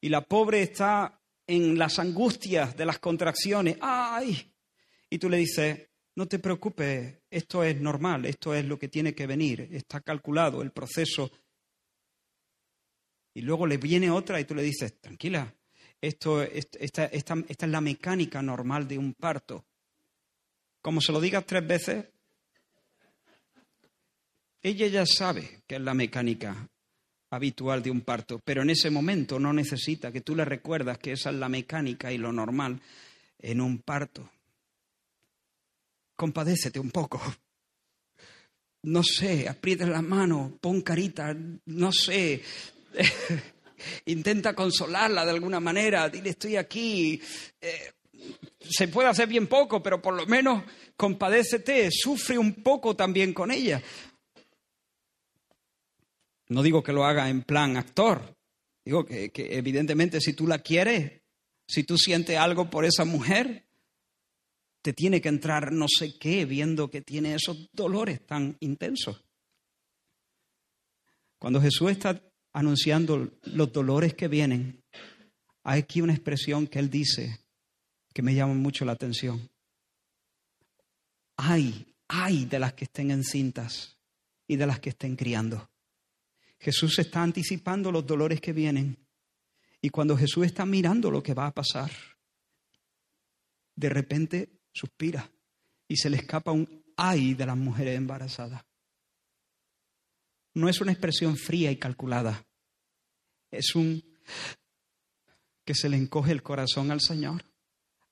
y 0.00 0.08
la 0.08 0.22
pobre 0.22 0.62
está 0.62 1.20
en 1.46 1.78
las 1.78 1.98
angustias 1.98 2.76
de 2.76 2.86
las 2.86 2.98
contracciones. 2.98 3.76
¡Ay! 3.80 4.52
Y 5.08 5.18
tú 5.18 5.28
le 5.28 5.36
dices, 5.38 5.88
no 6.16 6.26
te 6.26 6.38
preocupes, 6.38 7.22
esto 7.30 7.64
es 7.64 7.80
normal, 7.80 8.26
esto 8.26 8.54
es 8.54 8.64
lo 8.64 8.78
que 8.78 8.88
tiene 8.88 9.14
que 9.14 9.26
venir, 9.26 9.68
está 9.72 10.00
calculado 10.00 10.62
el 10.62 10.70
proceso. 10.70 11.30
Y 13.34 13.42
luego 13.42 13.66
le 13.66 13.76
viene 13.76 14.10
otra 14.10 14.40
y 14.40 14.44
tú 14.44 14.54
le 14.54 14.62
dices, 14.62 15.00
tranquila, 15.00 15.54
esto, 16.00 16.42
esta, 16.42 17.04
esta 17.06 17.34
es 17.48 17.68
la 17.68 17.80
mecánica 17.80 18.42
normal 18.42 18.88
de 18.88 18.98
un 18.98 19.14
parto. 19.14 19.66
Como 20.80 21.00
se 21.00 21.12
lo 21.12 21.20
digas 21.20 21.44
tres 21.46 21.66
veces, 21.66 22.06
ella 24.62 24.86
ya 24.88 25.06
sabe 25.06 25.62
que 25.66 25.76
es 25.76 25.80
la 25.80 25.94
mecánica 25.94 26.68
habitual 27.30 27.82
de 27.82 27.90
un 27.90 28.00
parto, 28.00 28.40
pero 28.44 28.62
en 28.62 28.70
ese 28.70 28.90
momento 28.90 29.38
no 29.38 29.52
necesita 29.52 30.10
que 30.10 30.20
tú 30.20 30.34
le 30.34 30.44
recuerdas 30.44 30.98
que 30.98 31.12
esa 31.12 31.30
es 31.30 31.36
la 31.36 31.48
mecánica 31.48 32.12
y 32.12 32.18
lo 32.18 32.32
normal 32.32 32.80
en 33.38 33.60
un 33.60 33.78
parto. 33.78 34.28
Compadécete 36.16 36.78
un 36.78 36.90
poco. 36.90 37.20
no 38.82 39.02
sé, 39.02 39.48
aprieta 39.48 39.86
la 39.86 40.02
mano, 40.02 40.58
pon 40.60 40.82
carita, 40.82 41.34
no 41.66 41.92
sé. 41.92 42.42
Intenta 44.06 44.54
consolarla 44.54 45.24
de 45.24 45.30
alguna 45.30 45.60
manera, 45.60 46.08
dile 46.08 46.30
estoy 46.30 46.56
aquí. 46.56 47.20
Eh, 47.60 47.92
se 48.60 48.88
puede 48.88 49.08
hacer 49.08 49.28
bien 49.28 49.46
poco, 49.46 49.82
pero 49.82 50.02
por 50.02 50.14
lo 50.14 50.26
menos 50.26 50.64
compadécete, 50.96 51.88
sufre 51.90 52.36
un 52.36 52.54
poco 52.54 52.94
también 52.94 53.32
con 53.32 53.50
ella. 53.50 53.82
No 56.50 56.64
digo 56.64 56.82
que 56.82 56.92
lo 56.92 57.04
haga 57.04 57.28
en 57.28 57.42
plan 57.42 57.76
actor, 57.76 58.36
digo 58.84 59.06
que, 59.06 59.30
evidentemente 59.34 60.20
si 60.20 60.32
tú 60.32 60.48
la 60.48 60.58
quieres, 60.58 61.22
si 61.68 61.84
tú 61.84 61.96
sientes 61.96 62.36
algo 62.36 62.68
por 62.68 62.84
esa 62.84 63.04
mujer, 63.04 63.68
te 64.82 64.92
tiene 64.92 65.20
que 65.20 65.28
entrar 65.28 65.70
no 65.70 65.86
sé 65.88 66.18
qué 66.18 66.44
viendo 66.46 66.90
que 66.90 67.02
tiene 67.02 67.36
esos 67.36 67.70
dolores 67.72 68.26
tan 68.26 68.56
intensos. 68.58 69.24
Cuando 71.38 71.60
Jesús 71.60 71.92
está 71.92 72.20
anunciando 72.52 73.30
los 73.44 73.72
dolores 73.72 74.14
que 74.14 74.26
vienen, 74.26 74.82
hay 75.62 75.82
aquí 75.82 76.00
una 76.00 76.14
expresión 76.14 76.66
que 76.66 76.80
él 76.80 76.90
dice 76.90 77.38
que 78.12 78.22
me 78.22 78.34
llama 78.34 78.54
mucho 78.54 78.84
la 78.84 78.92
atención. 78.92 79.48
Hay, 81.36 81.94
hay 82.08 82.46
de 82.46 82.58
las 82.58 82.72
que 82.72 82.86
estén 82.86 83.12
encintas 83.12 83.96
y 84.48 84.56
de 84.56 84.66
las 84.66 84.80
que 84.80 84.90
estén 84.90 85.14
criando. 85.14 85.69
Jesús 86.60 86.98
está 86.98 87.22
anticipando 87.22 87.90
los 87.90 88.06
dolores 88.06 88.40
que 88.40 88.52
vienen. 88.52 88.96
Y 89.80 89.88
cuando 89.88 90.16
Jesús 90.16 90.46
está 90.46 90.66
mirando 90.66 91.10
lo 91.10 91.22
que 91.22 91.34
va 91.34 91.46
a 91.46 91.54
pasar, 91.54 91.90
de 93.74 93.88
repente 93.88 94.60
suspira 94.72 95.30
y 95.88 95.96
se 95.96 96.10
le 96.10 96.18
escapa 96.18 96.52
un 96.52 96.84
ay 96.96 97.34
de 97.34 97.46
las 97.46 97.56
mujeres 97.56 97.96
embarazadas. 97.96 98.62
No 100.54 100.68
es 100.68 100.80
una 100.80 100.92
expresión 100.92 101.36
fría 101.36 101.70
y 101.70 101.76
calculada, 101.76 102.46
es 103.50 103.74
un 103.74 104.02
que 105.64 105.74
se 105.74 105.88
le 105.88 105.96
encoge 105.96 106.32
el 106.32 106.42
corazón 106.42 106.90
al 106.90 107.00
Señor 107.00 107.44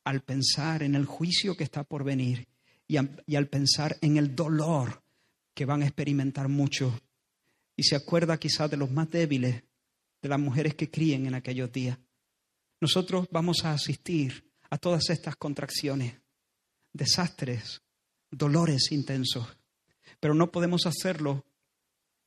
al 0.08 0.22
pensar 0.22 0.82
en 0.82 0.94
el 0.94 1.04
juicio 1.04 1.54
que 1.54 1.64
está 1.64 1.84
por 1.84 2.02
venir 2.02 2.48
y, 2.86 2.96
al 2.96 3.48
pensar 3.48 3.98
en 4.00 4.16
el 4.16 4.34
dolor 4.34 5.02
que 5.52 5.66
van 5.66 5.82
a 5.82 5.86
experimentar 5.86 6.48
muchos. 6.48 6.94
Y 7.78 7.84
se 7.84 7.94
acuerda 7.94 8.38
quizás 8.38 8.68
de 8.68 8.76
los 8.76 8.90
más 8.90 9.08
débiles, 9.08 9.62
de 10.20 10.28
las 10.28 10.40
mujeres 10.40 10.74
que 10.74 10.90
críen 10.90 11.26
en 11.26 11.34
aquellos 11.34 11.70
días. 11.70 11.96
Nosotros 12.80 13.28
vamos 13.30 13.64
a 13.64 13.72
asistir 13.72 14.52
a 14.68 14.78
todas 14.78 15.10
estas 15.10 15.36
contracciones, 15.36 16.20
desastres, 16.92 17.80
dolores 18.32 18.90
intensos, 18.90 19.46
pero 20.18 20.34
no 20.34 20.50
podemos 20.50 20.86
hacerlo 20.86 21.46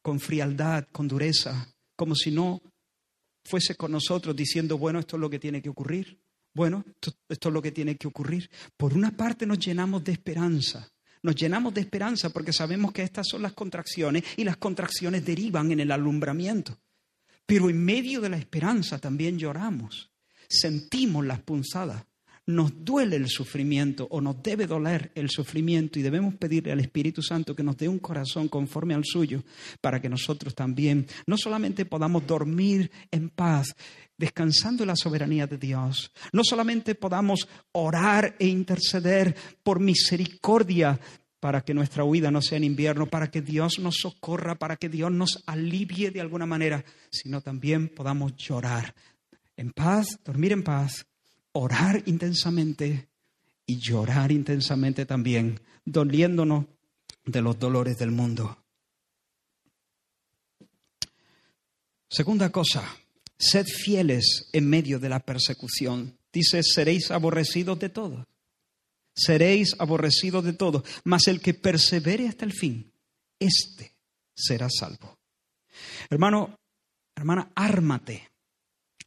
con 0.02 0.22
frialdad, 0.22 0.88
con 0.93 1.10
dureza, 1.10 1.68
como 1.97 2.16
si 2.16 2.32
no 2.32 2.62
fuese 3.43 3.76
con 3.76 3.91
nosotros 3.91 4.34
diciendo, 4.34 4.78
bueno, 4.78 4.99
esto 4.99 5.18
es 5.18 5.20
lo 5.20 5.30
que 5.30 5.39
tiene 5.39 5.62
que 5.62 5.70
ocurrir. 5.70 6.18
Bueno, 6.54 6.86
esto, 6.88 7.14
esto, 7.28 7.49
es 7.49 7.54
lo 7.54 7.62
que 7.62 7.74
tiene 7.74 7.97
que 7.97 8.08
ocurrir. 8.08 8.49
Por 8.78 8.93
una 8.93 9.12
parte 9.18 9.45
nos 9.45 9.60
llenamos 9.60 10.02
de 10.06 10.14
esperanza. 10.14 10.89
Nos 11.24 11.36
llenamos 11.36 11.74
de 11.74 11.82
esperanza 11.82 12.30
porque 12.30 12.53
sabemos 12.53 12.91
que 12.91 13.03
estas 13.03 13.28
son 13.28 13.41
las 13.41 13.53
contracciones 13.53 14.24
y 14.38 14.43
las 14.43 14.57
contracciones 14.57 15.26
derivan 15.26 15.72
en 15.72 15.80
el 15.80 15.91
alumbramiento. 15.91 16.78
Pero 17.45 17.69
en 17.69 17.84
medio 17.84 18.22
de 18.22 18.30
la 18.30 18.38
esperanza 18.38 18.99
también 18.99 19.38
lloramos. 19.38 20.11
Sentimos 20.47 21.26
las 21.26 21.41
punzadas 21.41 22.05
nos 22.47 22.84
duele 22.84 23.15
el 23.15 23.28
sufrimiento 23.28 24.07
o 24.09 24.19
nos 24.19 24.41
debe 24.41 24.65
doler 24.65 25.11
el 25.15 25.30
sufrimiento 25.30 25.99
y 25.99 26.01
debemos 26.01 26.36
pedirle 26.36 26.72
al 26.72 26.80
Espíritu 26.80 27.22
Santo 27.22 27.55
que 27.55 27.63
nos 27.63 27.78
dé 27.78 27.88
un 27.88 27.99
corazón 27.99 28.47
conforme 28.47 28.93
al 28.93 29.05
suyo 29.05 29.43
para 29.80 30.01
que 30.01 30.09
nosotros 30.09 30.55
también 30.55 31.07
no 31.28 31.38
solamente 31.38 31.86
podamos 31.86 32.26
dormir 32.26 32.91
en 33.11 33.30
paz, 33.30 33.76
descansando 34.22 34.84
en 34.84 34.88
la 34.88 34.95
soberanía 34.95 35.47
de 35.47 35.57
Dios, 35.57 36.11
no 36.32 36.43
solamente 36.45 36.95
podamos 36.95 37.49
orar 37.74 38.36
e 38.39 38.47
interceder 38.47 39.36
por 39.63 39.80
misericordia 39.80 40.99
para 41.39 41.61
que 41.61 41.74
nuestra 41.74 42.03
huida 42.03 42.30
no 42.30 42.41
sea 42.41 42.57
en 42.57 42.63
invierno, 42.63 43.07
para 43.07 43.32
que 43.32 43.41
Dios 43.41 43.80
nos 43.80 43.95
socorra, 43.95 44.55
para 44.55 44.78
que 44.78 44.89
Dios 44.89 45.11
nos 45.11 45.43
alivie 45.47 46.11
de 46.11 46.22
alguna 46.22 46.45
manera, 46.45 46.86
sino 47.09 47.41
también 47.41 47.89
podamos 47.89 48.36
llorar 48.38 48.93
en 49.57 49.72
paz, 49.72 50.19
dormir 50.24 50.51
en 50.51 50.63
paz 50.63 51.07
orar 51.53 52.03
intensamente 52.05 53.09
y 53.65 53.78
llorar 53.78 54.32
intensamente 54.32 55.05
también, 55.05 55.59
doliéndonos 55.84 56.65
de 57.26 57.41
los 57.41 57.59
dolores 57.59 57.97
del 57.97 58.11
mundo. 58.11 58.57
Segunda 62.09 62.49
cosa, 62.51 62.84
sed 63.41 63.65
fieles 63.65 64.49
en 64.53 64.69
medio 64.69 64.99
de 64.99 65.09
la 65.09 65.19
persecución. 65.19 66.17
Dice, 66.31 66.61
seréis 66.63 67.11
aborrecidos 67.11 67.79
de 67.79 67.89
todos. 67.89 68.25
Seréis 69.13 69.75
aborrecidos 69.79 70.43
de 70.45 70.53
todos, 70.53 70.83
mas 71.03 71.27
el 71.27 71.41
que 71.41 71.53
persevere 71.53 72.27
hasta 72.27 72.45
el 72.45 72.53
fin, 72.53 72.91
éste 73.39 73.93
será 74.33 74.69
salvo. 74.69 75.19
Hermano, 76.09 76.57
hermana, 77.15 77.51
ármate, 77.55 78.31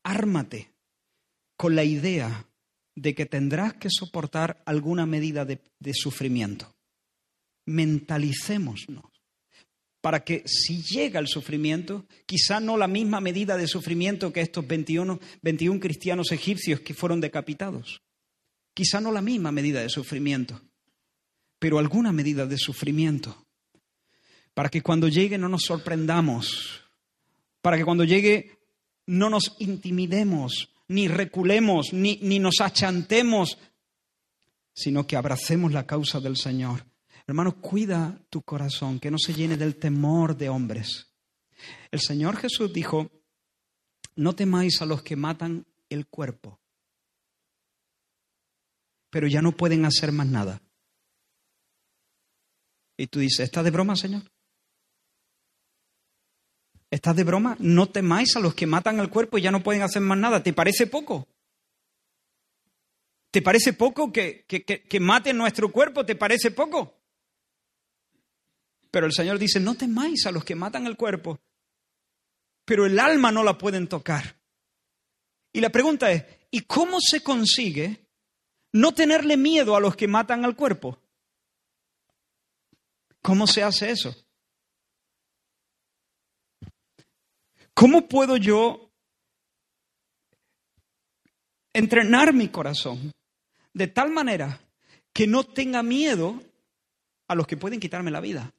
ármate 0.03 0.73
con 1.57 1.75
la 1.75 1.85
idea 1.85 2.47
de 2.95 3.15
que 3.15 3.27
tendrás 3.27 3.75
que 3.75 3.89
soportar 3.91 4.63
alguna 4.67 5.07
medida 5.07 5.45
de, 5.45 5.61
sufrimiento. 5.95 6.75
Mentalicémonos 7.67 9.14
para 10.05 10.23
que 10.23 10.43
si 10.45 10.83
llega 10.83 11.19
el 11.19 11.29
sufrimiento, 11.29 12.05
quizá 12.27 12.61
no 12.61 12.77
la 12.77 12.87
misma 12.87 13.23
medida 13.23 13.57
de 13.57 13.67
sufrimiento 13.67 14.35
que 14.35 14.43
estos 14.43 14.67
21, 14.67 15.19
21 15.41 15.81
cristianos 15.81 16.31
egipcios 16.31 16.81
que 16.81 16.93
fueron 16.93 17.23
decapitados, 17.23 18.03
quizá 18.75 19.01
no 19.01 19.11
la 19.11 19.23
misma 19.23 19.51
medida 19.51 19.81
de 19.81 19.89
sufrimiento, 19.89 20.61
pero 21.59 21.79
alguna 21.79 22.13
medida 22.13 22.45
de 22.45 22.59
sufrimiento, 22.59 23.47
para 24.53 24.69
que 24.69 24.83
cuando 24.83 25.09
llegue 25.09 25.39
no 25.39 25.49
nos 25.49 25.63
sorprendamos, 25.63 26.83
para 27.63 27.79
que 27.79 27.87
cuando 27.87 28.05
llegue 28.05 28.59
no 29.07 29.31
nos 29.31 29.57
intimidemos, 29.59 30.69
ni 30.87 31.09
reculemos, 31.09 31.95
ni, 31.95 32.19
ni 32.21 32.41
nos 32.41 32.61
achantemos, 32.61 33.57
sino 34.75 35.07
que 35.07 35.17
abracemos 35.17 35.73
la 35.73 35.87
causa 35.87 36.21
del 36.21 36.37
Señor. 36.37 36.85
Hermano, 37.27 37.61
cuida 37.61 38.21
tu 38.29 38.43
corazón, 38.43 39.01
que 39.01 39.11
no 39.11 39.19
se 39.19 39.33
llene 39.33 39.57
del 39.57 39.77
temor 39.77 40.37
de 40.37 40.49
hombres. 40.49 41.11
El 41.91 42.01
Señor 42.01 42.37
Jesús 42.37 42.73
dijo, 42.73 43.11
no 44.17 44.35
temáis 44.35 44.83
a 44.83 44.87
los 44.87 45.03
que 45.03 45.17
matan 45.17 45.67
el 45.89 46.07
cuerpo, 46.07 46.61
pero 49.11 49.27
ya 49.27 49.41
no 49.41 49.53
pueden 49.53 49.85
hacer 49.85 50.13
más 50.13 50.27
nada. 50.27 50.61
Y 52.97 53.07
tú 53.07 53.21
dices, 53.21 53.41
¿está 53.41 53.63
de 53.63 53.71
broma, 53.71 53.97
Señor? 53.97 54.23
¿Estás 56.91 57.17
de 57.17 57.25
broma? 57.25 57.57
No 57.59 57.89
temáis 57.89 58.37
a 58.37 58.41
los 58.41 58.55
que 58.55 58.67
matan 58.67 59.01
el 59.01 59.11
cuerpo 59.11 59.37
y 59.39 59.43
ya 59.43 59.51
no 59.51 59.65
pueden 59.65 59.83
hacer 59.83 60.01
más 60.01 60.19
nada. 60.19 60.43
¿Te 60.43 60.53
parece 60.53 60.87
poco? 60.87 61.27
¿Te 63.33 63.43
parece 63.43 63.73
poco 63.73 64.13
que, 64.13 64.45
que, 64.47 64.65
que, 64.65 65.01
maten 65.01 65.37
nuestro 65.37 65.73
cuerpo? 65.73 66.07
¿Te 66.07 66.15
parece 66.15 66.53
poco? 66.53 67.04
Pero 68.95 69.07
el 69.07 69.13
Señor 69.13 69.41
dice, 69.41 69.59
no 69.59 69.75
temáis 69.75 70.25
a 70.25 70.31
los 70.31 70.45
que 70.45 70.55
matan 70.55 70.87
el 70.87 70.97
cuerpo, 70.97 71.41
pero 72.65 72.87
el 72.87 73.01
alma 73.01 73.33
no 73.33 73.43
la 73.43 73.59
pueden 73.59 73.89
tocar. 73.89 74.39
Y 75.53 75.61
la 75.61 75.71
pregunta 75.71 76.13
es, 76.13 76.25
¿y 76.53 76.61
cómo 76.61 77.01
se 77.01 77.21
consigue 77.21 78.07
no 78.73 78.95
tenerle 78.95 79.37
miedo 79.37 79.75
a 79.75 79.81
los 79.81 79.97
que 79.97 80.07
matan 80.07 80.45
al 80.45 80.55
cuerpo? 80.55 81.03
¿Cómo 83.21 83.49
se 83.49 83.65
hace 83.65 83.91
eso? 83.91 84.15
¿Cómo 87.75 88.07
puedo 88.07 88.37
yo 88.37 88.93
entrenar 91.73 92.33
mi 92.33 92.47
corazón 92.47 93.11
de 93.73 93.89
tal 93.89 94.13
manera 94.13 94.61
que 95.13 95.27
no 95.27 95.43
tenga 95.43 95.83
miedo 95.83 96.41
a 97.27 97.35
los 97.35 97.49
que 97.49 97.57
pueden 97.57 97.81
quitarme 97.81 98.13
la 98.13 98.21
vida? 98.21 98.54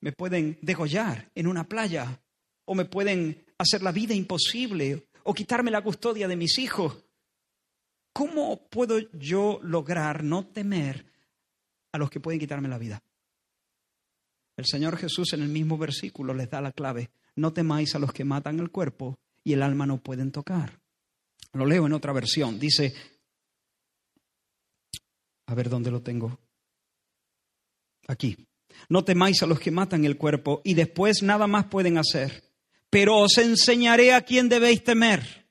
Me 0.00 0.12
pueden 0.12 0.58
degollar 0.62 1.30
en 1.34 1.46
una 1.46 1.68
playa 1.68 2.20
o 2.64 2.74
me 2.74 2.84
pueden 2.84 3.44
hacer 3.58 3.82
la 3.82 3.92
vida 3.92 4.14
imposible 4.14 5.08
o 5.24 5.34
quitarme 5.34 5.70
la 5.70 5.82
custodia 5.82 6.28
de 6.28 6.36
mis 6.36 6.58
hijos. 6.58 7.04
¿Cómo 8.12 8.68
puedo 8.68 8.98
yo 9.12 9.60
lograr 9.62 10.24
no 10.24 10.46
temer 10.46 11.06
a 11.92 11.98
los 11.98 12.10
que 12.10 12.20
pueden 12.20 12.40
quitarme 12.40 12.68
la 12.68 12.78
vida? 12.78 13.02
El 14.56 14.66
Señor 14.66 14.96
Jesús 14.96 15.32
en 15.34 15.42
el 15.42 15.48
mismo 15.48 15.78
versículo 15.78 16.34
les 16.34 16.50
da 16.50 16.60
la 16.60 16.72
clave 16.72 17.10
no 17.38 17.52
temáis 17.52 17.94
a 17.94 17.98
los 17.98 18.12
que 18.12 18.24
matan 18.24 18.58
el 18.58 18.70
cuerpo 18.70 19.18
y 19.44 19.52
el 19.52 19.62
alma 19.62 19.86
no 19.86 19.98
pueden 19.98 20.32
tocar. 20.32 20.80
Lo 21.52 21.64
leo 21.64 21.86
en 21.86 21.92
otra 21.92 22.12
versión. 22.12 22.58
Dice, 22.58 22.92
a 25.46 25.54
ver 25.54 25.70
dónde 25.70 25.90
lo 25.90 26.02
tengo. 26.02 26.38
Aquí. 28.08 28.47
No 28.88 29.04
temáis 29.04 29.42
a 29.42 29.46
los 29.46 29.60
que 29.60 29.70
matan 29.70 30.04
el 30.04 30.16
cuerpo 30.16 30.60
y 30.64 30.74
después 30.74 31.22
nada 31.22 31.46
más 31.46 31.66
pueden 31.66 31.98
hacer. 31.98 32.44
Pero 32.90 33.18
os 33.18 33.36
enseñaré 33.38 34.14
a 34.14 34.22
quién 34.22 34.48
debéis 34.48 34.82
temer. 34.82 35.46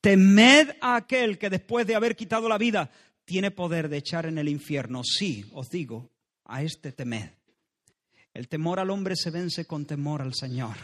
Temed 0.00 0.76
a 0.80 0.96
aquel 0.96 1.38
que 1.38 1.50
después 1.50 1.86
de 1.86 1.94
haber 1.94 2.16
quitado 2.16 2.48
la 2.48 2.58
vida 2.58 2.90
tiene 3.24 3.50
poder 3.50 3.88
de 3.88 3.98
echar 3.98 4.26
en 4.26 4.38
el 4.38 4.48
infierno. 4.48 5.02
Sí, 5.04 5.44
os 5.52 5.70
digo, 5.70 6.10
a 6.44 6.62
este 6.62 6.92
temed. 6.92 7.30
El 8.34 8.48
temor 8.48 8.80
al 8.80 8.90
hombre 8.90 9.14
se 9.16 9.30
vence 9.30 9.66
con 9.66 9.86
temor 9.86 10.22
al 10.22 10.34
Señor, 10.34 10.76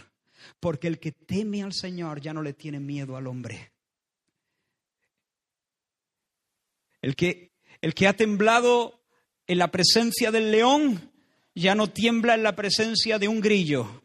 porque 0.61 0.87
el 0.87 0.99
que 0.99 1.13
teme 1.13 1.63
al 1.63 1.73
Señor 1.73 2.21
ya 2.21 2.33
no 2.33 2.43
le 2.43 2.53
tiene 2.53 2.79
miedo 2.79 3.17
al 3.17 3.27
hombre. 3.27 3.73
El 7.01 7.17
que, 7.17 7.53
el 7.81 7.95
que 7.95 8.07
ha 8.07 8.17
temblado 8.17 9.01
en 9.47 9.59
la 9.59 9.71
presencia 9.71 10.31
del 10.31 10.51
león 10.51 11.11
ya 11.59 11.75
no 11.75 11.91
tiembla 11.91 12.35
en 12.35 12.43
la 12.43 12.55
presencia 12.57 13.19
de 13.19 13.29
un 13.29 13.41
grillo. 13.41 14.03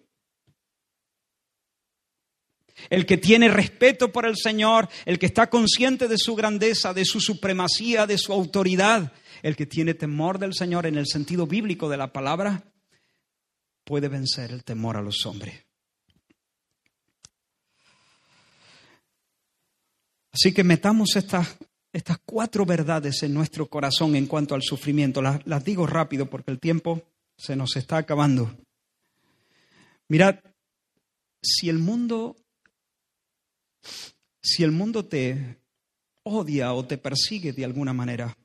El 2.89 3.05
que 3.05 3.17
tiene 3.17 3.47
respeto 3.47 4.11
por 4.11 4.25
el 4.25 4.35
Señor, 4.35 4.89
el 5.05 5.19
que 5.19 5.27
está 5.27 5.49
consciente 5.49 6.07
de 6.07 6.17
su 6.17 6.35
grandeza, 6.35 6.93
de 6.93 7.05
su 7.05 7.21
supremacía, 7.21 8.05
de 8.05 8.17
su 8.17 8.33
autoridad, 8.33 9.13
el 9.41 9.55
que 9.55 9.65
tiene 9.65 9.93
temor 9.93 10.39
del 10.39 10.53
Señor 10.53 10.85
en 10.85 10.97
el 10.97 11.07
sentido 11.07 11.47
bíblico 11.47 11.89
de 11.89 11.97
la 11.97 12.11
palabra, 12.11 12.63
puede 13.83 14.07
vencer 14.07 14.51
el 14.51 14.63
temor 14.63 14.97
a 14.97 15.01
los 15.01 15.25
hombres. 15.25 15.65
Así 20.31 20.51
que 20.51 20.63
metamos 20.63 21.15
estas, 21.15 21.57
estas 21.91 22.17
cuatro 22.25 22.65
verdades 22.65 23.21
en 23.21 23.33
nuestro 23.33 23.67
corazón 23.67 24.15
en 24.15 24.25
cuanto 24.25 24.55
al 24.55 24.63
sufrimiento. 24.63 25.21
Las, 25.21 25.45
las 25.45 25.63
digo 25.63 25.85
rápido 25.85 26.25
porque 26.25 26.51
el 26.51 26.59
tiempo 26.59 27.03
se 27.37 27.55
nos 27.55 27.75
está 27.75 27.97
acabando. 27.97 28.55
Mirad, 30.07 30.39
si 31.41 31.69
el 31.69 31.79
mundo, 31.79 32.35
si 34.41 34.63
el 34.63 34.71
mundo 34.71 35.05
te 35.05 35.57
odia 36.23 36.73
o 36.73 36.85
te 36.85 36.97
persigue 36.97 37.53
de 37.53 37.65
alguna 37.65 37.93
manera, 37.93 38.37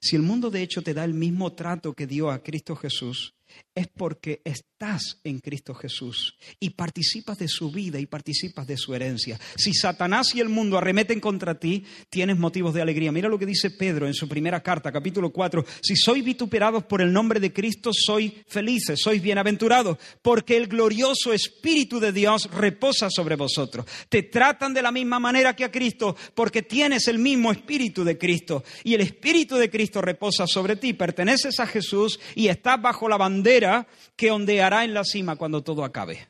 si 0.00 0.16
el 0.16 0.22
mundo 0.22 0.50
de 0.50 0.62
hecho 0.62 0.82
te 0.82 0.94
da 0.94 1.04
el 1.04 1.14
mismo 1.14 1.52
trato 1.52 1.94
que 1.94 2.06
dio 2.06 2.30
a 2.30 2.42
Cristo 2.42 2.76
Jesús, 2.76 3.34
es 3.78 3.86
porque 3.86 4.42
estás 4.44 5.20
en 5.22 5.38
Cristo 5.38 5.72
Jesús 5.72 6.36
y 6.58 6.70
participas 6.70 7.38
de 7.38 7.46
su 7.46 7.70
vida 7.70 8.00
y 8.00 8.06
participas 8.06 8.66
de 8.66 8.76
su 8.76 8.92
herencia. 8.92 9.38
Si 9.56 9.72
Satanás 9.72 10.34
y 10.34 10.40
el 10.40 10.48
mundo 10.48 10.76
arremeten 10.76 11.20
contra 11.20 11.60
ti, 11.60 11.84
tienes 12.10 12.38
motivos 12.38 12.74
de 12.74 12.82
alegría. 12.82 13.12
Mira 13.12 13.28
lo 13.28 13.38
que 13.38 13.46
dice 13.46 13.70
Pedro 13.70 14.08
en 14.08 14.14
su 14.14 14.28
primera 14.28 14.64
carta, 14.64 14.90
capítulo 14.90 15.30
4. 15.30 15.64
Si 15.80 15.94
sois 15.94 16.24
vituperados 16.24 16.84
por 16.84 17.00
el 17.00 17.12
nombre 17.12 17.38
de 17.38 17.52
Cristo, 17.52 17.92
sois 17.92 18.32
felices, 18.48 18.98
sois 19.00 19.22
bienaventurados, 19.22 19.96
porque 20.22 20.56
el 20.56 20.66
glorioso 20.66 21.32
Espíritu 21.32 22.00
de 22.00 22.12
Dios 22.12 22.50
reposa 22.50 23.08
sobre 23.10 23.36
vosotros. 23.36 23.86
Te 24.08 24.24
tratan 24.24 24.74
de 24.74 24.82
la 24.82 24.90
misma 24.90 25.20
manera 25.20 25.54
que 25.54 25.64
a 25.64 25.70
Cristo, 25.70 26.16
porque 26.34 26.62
tienes 26.62 27.06
el 27.06 27.20
mismo 27.20 27.52
Espíritu 27.52 28.02
de 28.02 28.18
Cristo. 28.18 28.64
Y 28.82 28.94
el 28.94 29.02
Espíritu 29.02 29.54
de 29.54 29.70
Cristo 29.70 30.02
reposa 30.02 30.48
sobre 30.48 30.74
ti. 30.74 30.94
Perteneces 30.94 31.60
a 31.60 31.66
Jesús 31.66 32.18
y 32.34 32.48
estás 32.48 32.82
bajo 32.82 33.08
la 33.08 33.16
bandera 33.16 33.67
que 34.16 34.30
ondeará 34.30 34.84
en 34.84 34.94
la 34.94 35.04
cima 35.04 35.36
cuando 35.36 35.62
todo 35.62 35.84
acabe. 35.84 36.28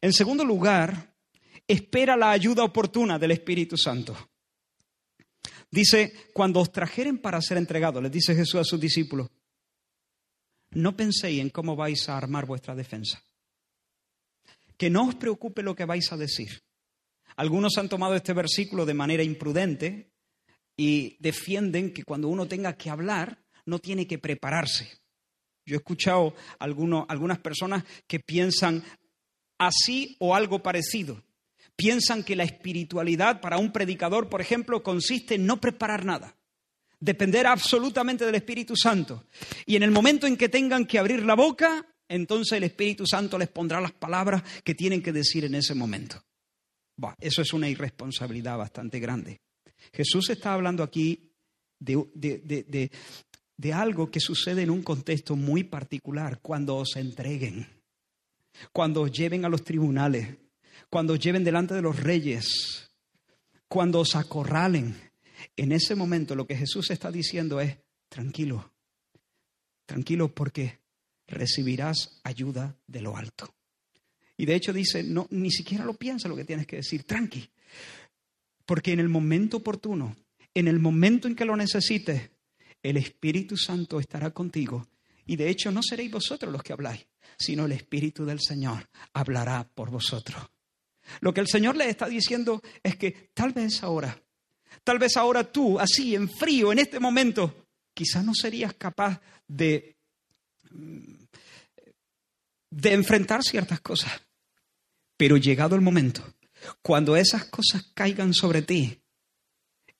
En 0.00 0.12
segundo 0.12 0.44
lugar, 0.44 1.14
espera 1.66 2.16
la 2.16 2.30
ayuda 2.30 2.64
oportuna 2.64 3.18
del 3.18 3.32
Espíritu 3.32 3.76
Santo. 3.76 4.16
Dice, 5.70 6.12
cuando 6.32 6.60
os 6.60 6.72
trajeren 6.72 7.18
para 7.18 7.40
ser 7.42 7.58
entregados, 7.58 8.02
les 8.02 8.12
dice 8.12 8.34
Jesús 8.34 8.60
a 8.60 8.64
sus 8.64 8.80
discípulos, 8.80 9.28
no 10.70 10.96
penséis 10.96 11.40
en 11.40 11.50
cómo 11.50 11.76
vais 11.76 12.08
a 12.08 12.16
armar 12.16 12.46
vuestra 12.46 12.74
defensa. 12.74 13.22
Que 14.76 14.90
no 14.90 15.08
os 15.08 15.14
preocupe 15.14 15.62
lo 15.62 15.74
que 15.74 15.84
vais 15.84 16.12
a 16.12 16.16
decir. 16.16 16.62
Algunos 17.36 17.78
han 17.78 17.88
tomado 17.88 18.14
este 18.14 18.32
versículo 18.32 18.84
de 18.84 18.94
manera 18.94 19.22
imprudente 19.22 20.12
y 20.76 21.16
defienden 21.18 21.92
que 21.92 22.04
cuando 22.04 22.28
uno 22.28 22.46
tenga 22.46 22.76
que 22.76 22.90
hablar, 22.90 23.42
no 23.64 23.78
tiene 23.78 24.06
que 24.06 24.18
prepararse. 24.18 25.00
Yo 25.66 25.74
he 25.74 25.78
escuchado 25.78 26.32
algunas 26.60 27.38
personas 27.38 27.84
que 28.06 28.20
piensan 28.20 28.84
así 29.58 30.16
o 30.20 30.34
algo 30.34 30.62
parecido. 30.62 31.22
Piensan 31.74 32.22
que 32.22 32.36
la 32.36 32.44
espiritualidad 32.44 33.40
para 33.40 33.58
un 33.58 33.72
predicador, 33.72 34.28
por 34.28 34.40
ejemplo, 34.40 34.82
consiste 34.82 35.34
en 35.34 35.44
no 35.44 35.60
preparar 35.60 36.04
nada, 36.04 36.36
depender 37.00 37.46
absolutamente 37.46 38.24
del 38.24 38.36
Espíritu 38.36 38.76
Santo. 38.76 39.26
Y 39.66 39.76
en 39.76 39.82
el 39.82 39.90
momento 39.90 40.26
en 40.26 40.36
que 40.36 40.48
tengan 40.48 40.86
que 40.86 40.98
abrir 41.00 41.24
la 41.24 41.34
boca, 41.34 41.84
entonces 42.08 42.56
el 42.56 42.64
Espíritu 42.64 43.04
Santo 43.06 43.36
les 43.36 43.48
pondrá 43.48 43.80
las 43.80 43.92
palabras 43.92 44.42
que 44.62 44.74
tienen 44.74 45.02
que 45.02 45.12
decir 45.12 45.44
en 45.44 45.56
ese 45.56 45.74
momento. 45.74 46.22
eso 47.20 47.42
es 47.42 47.52
una 47.52 47.68
irresponsabilidad 47.68 48.56
bastante 48.56 49.00
grande. 49.00 49.40
Jesús 49.92 50.30
está 50.30 50.54
hablando 50.54 50.82
aquí 50.82 51.32
de, 51.78 52.02
de 52.14 52.90
algo 53.72 54.10
que 54.10 54.20
sucede 54.20 54.62
en 54.62 54.70
un 54.70 54.82
contexto 54.82 55.36
muy 55.36 55.64
particular, 55.64 56.40
cuando 56.40 56.76
os 56.76 56.96
entreguen, 56.96 57.66
cuando 58.72 59.02
os 59.02 59.12
lleven 59.12 59.44
a 59.44 59.48
los 59.48 59.64
tribunales, 59.64 60.36
cuando 60.90 61.14
os 61.14 61.20
lleven 61.20 61.44
delante 61.44 61.74
de 61.74 61.82
los 61.82 61.98
reyes, 62.00 62.90
cuando 63.68 64.00
os 64.00 64.14
acorralen. 64.14 64.96
En 65.56 65.72
ese 65.72 65.94
momento 65.94 66.34
lo 66.34 66.46
que 66.46 66.56
Jesús 66.56 66.90
está 66.90 67.10
diciendo 67.10 67.60
es, 67.60 67.76
tranquilo, 68.08 68.72
tranquilo 69.84 70.34
porque 70.34 70.78
recibirás 71.26 72.20
ayuda 72.24 72.76
de 72.86 73.00
lo 73.00 73.16
alto. 73.16 73.54
Y 74.36 74.44
de 74.46 74.54
hecho 74.54 74.72
dice, 74.72 75.02
no, 75.02 75.26
ni 75.30 75.50
siquiera 75.50 75.84
lo 75.84 75.94
piensa 75.94 76.28
lo 76.28 76.36
que 76.36 76.44
tienes 76.44 76.66
que 76.66 76.76
decir, 76.76 77.04
tranqui, 77.04 77.50
porque 78.66 78.92
en 78.92 79.00
el 79.00 79.08
momento 79.08 79.58
oportuno, 79.58 80.16
en 80.54 80.68
el 80.68 80.78
momento 80.78 81.26
en 81.26 81.34
que 81.34 81.44
lo 81.44 81.56
necesites, 81.56 82.30
el 82.88 82.96
Espíritu 82.98 83.56
Santo 83.56 83.98
estará 83.98 84.30
contigo. 84.30 84.86
Y 85.26 85.34
de 85.34 85.48
hecho 85.50 85.72
no 85.72 85.82
seréis 85.82 86.10
vosotros 86.10 86.52
los 86.52 86.62
que 86.62 86.72
habláis, 86.72 87.04
sino 87.36 87.66
el 87.66 87.72
Espíritu 87.72 88.24
del 88.24 88.40
Señor 88.40 88.88
hablará 89.12 89.68
por 89.74 89.90
vosotros. 89.90 90.40
Lo 91.20 91.34
que 91.34 91.40
el 91.40 91.48
Señor 91.48 91.76
le 91.76 91.88
está 91.88 92.06
diciendo 92.06 92.62
es 92.82 92.96
que 92.96 93.30
tal 93.34 93.52
vez 93.52 93.82
ahora, 93.82 94.16
tal 94.84 95.00
vez 95.00 95.16
ahora 95.16 95.50
tú, 95.50 95.80
así 95.80 96.14
en 96.14 96.28
frío, 96.28 96.72
en 96.72 96.78
este 96.78 97.00
momento, 97.00 97.66
quizás 97.92 98.24
no 98.24 98.34
serías 98.34 98.74
capaz 98.74 99.20
de, 99.48 99.96
de 102.70 102.92
enfrentar 102.92 103.42
ciertas 103.42 103.80
cosas. 103.80 104.12
Pero 105.16 105.36
llegado 105.36 105.74
el 105.74 105.80
momento, 105.80 106.22
cuando 106.82 107.16
esas 107.16 107.46
cosas 107.46 107.84
caigan 107.94 108.32
sobre 108.32 108.62
ti, 108.62 109.00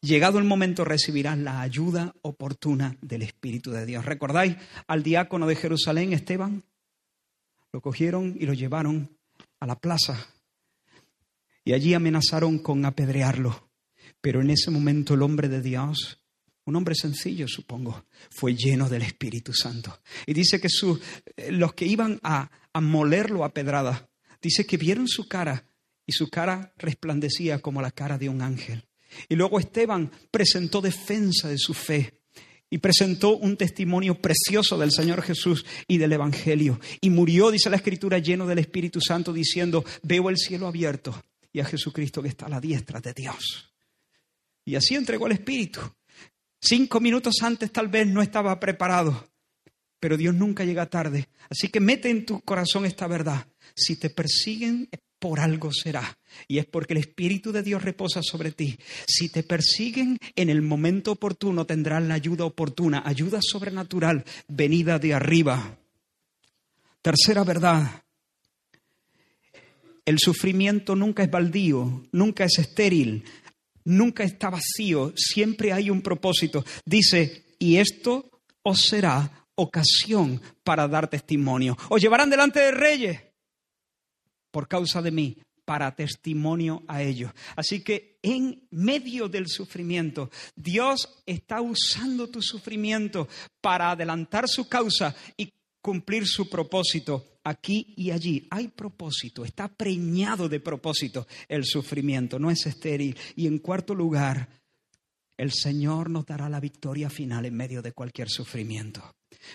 llegado 0.07 0.39
el 0.39 0.45
momento 0.45 0.85
recibirás 0.85 1.37
la 1.37 1.61
ayuda 1.61 2.15
oportuna 2.23 2.97
del 3.03 3.23
Espíritu 3.23 3.73
de 3.73 3.85
Dios. 3.85 4.05
¿Recordáis 4.05 4.57
al 4.87 5.03
diácono 5.03 5.47
de 5.47 5.57
Jerusalén, 5.57 6.13
Esteban? 6.13 6.65
Lo 7.73 7.81
cogieron 7.81 8.37
y 8.39 8.47
lo 8.47 8.55
llevaron 8.55 9.11
a 9.61 9.67
la 9.67 9.79
plaza 9.79 10.35
y 11.65 11.73
allí 11.73 11.95
amenazaron 11.95 12.61
con 12.61 12.85
apedrearlo. 12.85 13.69
Pero 14.21 14.41
en 14.41 14.51
ese 14.51 14.71
momento 14.71 15.15
el 15.15 15.23
hombre 15.23 15.49
de 15.49 15.61
Dios, 15.61 16.21
un 16.65 16.77
hombre 16.77 16.95
sencillo 16.95 17.47
supongo, 17.49 18.07
fue 18.31 18.55
lleno 18.55 18.89
del 18.89 19.03
Espíritu 19.03 19.53
Santo. 19.53 20.01
Y 20.27 20.33
dice 20.33 20.61
que 20.61 20.69
eh, 21.37 21.53
los 21.53 21.75
que 21.75 21.85
iban 21.85 22.21
a, 22.23 22.51
a 22.73 22.81
molerlo 22.81 23.45
a 23.45 23.53
pedrada, 23.53 24.09
dice 24.41 24.65
que 24.65 24.77
vieron 24.77 25.09
su 25.09 25.29
cara 25.29 25.65
y 26.07 26.13
su 26.13 26.29
cara 26.29 26.73
resplandecía 26.77 27.61
como 27.61 27.83
la 27.83 27.91
cara 27.91 28.17
de 28.17 28.29
un 28.29 28.43
ángel. 28.43 28.87
Y 29.29 29.37
luego 29.37 29.59
Esteban 29.59 30.11
presentó 30.31 30.81
defensa 30.81 31.49
de 31.49 31.59
su 31.59 31.75
fe 31.75 32.23
y 32.69 32.79
presentó 32.79 33.37
un 33.37 33.57
testimonio 33.57 34.21
precioso 34.21 34.77
del 34.77 34.91
Señor 34.91 35.23
Jesús 35.23 35.65
y 35.87 35.99
del 35.99 36.13
Evangelio. 36.13 36.81
Y 37.01 37.11
murió, 37.11 37.51
dice 37.51 37.71
la 37.71 37.77
Escritura, 37.77 38.19
lleno 38.19 38.47
del 38.47 38.59
Espíritu 38.59 39.01
Santo, 39.01 39.33
diciendo, 39.33 39.85
veo 40.03 40.29
el 40.31 40.37
cielo 40.37 40.67
abierto 40.67 41.23
y 41.53 41.61
a 41.61 41.65
Jesucristo 41.65 42.23
que 42.23 42.29
está 42.29 42.47
a 42.47 42.51
la 42.51 42.61
diestra 42.61 43.01
de 43.01 43.13
Dios. 43.13 43.73
Y 44.65 44.75
así 44.75 44.95
entregó 44.95 45.27
el 45.27 45.33
Espíritu. 45.33 45.81
Cinco 46.61 47.01
minutos 47.01 47.37
antes 47.43 47.71
tal 47.73 47.89
vez 47.89 48.07
no 48.09 48.21
estaba 48.21 48.59
preparado, 48.59 49.29
pero 50.01 50.17
Dios 50.17 50.35
nunca 50.35 50.65
llega 50.65 50.87
tarde. 50.87 51.29
Así 51.49 51.69
que 51.69 51.79
mete 51.79 52.11
en 52.11 52.27
tu 52.27 52.41
corazón 52.41 52.85
esta 52.85 53.07
verdad. 53.07 53.47
Si 53.75 53.97
te 53.97 54.11
persiguen 54.11 54.89
por 55.29 55.41
algo 55.41 55.73
será. 55.73 56.17
Y 56.47 56.59
es 56.59 56.67
porque 56.67 56.95
el 56.95 57.01
Espíritu 57.01 57.51
de 57.51 57.65
Dios 57.65 57.83
reposa 57.83 58.21
sobre 58.23 58.53
ti. 58.53 58.79
Si 59.09 59.29
te 59.29 59.43
persiguen 59.43 60.19
en 60.37 60.51
el 60.51 60.63
momento 60.63 61.11
oportuno, 61.11 61.67
tendrán 61.67 62.07
la 62.07 62.15
ayuda 62.15 62.45
oportuna, 62.45 63.03
ayuda 63.05 63.41
sobrenatural, 63.43 64.25
venida 64.47 65.01
de 65.01 65.15
arriba. 65.15 65.79
Tercera 67.03 67.43
verdad. 67.43 68.05
El 70.05 70.21
sufrimiento 70.21 70.95
nunca 70.95 71.25
es 71.25 71.31
baldío, 71.33 72.05
nunca 72.13 72.45
es 72.45 72.61
estéril, 72.61 73.25
nunca 73.85 74.23
está 74.23 74.49
vacío, 74.49 75.13
siempre 75.17 75.73
hay 75.73 75.91
un 75.91 76.03
propósito. 76.03 76.65
Dice, 76.85 77.47
y 77.59 77.79
esto 77.79 78.31
os 78.63 78.79
será 78.79 79.49
ocasión 79.57 80.41
para 80.63 80.87
dar 80.87 81.11
testimonio. 81.11 81.77
Os 81.89 82.01
llevarán 82.01 82.31
delante 82.31 82.61
de 82.61 82.71
reyes 82.71 83.27
por 84.57 84.69
causa 84.69 85.03
de 85.03 85.11
mí, 85.11 85.37
para 85.67 85.95
testimonio 85.95 86.83
a 86.89 87.03
ellos. 87.03 87.31
Así 87.57 87.85
que 87.85 88.19
en 88.23 88.67
medio 88.71 89.29
del 89.29 89.49
sufrimiento, 89.49 90.31
Dios 90.55 91.23
está 91.27 91.61
usando 91.61 92.31
tu 92.31 92.41
sufrimiento 92.41 93.29
para 93.61 93.91
adelantar 93.91 94.49
su 94.49 94.67
causa 94.67 95.15
y 95.37 95.53
cumplir 95.83 96.27
su 96.27 96.49
propósito 96.49 97.37
aquí 97.45 97.93
y 97.99 98.13
allí. 98.13 98.47
Hay 98.51 98.69
propósito, 98.69 99.45
está 99.45 99.69
preñado 99.69 100.49
de 100.49 100.61
propósito 100.61 101.27
el 101.49 101.67
sufrimiento, 101.67 102.39
no 102.39 102.51
es 102.51 102.65
estéril. 102.65 103.15
Y 103.35 103.47
en 103.47 103.59
cuarto 103.59 103.95
lugar, 103.95 104.49
el 105.37 105.53
Señor 105.53 106.09
nos 106.09 106.25
dará 106.25 106.49
la 106.49 106.61
victoria 106.61 107.11
final 107.11 107.45
en 107.45 107.55
medio 107.55 107.83
de 107.83 107.93
cualquier 107.93 108.31
sufrimiento. 108.31 109.03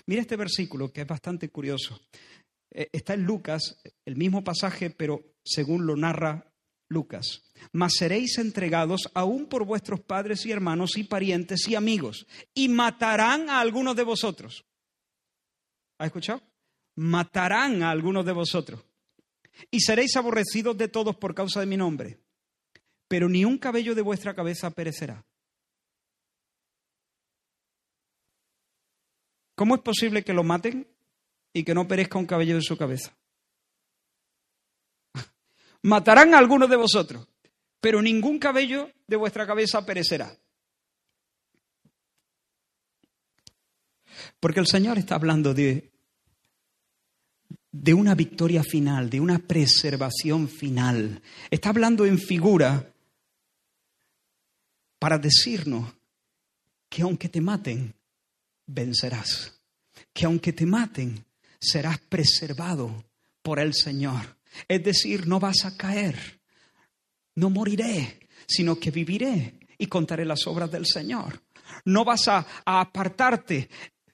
Mira 0.05 0.21
este 0.21 0.35
versículo 0.35 0.93
que 0.93 1.01
es 1.01 1.07
bastante 1.07 1.49
curioso. 1.49 1.99
Eh, 2.71 2.89
Está 2.91 3.13
en 3.13 3.23
Lucas, 3.23 3.81
el 4.05 4.15
mismo 4.15 4.43
pasaje, 4.43 4.89
pero 4.89 5.23
según 5.43 5.85
lo 5.85 5.95
narra 5.95 6.51
Lucas. 6.87 7.43
Mas 7.71 7.93
seréis 7.93 8.37
entregados 8.37 9.09
aún 9.13 9.47
por 9.47 9.65
vuestros 9.65 10.01
padres 10.01 10.45
y 10.45 10.51
hermanos 10.51 10.97
y 10.97 11.03
parientes 11.03 11.67
y 11.67 11.75
amigos, 11.75 12.27
y 12.53 12.69
matarán 12.69 13.49
a 13.49 13.59
algunos 13.59 13.95
de 13.95 14.03
vosotros. 14.03 14.65
¿Has 15.97 16.07
escuchado? 16.07 16.41
Matarán 16.95 17.83
a 17.83 17.91
algunos 17.91 18.25
de 18.25 18.33
vosotros. 18.33 18.83
Y 19.69 19.81
seréis 19.81 20.15
aborrecidos 20.15 20.77
de 20.77 20.87
todos 20.87 21.15
por 21.15 21.35
causa 21.35 21.59
de 21.59 21.65
mi 21.65 21.77
nombre. 21.77 22.19
Pero 23.07 23.29
ni 23.29 23.45
un 23.45 23.57
cabello 23.57 23.93
de 23.93 24.01
vuestra 24.01 24.33
cabeza 24.33 24.71
perecerá. 24.71 25.23
¿Cómo 29.55 29.75
es 29.75 29.81
posible 29.81 30.23
que 30.23 30.33
lo 30.33 30.43
maten 30.43 30.87
y 31.53 31.63
que 31.63 31.73
no 31.73 31.87
perezca 31.87 32.17
un 32.17 32.25
cabello 32.25 32.55
de 32.55 32.61
su 32.61 32.77
cabeza? 32.77 33.15
Matarán 35.83 36.33
a 36.33 36.37
algunos 36.37 36.69
de 36.69 36.75
vosotros, 36.75 37.27
pero 37.79 38.01
ningún 38.01 38.39
cabello 38.39 38.89
de 39.07 39.15
vuestra 39.15 39.45
cabeza 39.45 39.85
perecerá. 39.85 40.35
Porque 44.39 44.59
el 44.59 44.67
Señor 44.67 44.97
está 44.97 45.15
hablando 45.15 45.53
de, 45.53 45.91
de 47.71 47.93
una 47.93 48.15
victoria 48.15 48.63
final, 48.63 49.09
de 49.09 49.19
una 49.19 49.39
preservación 49.39 50.47
final. 50.47 51.21
Está 51.49 51.69
hablando 51.69 52.05
en 52.05 52.19
figura 52.19 52.93
para 54.99 55.17
decirnos 55.17 55.93
que 56.89 57.01
aunque 57.01 57.29
te 57.29 57.41
maten, 57.41 57.93
vencerás. 58.67 59.59
Que 60.13 60.25
aunque 60.25 60.53
te 60.53 60.65
maten, 60.65 61.25
serás 61.61 61.99
preservado 61.99 63.05
por 63.41 63.59
el 63.59 63.73
Señor. 63.73 64.37
Es 64.67 64.83
decir, 64.83 65.27
no 65.27 65.39
vas 65.39 65.63
a 65.63 65.77
caer, 65.77 66.41
no 67.35 67.49
moriré, 67.49 68.27
sino 68.47 68.79
que 68.79 68.91
viviré 68.91 69.59
y 69.77 69.87
contaré 69.87 70.25
las 70.25 70.45
obras 70.47 70.71
del 70.71 70.85
Señor. 70.85 71.41
No 71.85 72.03
vas 72.03 72.27
a, 72.27 72.45
apartarte, 72.65 73.69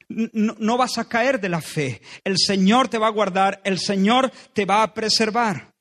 no, 0.10 0.56
no 0.60 0.78
vas 0.78 0.98
a 0.98 1.08
caer 1.08 1.42
de 1.42 1.50
la 1.50 1.62
fe. 1.62 2.02
El 2.24 2.38
Señor 2.38 2.88
te 2.88 2.98
va 3.00 3.08
a 3.08 3.12
guardar, 3.12 3.62
el 3.64 3.80
Señor 3.80 4.32
te 4.54 4.66
va 4.66 4.84
a 4.84 4.94
preservar. 4.94 5.74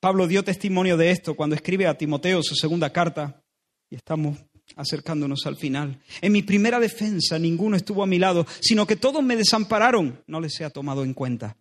Pablo 0.00 0.26
dio 0.26 0.42
testimonio 0.42 0.96
de 0.96 1.12
esto 1.12 1.36
cuando 1.36 1.54
escribe 1.54 1.86
a 1.86 1.96
Timoteo 1.96 2.42
su 2.42 2.56
segunda 2.56 2.90
carta, 2.90 3.40
y 3.88 3.94
estamos 3.94 4.36
acercándonos 4.76 5.46
al 5.46 5.56
final. 5.56 6.00
En 6.20 6.32
mi 6.32 6.42
primera 6.42 6.80
defensa 6.80 7.38
ninguno 7.38 7.76
estuvo 7.76 8.02
a 8.02 8.06
mi 8.06 8.18
lado, 8.18 8.46
sino 8.60 8.86
que 8.86 8.96
todos 8.96 9.22
me 9.22 9.36
desampararon. 9.36 10.22
No 10.26 10.40
les 10.40 10.60
he 10.60 10.70
tomado 10.70 11.04
en 11.04 11.14
cuenta. 11.14 11.56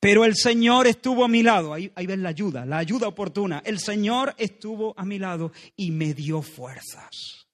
Pero 0.00 0.24
el 0.24 0.36
Señor 0.36 0.86
estuvo 0.86 1.24
a 1.24 1.28
mi 1.28 1.42
lado. 1.42 1.72
Ahí, 1.72 1.90
ahí 1.94 2.06
ven 2.06 2.22
la 2.22 2.30
ayuda, 2.30 2.64
la 2.64 2.78
ayuda 2.78 3.08
oportuna. 3.08 3.62
El 3.64 3.78
Señor 3.78 4.34
estuvo 4.38 4.94
a 4.98 5.04
mi 5.04 5.18
lado 5.18 5.52
y 5.76 5.90
me 5.90 6.14
dio 6.14 6.42
fuerzas. 6.42 7.46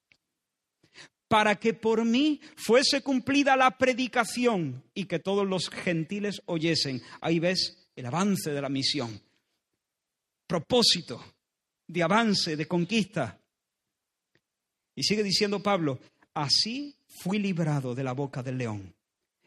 Para 1.29 1.57
que 1.57 1.75
por 1.75 2.05
mí 2.05 2.41
fuese 2.57 3.03
cumplida 3.03 3.57
la 3.57 3.79
predicación 3.79 4.85
y 4.95 5.07
que 5.07 5.19
todos 5.19 5.47
los 5.47 5.71
gentiles 5.71 6.43
oyesen. 6.47 7.01
Ahí 7.21 7.39
ves 7.39 7.89
el 7.97 8.07
avance 8.07 8.51
de 8.51 8.61
la 8.61 8.69
misión. 8.69 9.21
Propósito 10.47 11.25
de 11.87 12.03
avance, 12.03 12.57
de 12.57 12.67
conquista. 12.67 13.39
Sigue 15.03 15.23
diciendo 15.23 15.63
Pablo, 15.63 15.99
así 16.35 16.97
fui 17.07 17.39
librado 17.39 17.95
de 17.95 18.05
la 18.05 18.13
boca 18.13 18.43
del 18.43 18.59
león. 18.59 18.95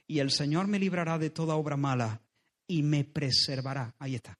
Y 0.08 0.20
el 0.20 0.32
Señor 0.32 0.68
me 0.68 0.80
librará 0.80 1.18
de 1.18 1.30
toda 1.30 1.56
obra 1.56 1.78
mala 1.78 2.22
y 2.68 2.84
me 2.84 3.03
preservará. 3.03 3.93
Ahí 3.99 4.16
está. 4.16 4.38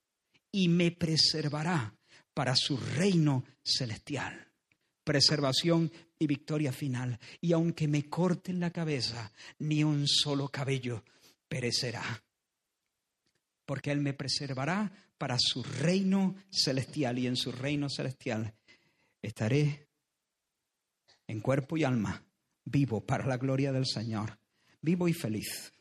Y 0.52 0.70
me 0.70 0.92
preservará 0.92 1.94
para 2.34 2.56
su 2.56 2.78
reino 2.78 3.44
celestial. 3.64 4.48
Preservación 5.04 5.92
y 6.20 6.28
victoria 6.28 6.72
final. 6.72 7.20
Y 7.42 7.54
aunque 7.54 7.88
me 7.88 8.10
corten 8.10 8.60
la 8.60 8.72
cabeza, 8.72 9.32
ni 9.60 9.84
un 9.84 10.08
solo 10.08 10.50
cabello 10.50 11.04
perecerá. 11.48 12.24
Porque 13.66 13.92
Él 13.92 14.02
me 14.02 14.14
preservará 14.14 14.92
para 15.18 15.38
su 15.40 15.64
reino 15.64 16.36
celestial. 16.52 17.20
Y 17.20 17.28
en 17.28 17.36
su 17.36 17.52
reino 17.52 17.90
celestial 17.90 18.54
estaré 19.22 19.85
en 21.28 21.40
cuerpo 21.42 21.78
y 21.78 21.84
alma, 21.84 22.24
vivo 22.64 23.06
para 23.06 23.26
la 23.26 23.38
gloria 23.38 23.72
del 23.72 23.86
Señor, 23.86 24.38
vivo 24.82 25.08
y 25.08 25.14
feliz. 25.14 25.74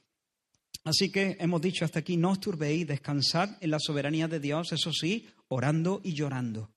Así 0.84 1.10
que 1.10 1.36
hemos 1.40 1.62
dicho 1.62 1.84
hasta 1.84 2.00
aquí, 2.00 2.16
no 2.16 2.30
os 2.30 2.40
turbéis, 2.40 2.86
descansad 2.86 3.56
en 3.60 3.70
la 3.70 3.78
soberanía 3.80 4.28
de 4.28 4.40
Dios, 4.40 4.72
eso 4.72 4.92
sí, 4.92 5.26
orando 5.48 6.00
y 6.04 6.14
llorando. 6.14 6.70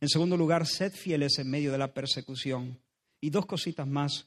En 0.00 0.08
segundo 0.08 0.36
lugar, 0.36 0.66
sed 0.66 0.92
fieles 0.92 1.38
en 1.38 1.50
medio 1.50 1.72
de 1.72 1.78
la 1.78 1.92
persecución. 1.92 2.80
Y 3.20 3.30
dos 3.30 3.46
cositas 3.46 3.86
más, 3.86 4.26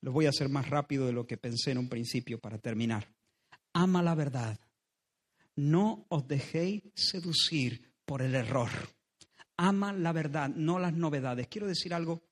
lo 0.00 0.12
voy 0.12 0.26
a 0.26 0.30
hacer 0.30 0.48
más 0.48 0.68
rápido 0.68 1.06
de 1.06 1.12
lo 1.12 1.26
que 1.26 1.36
pensé 1.36 1.70
en 1.70 1.78
un 1.78 1.88
principio 1.88 2.40
para 2.40 2.58
terminar. 2.58 3.12
Ama 3.72 4.02
la 4.02 4.14
verdad. 4.14 4.58
No 5.54 6.06
os 6.08 6.26
dejéis 6.26 6.82
seducir 6.94 7.92
por 8.04 8.22
el 8.22 8.34
error 8.34 8.70
ama 9.56 9.92
la 9.92 10.12
verdad, 10.12 10.48
no 10.48 10.78
las 10.78 10.92
novedades. 10.92 11.48
Quiero 11.48 11.66
decir 11.66 11.94
algo 11.94 12.22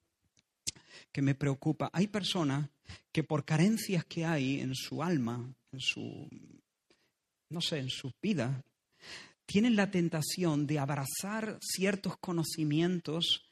que 1.12 1.22
me 1.22 1.34
preocupa. 1.34 1.90
Hay 1.92 2.06
personas 2.06 2.68
que 3.12 3.24
por 3.24 3.44
carencias 3.44 4.04
que 4.04 4.24
hay 4.24 4.60
en 4.60 4.74
su 4.74 5.02
alma, 5.02 5.52
en 5.72 5.80
su, 5.80 6.28
no 7.50 7.60
sé, 7.60 7.78
en 7.78 7.90
su 7.90 8.12
vida, 8.20 8.62
tienen 9.46 9.76
la 9.76 9.90
tentación 9.90 10.66
de 10.66 10.78
abrazar 10.78 11.58
ciertos 11.60 12.16
conocimientos 12.18 13.50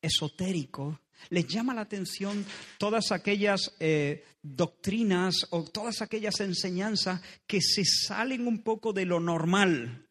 esotéricos. 0.00 0.96
Les 1.28 1.46
llama 1.46 1.74
la 1.74 1.82
atención 1.82 2.46
todas 2.78 3.12
aquellas 3.12 3.74
eh, 3.80 4.24
doctrinas 4.42 5.46
o 5.50 5.64
todas 5.64 6.00
aquellas 6.02 6.40
enseñanzas 6.40 7.20
que 7.46 7.60
se 7.60 7.84
salen 7.84 8.46
un 8.46 8.62
poco 8.62 8.92
de 8.92 9.04
lo 9.04 9.20
normal. 9.20 10.06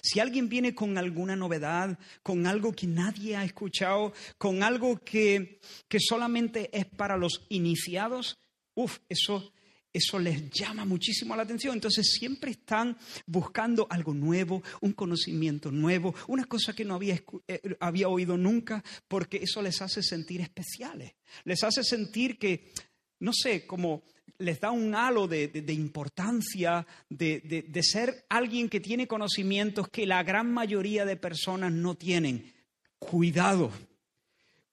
Si 0.00 0.20
alguien 0.20 0.48
viene 0.48 0.74
con 0.74 0.96
alguna 0.98 1.36
novedad, 1.36 1.98
con 2.22 2.46
algo 2.46 2.72
que 2.72 2.86
nadie 2.86 3.36
ha 3.36 3.44
escuchado, 3.44 4.12
con 4.36 4.62
algo 4.62 4.98
que, 4.98 5.60
que 5.88 5.98
solamente 6.00 6.70
es 6.76 6.86
para 6.86 7.16
los 7.16 7.46
iniciados, 7.48 8.38
uff, 8.74 8.98
eso, 9.08 9.52
eso 9.92 10.18
les 10.18 10.50
llama 10.50 10.84
muchísimo 10.84 11.34
la 11.34 11.42
atención. 11.42 11.74
Entonces 11.74 12.12
siempre 12.18 12.52
están 12.52 12.96
buscando 13.26 13.86
algo 13.90 14.14
nuevo, 14.14 14.62
un 14.80 14.92
conocimiento 14.92 15.70
nuevo, 15.70 16.14
una 16.28 16.44
cosa 16.44 16.72
que 16.72 16.84
no 16.84 16.94
había, 16.94 17.20
eh, 17.46 17.60
había 17.80 18.08
oído 18.08 18.36
nunca, 18.36 18.82
porque 19.08 19.38
eso 19.38 19.62
les 19.62 19.80
hace 19.82 20.02
sentir 20.02 20.40
especiales. 20.40 21.14
Les 21.44 21.62
hace 21.64 21.82
sentir 21.82 22.38
que, 22.38 22.72
no 23.20 23.32
sé, 23.32 23.66
como 23.66 24.04
les 24.38 24.60
da 24.60 24.70
un 24.70 24.94
halo 24.94 25.26
de, 25.26 25.50
importancia, 25.68 26.86
de, 27.08 27.40
de, 27.68 27.82
ser 27.82 28.24
alguien 28.28 28.68
que 28.68 28.80
tiene 28.80 29.06
conocimientos 29.06 29.88
que 29.88 30.06
la 30.06 30.22
gran 30.22 30.52
mayoría 30.52 31.04
de 31.04 31.16
personas 31.16 31.72
no 31.72 31.96
tienen. 31.96 32.52
Cuidado, 32.98 33.72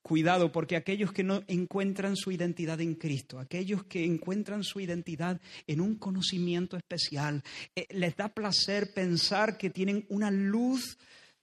cuidado, 0.02 0.52
porque 0.52 0.76
aquellos 0.76 1.12
que 1.12 1.24
no 1.24 1.44
encuentran 1.48 2.16
su 2.16 2.32
identidad 2.32 2.80
en 2.80 2.94
Cristo, 2.94 3.40
aquellos 3.40 3.84
que 3.86 4.06
encuentran 4.06 4.64
su 4.64 4.80
identidad 4.80 5.42
en 5.66 5.82
un 5.82 5.96
conocimiento 5.96 6.78
especial, 6.78 7.42
eh, 7.76 7.88
les 7.90 8.16
da 8.16 8.30
placer 8.30 8.94
pensar 8.94 9.58
que 9.58 9.72
tienen 9.72 10.06
una 10.10 10.30
luz 10.30 11.00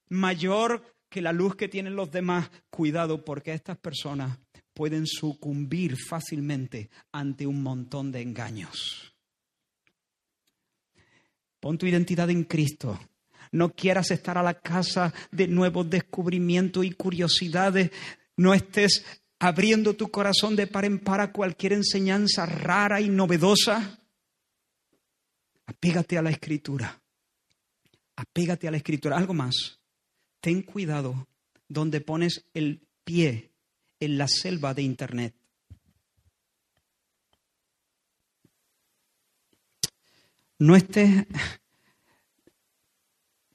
mayor 0.09 0.83
que 1.09 1.21
la 1.21 1.33
luz 1.33 1.57
que 1.57 1.69
tienen 1.69 1.97
los 1.97 2.11
demás. 2.11 2.51
Cuidado, 2.71 3.25
porque 3.25 3.53
estas 3.53 3.79
personas 3.79 4.39
pueden 4.75 5.07
sucumbir 5.07 5.97
fácilmente 5.97 6.91
ante 7.13 7.47
un 7.47 7.63
montón 7.63 8.11
de 8.11 8.23
engaños. 8.23 9.15
Pon 11.61 11.79
tu 11.79 11.87
identidad 11.87 12.29
en 12.31 12.45
Cristo. 12.45 12.99
No 13.53 13.73
quieras 13.75 14.11
estar 14.11 14.39
a 14.39 14.43
la 14.43 14.61
casa 14.61 15.13
de 15.31 15.47
nuevos 15.47 15.89
descubrimientos 15.89 16.85
y 16.85 16.93
curiosidades. 16.93 17.91
No 18.37 18.55
estés 18.55 19.05
abriendo 19.39 19.95
tu 19.95 20.11
corazón 20.11 20.57
de 20.57 20.67
par 20.67 20.85
en 20.85 20.99
par 20.99 21.21
a 21.21 21.33
cualquier 21.33 21.75
enseñanza 21.75 22.47
rara 22.47 23.01
y 23.01 23.09
novedosa. 23.09 24.01
Apégate 25.67 26.19
a 26.19 26.23
la 26.23 26.31
escritura. 26.31 27.01
Apégate 28.17 28.67
a 28.67 28.71
la 28.71 28.79
escritura. 28.79 29.17
Algo 29.17 29.35
más. 29.35 29.81
Ten 30.41 30.63
cuidado 30.63 31.29
donde 31.69 32.01
pones 32.01 32.45
el 32.55 32.87
pie 33.05 33.52
en 34.05 34.19
la 34.19 34.27
selva 34.27 34.75
de 34.75 34.83
Internet. 34.83 35.33
No 40.59 40.75
estés, 40.75 41.25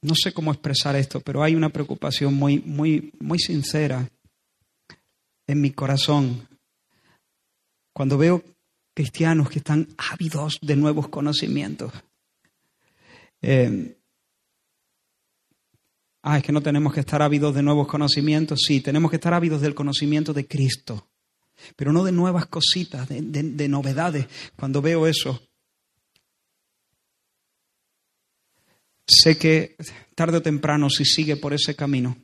no 0.02 0.14
sé 0.16 0.34
cómo 0.34 0.52
expresar 0.52 0.96
esto, 0.96 1.20
pero 1.20 1.44
hay 1.44 1.54
una 1.56 1.70
preocupación 1.70 2.34
muy, 2.34 2.60
muy, 2.60 3.12
muy 3.20 3.40
sincera 3.40 4.10
en 5.48 5.62
mi 5.62 5.72
corazón 5.72 6.48
cuando 7.92 8.18
veo 8.18 8.44
cristianos 8.94 9.50
que 9.50 9.60
están 9.60 9.88
ávidos 9.98 10.60
de 10.62 10.76
nuevos 10.78 11.10
conocimientos. 11.10 11.92
Eh, 13.42 13.98
ah, 16.28 16.38
es 16.38 16.44
que 16.44 16.52
no 16.52 16.62
tenemos 16.62 16.94
que 16.94 17.00
estar 17.00 17.22
ávidos 17.22 17.56
de 17.56 17.64
nuevos 17.64 17.88
conocimientos. 17.88 18.60
Sí, 18.66 18.82
tenemos 18.82 19.10
que 19.10 19.18
estar 19.18 19.34
ávidos 19.34 19.62
del 19.62 19.74
conocimiento 19.74 20.34
de 20.34 20.48
Cristo, 20.48 21.10
pero 21.76 21.94
no 21.94 22.04
de 22.04 22.12
nuevas 22.12 22.48
cositas, 22.48 23.08
de, 23.08 23.22
de 23.22 23.68
novedades. 23.68 24.28
Cuando 24.56 24.82
veo 24.82 25.08
eso, 25.08 25.42
sé 29.08 29.38
que 29.38 29.76
tarde 30.16 30.38
o 30.38 30.42
temprano, 30.42 30.90
si 30.90 31.06
sigue 31.06 31.38
por 31.38 31.54
ese 31.54 31.76
camino, 31.76 32.18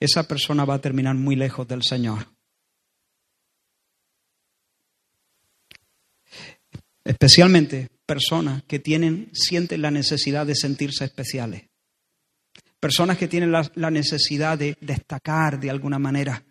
esa 0.00 0.26
persona 0.26 0.64
va 0.64 0.74
a 0.74 0.80
terminar 0.80 1.14
muy 1.14 1.36
lejos 1.36 1.68
del 1.68 1.82
Señor. 1.82 2.26
Especialmente 7.04 7.88
personas 8.06 8.62
que 8.64 8.78
tienen, 8.78 9.30
sienten 9.32 9.82
la 9.82 9.90
necesidad 9.90 10.46
de 10.46 10.54
sentirse 10.54 11.04
especiales. 11.04 11.71
Personas 12.82 13.16
que 13.16 13.28
tienen 13.28 13.52
la, 13.52 13.90
necesidad 13.92 14.58
de 14.58 14.76
destacar 14.80 15.60
de 15.60 15.70
alguna 15.70 16.00
manera, 16.00 16.42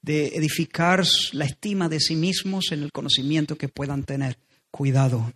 de 0.00 0.28
edificar 0.28 1.04
la 1.32 1.46
estima 1.46 1.88
de 1.88 1.98
sí 1.98 2.14
mismos 2.14 2.70
en 2.70 2.84
el 2.84 2.92
conocimiento 2.92 3.58
que 3.58 3.68
puedan 3.68 4.04
tener. 4.04 4.38
Cuidado, 4.70 5.32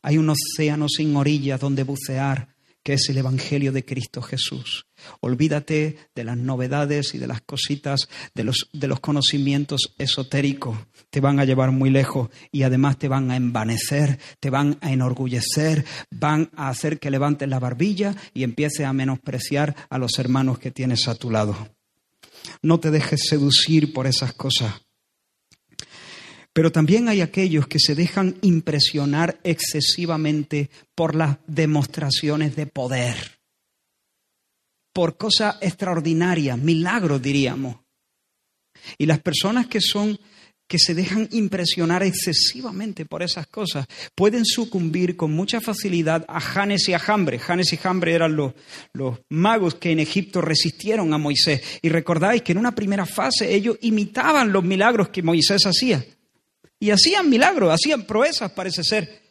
hay 0.00 0.16
un 0.16 0.30
océano 0.30 0.86
sin 0.88 1.16
orillas 1.16 1.58
donde 1.58 1.82
bucear, 1.82 2.54
que 2.84 2.92
es 2.92 3.08
el 3.08 3.18
Evangelio 3.18 3.72
de 3.72 3.84
Cristo 3.84 4.22
Jesús. 4.22 4.86
Olvídate 5.20 5.96
de 6.14 6.24
las 6.24 6.36
novedades 6.36 7.14
y 7.14 7.18
de 7.18 7.26
las 7.26 7.40
cositas, 7.40 8.08
de 8.34 8.44
los, 8.44 8.68
de 8.72 8.88
los 8.88 9.00
conocimientos 9.00 9.94
esotéricos. 9.98 10.78
Te 11.10 11.20
van 11.20 11.38
a 11.40 11.44
llevar 11.44 11.70
muy 11.70 11.90
lejos 11.90 12.30
y 12.50 12.62
además 12.62 12.98
te 12.98 13.08
van 13.08 13.30
a 13.30 13.36
envanecer, 13.36 14.18
te 14.40 14.50
van 14.50 14.78
a 14.80 14.92
enorgullecer, 14.92 15.84
van 16.10 16.50
a 16.56 16.68
hacer 16.68 16.98
que 16.98 17.10
levantes 17.10 17.48
la 17.48 17.58
barbilla 17.58 18.14
y 18.32 18.42
empieces 18.42 18.86
a 18.86 18.92
menospreciar 18.92 19.74
a 19.88 19.98
los 19.98 20.18
hermanos 20.18 20.58
que 20.58 20.70
tienes 20.70 21.08
a 21.08 21.14
tu 21.14 21.30
lado. 21.30 21.68
No 22.62 22.80
te 22.80 22.90
dejes 22.90 23.28
seducir 23.28 23.92
por 23.92 24.06
esas 24.06 24.32
cosas. 24.32 24.84
Pero 26.54 26.70
también 26.70 27.08
hay 27.08 27.20
aquellos 27.20 27.66
que 27.66 27.80
se 27.80 27.96
dejan 27.96 28.36
impresionar 28.40 29.40
excesivamente 29.42 30.70
por 30.94 31.16
las 31.16 31.38
demostraciones 31.48 32.54
de 32.54 32.66
poder, 32.66 33.33
por 34.94 35.18
cosas 35.18 35.56
extraordinarias, 35.60 36.56
milagros 36.56 37.20
diríamos. 37.20 37.76
Y 38.96 39.04
las 39.04 39.20
personas 39.20 39.66
que 39.66 39.80
son 39.80 40.18
que 40.66 40.78
se 40.78 40.94
dejan 40.94 41.28
impresionar 41.32 42.02
excesivamente 42.02 43.04
por 43.04 43.22
esas 43.22 43.46
cosas, 43.46 43.86
pueden 44.14 44.46
sucumbir 44.46 45.16
con 45.16 45.32
mucha 45.32 45.60
facilidad 45.60 46.24
a 46.26 46.40
Janes 46.40 46.88
y 46.88 46.94
a 46.94 46.98
Jambre. 46.98 47.38
Janes 47.38 47.72
y 47.72 47.76
Jambre 47.76 48.14
eran 48.14 48.34
los, 48.34 48.54
los, 48.94 49.18
magos 49.28 49.74
que 49.74 49.90
en 49.90 50.00
Egipto 50.00 50.40
resistieron 50.40 51.12
a 51.12 51.18
Moisés. 51.18 51.60
Y 51.82 51.90
recordáis 51.90 52.42
que 52.42 52.52
en 52.52 52.58
una 52.58 52.74
primera 52.74 53.04
fase 53.04 53.54
ellos 53.54 53.76
imitaban 53.82 54.52
los 54.52 54.64
milagros 54.64 55.10
que 55.10 55.22
Moisés 55.22 55.66
hacía. 55.66 56.04
Y 56.80 56.90
hacían 56.90 57.28
milagros, 57.28 57.72
hacían 57.72 58.06
proezas, 58.06 58.52
parece 58.52 58.82
ser, 58.82 59.23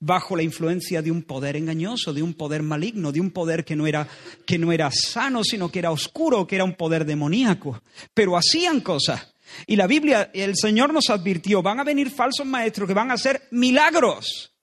bajo 0.00 0.34
la 0.34 0.42
influencia 0.42 1.02
de 1.02 1.10
un 1.10 1.22
poder 1.22 1.56
engañoso, 1.56 2.12
de 2.12 2.22
un 2.22 2.34
poder 2.34 2.62
maligno, 2.62 3.12
de 3.12 3.20
un 3.20 3.30
poder 3.30 3.64
que 3.64 3.76
no 3.76 3.86
era, 3.86 4.08
que 4.46 4.58
no 4.58 4.72
era 4.72 4.90
sano, 4.90 5.44
sino 5.44 5.70
que 5.70 5.78
era 5.78 5.92
oscuro, 5.92 6.46
que 6.46 6.56
era 6.56 6.64
un 6.64 6.74
poder 6.74 7.04
demoníaco. 7.04 7.82
Pero 8.14 8.36
hacían 8.36 8.80
cosas. 8.80 9.34
Y 9.66 9.76
la 9.76 9.86
Biblia, 9.86 10.30
el 10.32 10.56
Señor 10.56 10.92
nos 10.92 11.10
advirtió, 11.10 11.62
van 11.62 11.80
a 11.80 11.84
venir 11.84 12.10
falsos 12.10 12.46
maestros 12.46 12.88
que 12.88 12.94
van 12.94 13.10
a 13.10 13.14
hacer 13.14 13.48
milagros, 13.50 14.54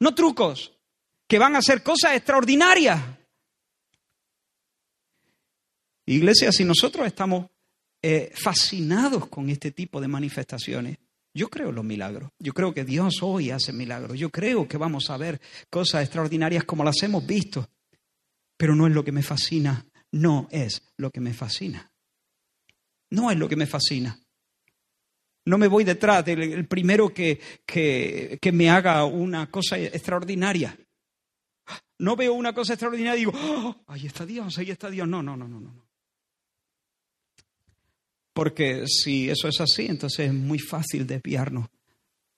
no 0.00 0.14
trucos, 0.14 0.72
que 1.28 1.38
van 1.38 1.56
a 1.56 1.58
hacer 1.58 1.82
cosas 1.82 2.14
extraordinarias. 2.14 3.02
Iglesia, 6.06 6.52
si 6.52 6.64
nosotros 6.64 7.06
estamos 7.06 7.46
eh, 8.00 8.32
fascinados 8.34 9.26
con 9.26 9.50
este 9.50 9.72
tipo 9.72 10.00
de 10.00 10.06
manifestaciones. 10.06 10.98
Yo 11.36 11.50
creo 11.50 11.70
los 11.70 11.84
milagros. 11.84 12.30
Yo 12.38 12.54
creo 12.54 12.72
que 12.72 12.82
Dios 12.82 13.22
hoy 13.22 13.50
hace 13.50 13.70
milagros. 13.70 14.18
Yo 14.18 14.30
creo 14.30 14.66
que 14.66 14.78
vamos 14.78 15.10
a 15.10 15.18
ver 15.18 15.38
cosas 15.68 16.02
extraordinarias 16.02 16.64
como 16.64 16.82
las 16.82 17.02
hemos 17.02 17.26
visto. 17.26 17.68
Pero 18.56 18.74
no 18.74 18.86
es 18.86 18.94
lo 18.94 19.04
que 19.04 19.12
me 19.12 19.22
fascina. 19.22 19.86
No 20.12 20.48
es 20.50 20.82
lo 20.96 21.10
que 21.10 21.20
me 21.20 21.34
fascina. 21.34 21.92
No 23.10 23.30
es 23.30 23.36
lo 23.36 23.50
que 23.50 23.56
me 23.56 23.66
fascina. 23.66 24.18
No 25.44 25.58
me 25.58 25.68
voy 25.68 25.84
detrás 25.84 26.24
del 26.24 26.66
primero 26.66 27.12
que, 27.12 27.38
que, 27.66 28.38
que 28.40 28.52
me 28.52 28.70
haga 28.70 29.04
una 29.04 29.50
cosa 29.50 29.78
extraordinaria. 29.78 30.74
No 31.98 32.16
veo 32.16 32.32
una 32.32 32.54
cosa 32.54 32.72
extraordinaria 32.72 33.16
y 33.16 33.26
digo, 33.26 33.32
oh, 33.34 33.84
ahí 33.88 34.06
está 34.06 34.24
Dios, 34.24 34.56
ahí 34.56 34.70
está 34.70 34.88
Dios. 34.88 35.06
No, 35.06 35.22
no, 35.22 35.36
no, 35.36 35.46
no, 35.46 35.60
no. 35.60 35.85
Porque 38.36 38.86
si 38.86 39.30
eso 39.30 39.48
es 39.48 39.62
así, 39.62 39.86
entonces 39.86 40.26
es 40.26 40.34
muy 40.34 40.58
fácil 40.58 41.06
desviarnos 41.06 41.70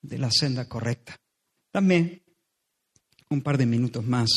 de 0.01 0.17
la 0.19 0.31
senda 0.31 0.69
correcta. 0.69 1.21
Dame 1.73 2.23
un 3.31 3.43
par 3.43 3.59
de 3.59 3.67
minutos 3.67 4.07
más. 4.07 4.31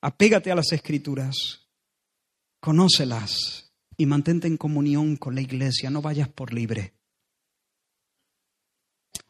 Apégate 0.00 0.52
a 0.52 0.54
las 0.54 0.70
escrituras, 0.70 1.66
conócelas 2.60 3.72
y 3.96 4.06
mantente 4.06 4.46
en 4.46 4.56
comunión 4.56 5.16
con 5.16 5.34
la 5.34 5.40
iglesia, 5.40 5.90
no 5.90 6.00
vayas 6.00 6.28
por 6.28 6.54
libre. 6.54 6.94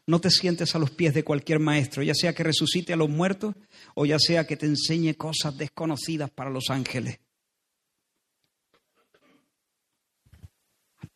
No 0.05 0.21
te 0.21 0.29
sientes 0.29 0.75
a 0.75 0.79
los 0.79 0.91
pies 0.91 1.15
de 1.15 1.23
cualquier 1.23 1.57
maestro, 1.57 2.03
ya 2.03 2.13
sea 2.13 2.35
que 2.35 2.43
resucite 2.43 2.93
a 2.93 2.97
los 2.97 3.09
muertos 3.09 3.55
o 3.95 4.05
ya 4.05 4.19
sea 4.19 4.45
que 4.45 4.57
te 4.57 4.67
enseñe 4.67 5.15
cosas 5.15 5.57
desconocidas 5.57 6.29
para 6.29 6.51
los 6.51 6.69
ángeles. 6.69 7.17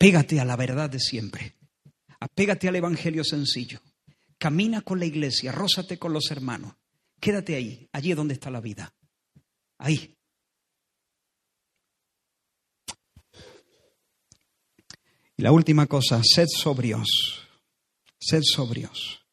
Apégate 0.00 0.38
a 0.38 0.44
la 0.44 0.54
verdad 0.54 0.88
de 0.88 1.00
siempre. 1.00 1.56
Apégate 2.20 2.68
al 2.68 2.76
Evangelio 2.76 3.24
sencillo. 3.24 3.80
Camina 4.38 4.82
con 4.82 5.00
la 5.00 5.06
iglesia, 5.06 5.50
rózate 5.50 5.98
con 5.98 6.12
los 6.12 6.30
hermanos. 6.30 6.76
Quédate 7.18 7.56
ahí, 7.56 7.88
allí 7.90 8.14
donde 8.14 8.34
está 8.34 8.48
la 8.48 8.60
vida. 8.60 8.94
Ahí. 9.76 10.16
Y 15.36 15.42
la 15.42 15.50
última 15.50 15.88
cosa, 15.88 16.22
sed 16.22 16.46
sobrios. 16.46 17.48
Sed 18.20 18.42
sobrios. 18.44 19.26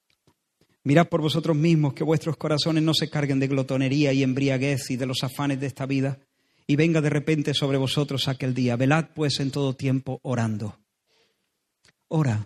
Mirad 0.84 1.10
por 1.10 1.22
vosotros 1.22 1.56
mismos 1.56 1.94
que 1.94 2.04
vuestros 2.04 2.38
corazones 2.38 2.82
no 2.82 2.96
se 2.96 3.08
carguen 3.08 3.40
de 3.40 3.50
glotonería 3.50 4.14
y 4.14 4.24
embriaguez 4.24 4.90
y 4.90 4.98
de 4.98 5.06
los 5.06 5.24
afanes 5.24 5.60
de 5.60 5.68
esta 5.68 5.86
vida 5.86 6.26
y 6.68 6.76
venga 6.76 7.02
de 7.02 7.10
repente 7.10 7.54
sobre 7.54 7.78
vosotros 7.78 8.28
aquel 8.28 8.54
día. 8.54 8.76
Velad 8.76 9.10
pues 9.14 9.40
en 9.40 9.52
todo 9.52 9.76
tiempo 9.76 10.20
orando. 10.24 10.80
Ora. 12.08 12.46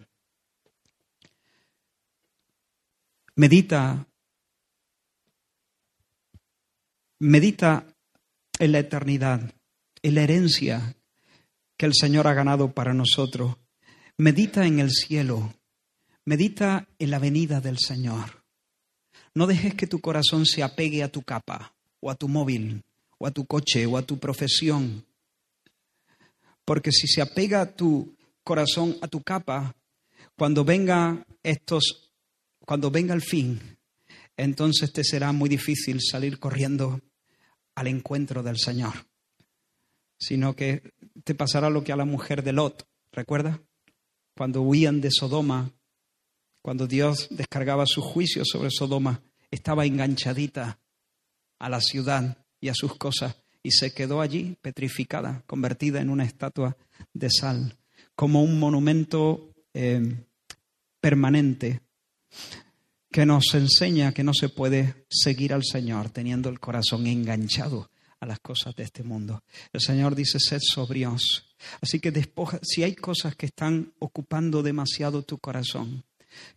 Medita. 3.36 4.05
Medita 7.20 7.86
en 8.59 8.72
la 8.72 8.80
eternidad, 8.80 9.53
en 10.01 10.15
la 10.15 10.24
herencia 10.24 10.95
que 11.78 11.86
el 11.86 11.93
Señor 11.93 12.28
ha 12.28 12.34
ganado 12.34 12.74
para 12.74 12.93
nosotros. 12.93 13.57
Medita 14.17 14.65
en 14.65 14.80
el 14.80 14.91
cielo. 14.91 15.53
Medita 16.26 16.88
en 16.99 17.11
la 17.11 17.20
venida 17.20 17.61
del 17.61 17.78
Señor. 17.78 18.43
No 19.34 19.47
dejes 19.47 19.76
que 19.76 19.88
tu 19.88 20.01
corazón 20.01 20.45
se 20.45 20.63
apegue 20.63 21.03
a 21.03 21.11
tu 21.11 21.24
capa 21.24 21.74
o 22.01 22.11
a 22.11 22.15
tu 22.15 22.28
móvil 22.28 22.84
o 23.20 23.28
a 23.28 23.32
tu 23.32 23.45
coche 23.45 23.86
o 23.86 23.97
a 23.97 24.01
tu 24.01 24.17
profesión. 24.17 25.05
Porque 26.65 26.91
si 26.91 27.07
se 27.07 27.22
apega 27.22 27.76
tu 27.76 28.15
corazón 28.43 28.97
a 29.01 29.07
tu 29.07 29.22
capa, 29.22 29.76
cuando 30.36 30.65
venga 30.65 31.24
estos, 31.43 32.11
cuando 32.65 32.89
venga 32.89 33.13
el 33.13 33.22
fin, 33.22 33.78
entonces 34.36 34.91
te 34.91 35.03
será 35.03 35.32
muy 35.32 35.49
difícil 35.49 35.99
salir 36.01 36.39
corriendo 36.39 37.01
al 37.76 37.88
encuentro 37.88 38.41
del 38.41 38.57
Señor. 38.57 38.93
sino 40.20 40.55
que 40.55 40.93
te 41.24 41.34
pasará 41.34 41.70
lo 41.70 41.84
que 41.84 41.93
a 41.93 41.95
la 41.95 42.05
mujer 42.05 42.43
de 42.43 42.51
Lot, 42.51 42.86
¿recuerdas? 43.11 43.59
Cuando 44.36 44.61
huían 44.61 45.01
de 45.01 45.11
Sodoma, 45.11 45.72
cuando 46.61 46.88
Dios 46.88 47.28
descargaba 47.32 47.86
su 47.86 48.01
juicio 48.01 48.43
sobre 48.45 48.70
Sodoma, 48.70 49.22
estaba 49.49 49.86
enganchadita 49.86 50.80
a 51.57 51.70
la 51.70 51.80
ciudad 51.82 52.38
y 52.60 52.70
a 52.70 52.74
sus 52.74 52.95
cosas 52.95 53.36
y 53.62 53.72
se 53.72 53.93
quedó 53.93 54.22
allí 54.22 54.57
petrificada, 54.62 55.43
convertida 55.45 56.01
en 56.01 56.10
una 56.10 56.24
estatua 56.24 56.78
de 57.14 57.30
sal, 57.30 57.78
como 58.16 58.43
un 58.43 58.60
monumento 58.60 59.53
eh, 59.74 60.26
permanente 61.01 61.82
que 63.12 63.26
nos 63.26 63.53
enseña 63.53 64.14
que 64.14 64.24
no 64.24 64.34
se 64.34 64.49
puede 64.49 65.05
seguir 65.10 65.53
al 65.53 65.64
Señor 65.64 66.10
teniendo 66.10 66.49
el 66.49 66.60
corazón 66.60 67.07
enganchado 67.07 67.89
a 68.20 68.26
las 68.26 68.39
cosas 68.39 68.76
de 68.76 68.84
este 68.84 69.03
mundo. 69.03 69.43
El 69.74 69.82
Señor 69.82 70.14
dice, 70.16 70.39
sed 70.39 70.60
sobrios. 70.62 71.55
Así 71.82 71.99
que 71.99 72.12
despoja, 72.12 72.60
si 72.62 72.84
hay 72.84 72.95
cosas 72.95 73.36
que 73.36 73.47
están 73.47 73.93
ocupando 73.99 74.62
demasiado 74.62 75.24
tu 75.24 75.39
corazón, 75.39 76.03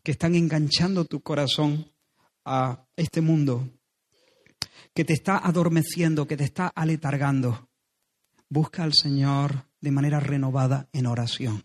que 0.02 0.12
están 0.12 0.34
enganchando 0.34 1.04
tu 1.04 1.20
corazón 1.20 1.90
a 2.44 2.84
este 2.96 3.20
mundo, 3.20 3.68
que 4.94 5.04
te 5.04 5.12
está 5.12 5.38
adormeciendo, 5.38 6.26
que 6.26 6.36
te 6.36 6.44
está 6.44 6.68
aletargando, 6.68 7.68
busca 8.48 8.82
al 8.82 8.92
Señor 8.92 9.66
de 9.80 9.90
manera 9.90 10.20
renovada 10.20 10.88
en 10.92 11.06
oración. 11.06 11.62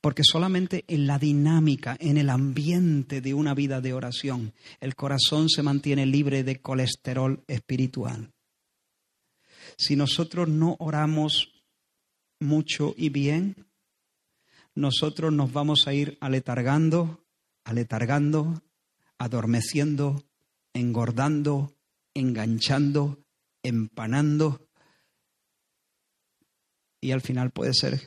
Porque 0.00 0.22
solamente 0.24 0.84
en 0.88 1.06
la 1.06 1.18
dinámica, 1.18 1.96
en 2.00 2.18
el 2.18 2.30
ambiente 2.30 3.20
de 3.20 3.32
una 3.32 3.54
vida 3.54 3.80
de 3.80 3.92
oración, 3.92 4.52
el 4.80 4.96
corazón 4.96 5.48
se 5.48 5.62
mantiene 5.62 6.04
libre 6.04 6.42
de 6.44 6.60
colesterol 6.60 7.44
espiritual. 7.46 8.32
Si 9.76 9.96
nosotros 9.96 10.48
no 10.48 10.76
oramos 10.80 11.62
mucho 12.40 12.94
y 12.96 13.08
bien, 13.08 13.66
nosotros 14.74 15.32
nos 15.32 15.52
vamos 15.52 15.86
a 15.86 15.94
ir 15.94 16.18
aletargando, 16.20 17.24
aletargando, 17.64 18.62
adormeciendo, 19.18 20.24
engordando, 20.72 21.77
enganchando, 22.18 23.24
empanando, 23.62 24.68
y 27.00 27.12
al 27.12 27.20
final 27.20 27.50
puede 27.50 27.74
ser 27.74 28.00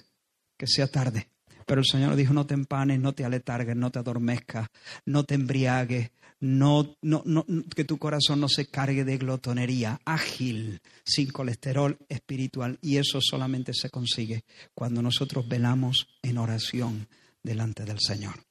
que 0.58 0.68
sea 0.68 0.88
tarde. 0.88 1.30
Pero 1.66 1.82
el 1.82 1.88
Señor 1.88 2.16
dijo, 2.16 2.34
no 2.34 2.46
te 2.46 2.54
empanes, 2.54 3.00
no 3.00 3.14
te 3.14 3.24
aletargues, 3.24 3.76
no 3.76 3.92
te 3.92 4.00
adormezcas, 4.00 4.68
no 5.06 5.24
te 5.24 5.36
embriagues, 5.36 6.12
no, 6.40 6.98
no, 7.02 7.24
no, 7.26 7.46
que 7.76 7.86
tu 7.86 7.98
corazón 7.98 8.40
no 8.40 8.50
se 8.50 8.66
cargue 8.66 9.06
de 9.06 9.18
glotonería, 9.18 10.02
ágil, 10.06 10.82
sin 11.06 11.32
colesterol 11.32 11.98
espiritual. 12.10 12.78
Y 12.82 12.98
eso 12.98 13.20
solamente 13.22 13.74
se 13.74 13.90
consigue 13.90 14.44
cuando 14.74 15.02
nosotros 15.02 15.48
velamos 15.48 16.08
en 16.22 16.38
oración 16.40 17.08
delante 17.44 17.86
del 17.86 18.00
Señor. 18.00 18.44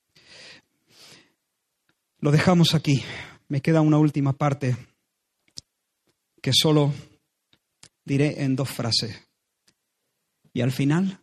Lo 2.21 2.31
dejamos 2.31 2.75
aquí. 2.75 3.03
Me 3.49 3.61
queda 3.61 3.81
una 3.81 3.99
última 3.99 4.35
parte 4.35 4.77
que 6.41 6.53
solo 6.53 6.93
diré 8.05 8.43
en 8.43 8.57
dos 8.57 8.71
frases. 8.71 9.29
Y 10.53 10.63
al 10.63 10.73
final, 10.73 11.21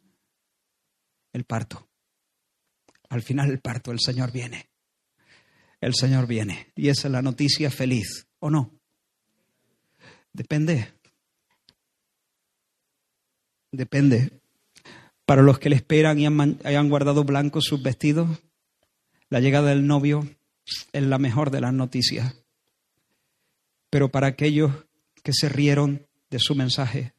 el 1.34 1.44
parto. 1.44 1.88
Al 3.10 3.22
final 3.22 3.50
el 3.50 3.60
parto, 3.60 3.92
el 3.92 4.00
Señor 4.00 4.32
viene. 4.32 4.70
El 5.82 5.94
Señor 5.94 6.28
viene. 6.28 6.72
Y 6.76 6.90
esa 6.90 7.08
es 7.08 7.12
la 7.12 7.22
noticia 7.22 7.70
feliz, 7.70 8.28
¿o 8.40 8.50
no? 8.50 8.80
Depende. 10.34 10.94
Depende. 13.72 14.42
Para 15.26 15.42
los 15.42 15.60
que 15.60 15.70
le 15.70 15.76
esperan 15.76 16.20
y 16.20 16.26
hayan 16.26 16.90
guardado 16.90 17.24
blancos 17.24 17.66
sus 17.66 17.84
vestidos, 17.84 18.40
la 19.30 19.40
llegada 19.40 19.70
del 19.70 19.86
novio 19.86 20.28
es 20.94 21.04
la 21.04 21.18
mejor 21.18 21.52
de 21.52 21.62
las 21.62 21.74
noticias. 21.74 22.36
Pero 23.90 24.10
para 24.10 24.28
aquellos 24.28 24.87
que 25.28 25.34
se 25.34 25.50
rieron 25.50 26.08
de 26.30 26.40
su 26.40 26.56
mensaje 26.56 27.14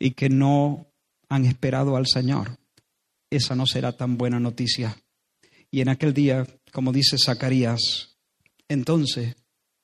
y 0.00 0.10
que 0.10 0.28
no 0.28 0.88
han 1.28 1.44
esperado 1.44 1.94
al 1.94 2.08
Señor, 2.08 2.58
esa 3.30 3.54
no 3.54 3.66
será 3.66 3.96
tan 3.96 4.18
buena 4.18 4.40
noticia. 4.40 5.00
Y 5.70 5.80
en 5.80 5.90
aquel 5.90 6.12
día, 6.12 6.44
como 6.72 6.92
dice 6.92 7.18
Zacarías, 7.24 8.16
entonces, 8.66 9.36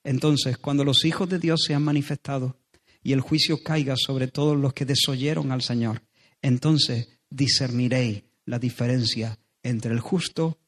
entonces, 0.02 0.58
cuando 0.58 0.82
los 0.82 1.04
hijos 1.04 1.28
de 1.28 1.38
Dios 1.38 1.62
sean 1.64 1.84
manifestados 1.84 2.54
y 3.00 3.12
el 3.12 3.20
juicio 3.20 3.62
caiga 3.62 3.94
sobre 3.96 4.26
todos 4.26 4.56
los 4.56 4.72
que 4.72 4.86
desoyeron 4.86 5.52
al 5.52 5.62
Señor, 5.62 6.02
entonces 6.42 7.10
discerniréis 7.30 8.24
la 8.44 8.58
diferencia 8.58 9.38
entre 9.62 9.92
el 9.92 10.00
justo 10.00 10.58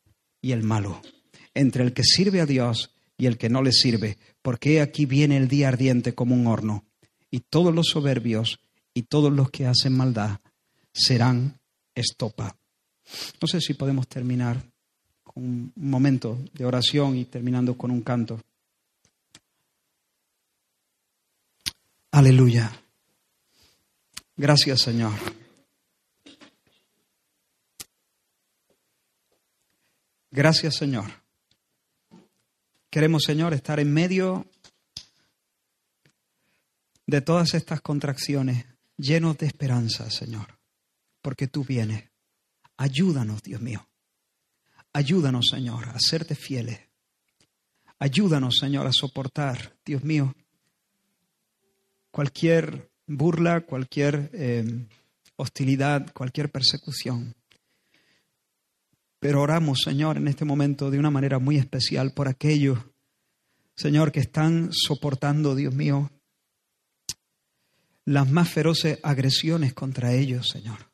y 0.41 0.53
el 0.53 0.63
malo, 0.63 1.03
entre 1.55 1.83
el 1.83 1.93
que 1.93 2.05
sirve 2.05 2.41
a 2.41 2.47
Dios 2.47 2.95
y 3.19 3.27
el 3.27 3.37
que 3.37 3.51
no 3.51 3.63
le 3.63 3.73
sirve, 3.73 4.17
porque 4.41 4.81
aquí 4.81 5.05
viene 5.05 5.37
el 5.37 5.49
día 5.49 5.69
ardiente 5.69 6.15
como 6.15 6.35
un 6.35 6.47
horno, 6.47 6.85
y 7.31 7.41
todos 7.41 7.75
los 7.75 7.89
soberbios 7.89 8.61
y 8.95 9.03
todos 9.03 9.33
los 9.33 9.51
que 9.51 9.67
hacen 9.67 9.95
maldad 9.95 10.41
serán 10.93 11.59
estopa. 11.95 12.57
No 13.41 13.49
sé 13.49 13.61
si 13.61 13.75
podemos 13.75 14.09
terminar 14.09 14.63
con 15.23 15.45
un 15.45 15.73
momento 15.77 16.39
de 16.55 16.65
oración 16.65 17.17
y 17.17 17.25
terminando 17.25 17.77
con 17.77 17.91
un 17.91 18.03
canto. 18.03 18.41
Aleluya. 22.11 22.73
Gracias, 24.37 24.83
Señor. 24.83 25.13
Gracias, 30.31 30.77
Señor. 30.77 31.18
Queremos, 32.99 33.23
Señor, 33.23 33.55
estar 33.55 33.79
en 33.79 33.95
medio 33.95 34.45
de 37.07 37.21
todas 37.21 37.55
estas 37.55 37.81
contracciones, 37.81 38.67
llenos 38.97 39.39
de 39.39 39.47
esperanza, 39.47 40.11
Señor, 40.11 40.59
porque 41.23 41.47
tú 41.47 41.63
vienes. 41.63 42.11
Ayúdanos, 42.77 43.45
Dios 43.45 43.61
mío. 43.61 43.89
Ayúdanos, 44.93 45.47
Señor, 45.49 45.91
a 45.91 46.01
serte 46.01 46.35
fieles. 46.35 46.81
Ayúdanos, 48.01 48.57
Señor, 48.57 48.89
a 48.89 48.93
soportar, 48.93 49.77
Dios 49.85 50.03
mío, 50.03 50.35
cualquier 52.11 52.91
burla, 53.07 53.61
cualquier 53.61 54.29
eh, 54.33 54.89
hostilidad, 55.37 56.13
cualquier 56.13 56.51
persecución. 56.51 57.37
Pero 59.21 59.43
oramos, 59.43 59.81
Señor, 59.85 60.17
en 60.17 60.29
este 60.29 60.45
momento 60.45 60.91
de 60.91 60.99
una 60.99 61.11
manera 61.11 61.39
muy 61.39 61.57
especial 61.57 62.13
por 62.13 62.29
aquellos, 62.29 62.79
Señor, 63.75 64.13
que 64.13 64.21
están 64.21 64.71
soportando, 64.73 65.55
Dios 65.55 65.75
mío, 65.75 66.11
las 68.05 68.31
más 68.31 68.49
feroces 68.49 68.99
agresiones 69.03 69.75
contra 69.75 70.15
ellos, 70.15 70.49
Señor. 70.49 70.91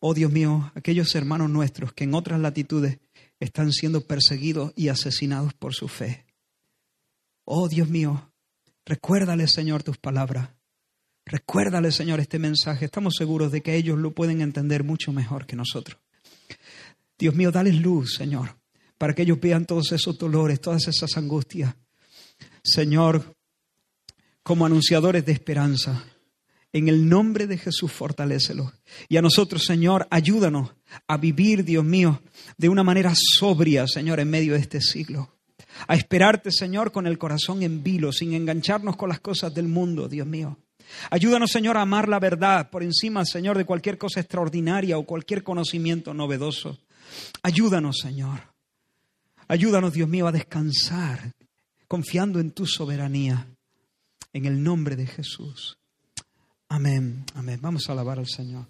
Oh 0.00 0.12
Dios 0.12 0.30
mío, 0.30 0.70
aquellos 0.74 1.14
hermanos 1.14 1.50
nuestros 1.50 1.92
que 1.92 2.04
en 2.04 2.14
otras 2.14 2.40
latitudes 2.40 2.98
están 3.40 3.72
siendo 3.72 4.02
perseguidos 4.02 4.72
y 4.76 4.88
asesinados 4.88 5.54
por 5.54 5.74
su 5.74 5.88
fe. 5.88 6.26
Oh 7.44 7.68
Dios 7.68 7.88
mío, 7.88 8.30
recuérdale 8.84 9.48
Señor 9.48 9.82
tus 9.82 9.98
palabras. 9.98 10.50
Recuérdale 11.24 11.90
Señor 11.90 12.20
este 12.20 12.38
mensaje. 12.38 12.84
Estamos 12.84 13.14
seguros 13.16 13.50
de 13.50 13.62
que 13.62 13.74
ellos 13.74 13.98
lo 13.98 14.12
pueden 14.12 14.42
entender 14.42 14.84
mucho 14.84 15.12
mejor 15.12 15.46
que 15.46 15.56
nosotros. 15.56 15.98
Dios 17.18 17.34
mío, 17.34 17.50
dale 17.50 17.72
luz, 17.72 18.14
Señor, 18.14 18.56
para 18.98 19.14
que 19.14 19.22
ellos 19.22 19.40
vean 19.40 19.66
todos 19.66 19.92
esos 19.92 20.18
dolores, 20.18 20.60
todas 20.60 20.86
esas 20.88 21.16
angustias. 21.16 21.74
Señor, 22.62 23.34
como 24.42 24.66
anunciadores 24.66 25.24
de 25.24 25.32
esperanza, 25.32 26.04
en 26.72 26.88
el 26.88 27.08
nombre 27.08 27.46
de 27.46 27.56
Jesús, 27.56 27.90
fortalécelos. 27.90 28.72
Y 29.08 29.16
a 29.16 29.22
nosotros, 29.22 29.64
Señor, 29.64 30.06
ayúdanos 30.10 30.74
a 31.06 31.16
vivir, 31.16 31.64
Dios 31.64 31.84
mío, 31.84 32.20
de 32.58 32.68
una 32.68 32.82
manera 32.82 33.12
sobria, 33.14 33.86
Señor, 33.86 34.20
en 34.20 34.28
medio 34.28 34.52
de 34.54 34.60
este 34.60 34.80
siglo. 34.80 35.32
A 35.88 35.94
esperarte, 35.94 36.50
Señor, 36.50 36.92
con 36.92 37.06
el 37.06 37.18
corazón 37.18 37.62
en 37.62 37.82
vilo, 37.82 38.12
sin 38.12 38.34
engancharnos 38.34 38.96
con 38.96 39.08
las 39.08 39.20
cosas 39.20 39.54
del 39.54 39.68
mundo, 39.68 40.08
Dios 40.08 40.26
mío. 40.26 40.58
Ayúdanos, 41.10 41.50
Señor, 41.50 41.76
a 41.76 41.82
amar 41.82 42.08
la 42.08 42.20
verdad 42.20 42.70
por 42.70 42.82
encima, 42.82 43.24
Señor, 43.24 43.56
de 43.56 43.64
cualquier 43.64 43.98
cosa 43.98 44.20
extraordinaria 44.20 44.98
o 44.98 45.04
cualquier 45.04 45.42
conocimiento 45.42 46.14
novedoso. 46.14 46.78
Ayúdanos, 47.42 47.98
Señor. 47.98 48.40
Ayúdanos, 49.48 49.92
Dios 49.92 50.08
mío, 50.08 50.26
a 50.26 50.32
descansar, 50.32 51.32
confiando 51.86 52.40
en 52.40 52.50
tu 52.50 52.66
soberanía. 52.66 53.46
En 54.32 54.44
el 54.44 54.62
nombre 54.62 54.96
de 54.96 55.06
Jesús. 55.06 55.78
Amén, 56.68 57.24
amén. 57.34 57.58
Vamos 57.62 57.88
a 57.88 57.92
alabar 57.92 58.18
al 58.18 58.26
Señor. 58.26 58.66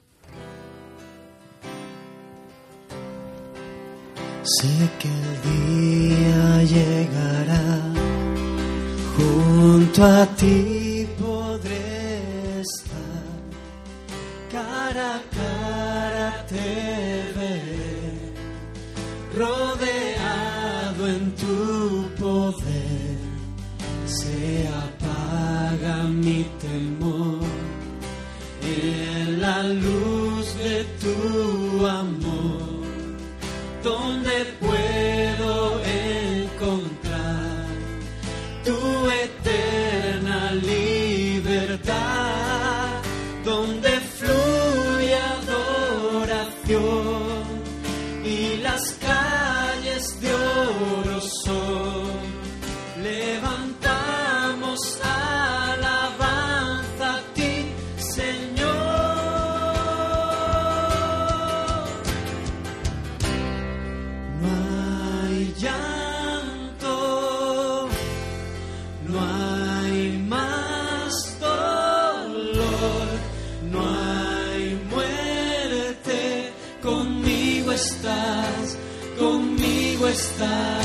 Sé 4.42 4.90
que 5.00 5.08
el 5.08 5.42
día 5.42 6.62
llegará, 6.62 7.92
junto 9.16 10.04
a 10.04 10.26
ti 10.36 11.04
podré 11.18 12.60
estar 12.60 12.96
rodeado 19.36 21.06
en 21.06 21.34
tu 21.34 22.08
poder, 22.18 23.18
se 24.06 24.66
apaga 24.68 26.04
mi 26.04 26.44
temor 26.58 27.44
en 28.62 29.40
la 29.40 29.62
luz. 29.62 29.95
está. 80.38 80.75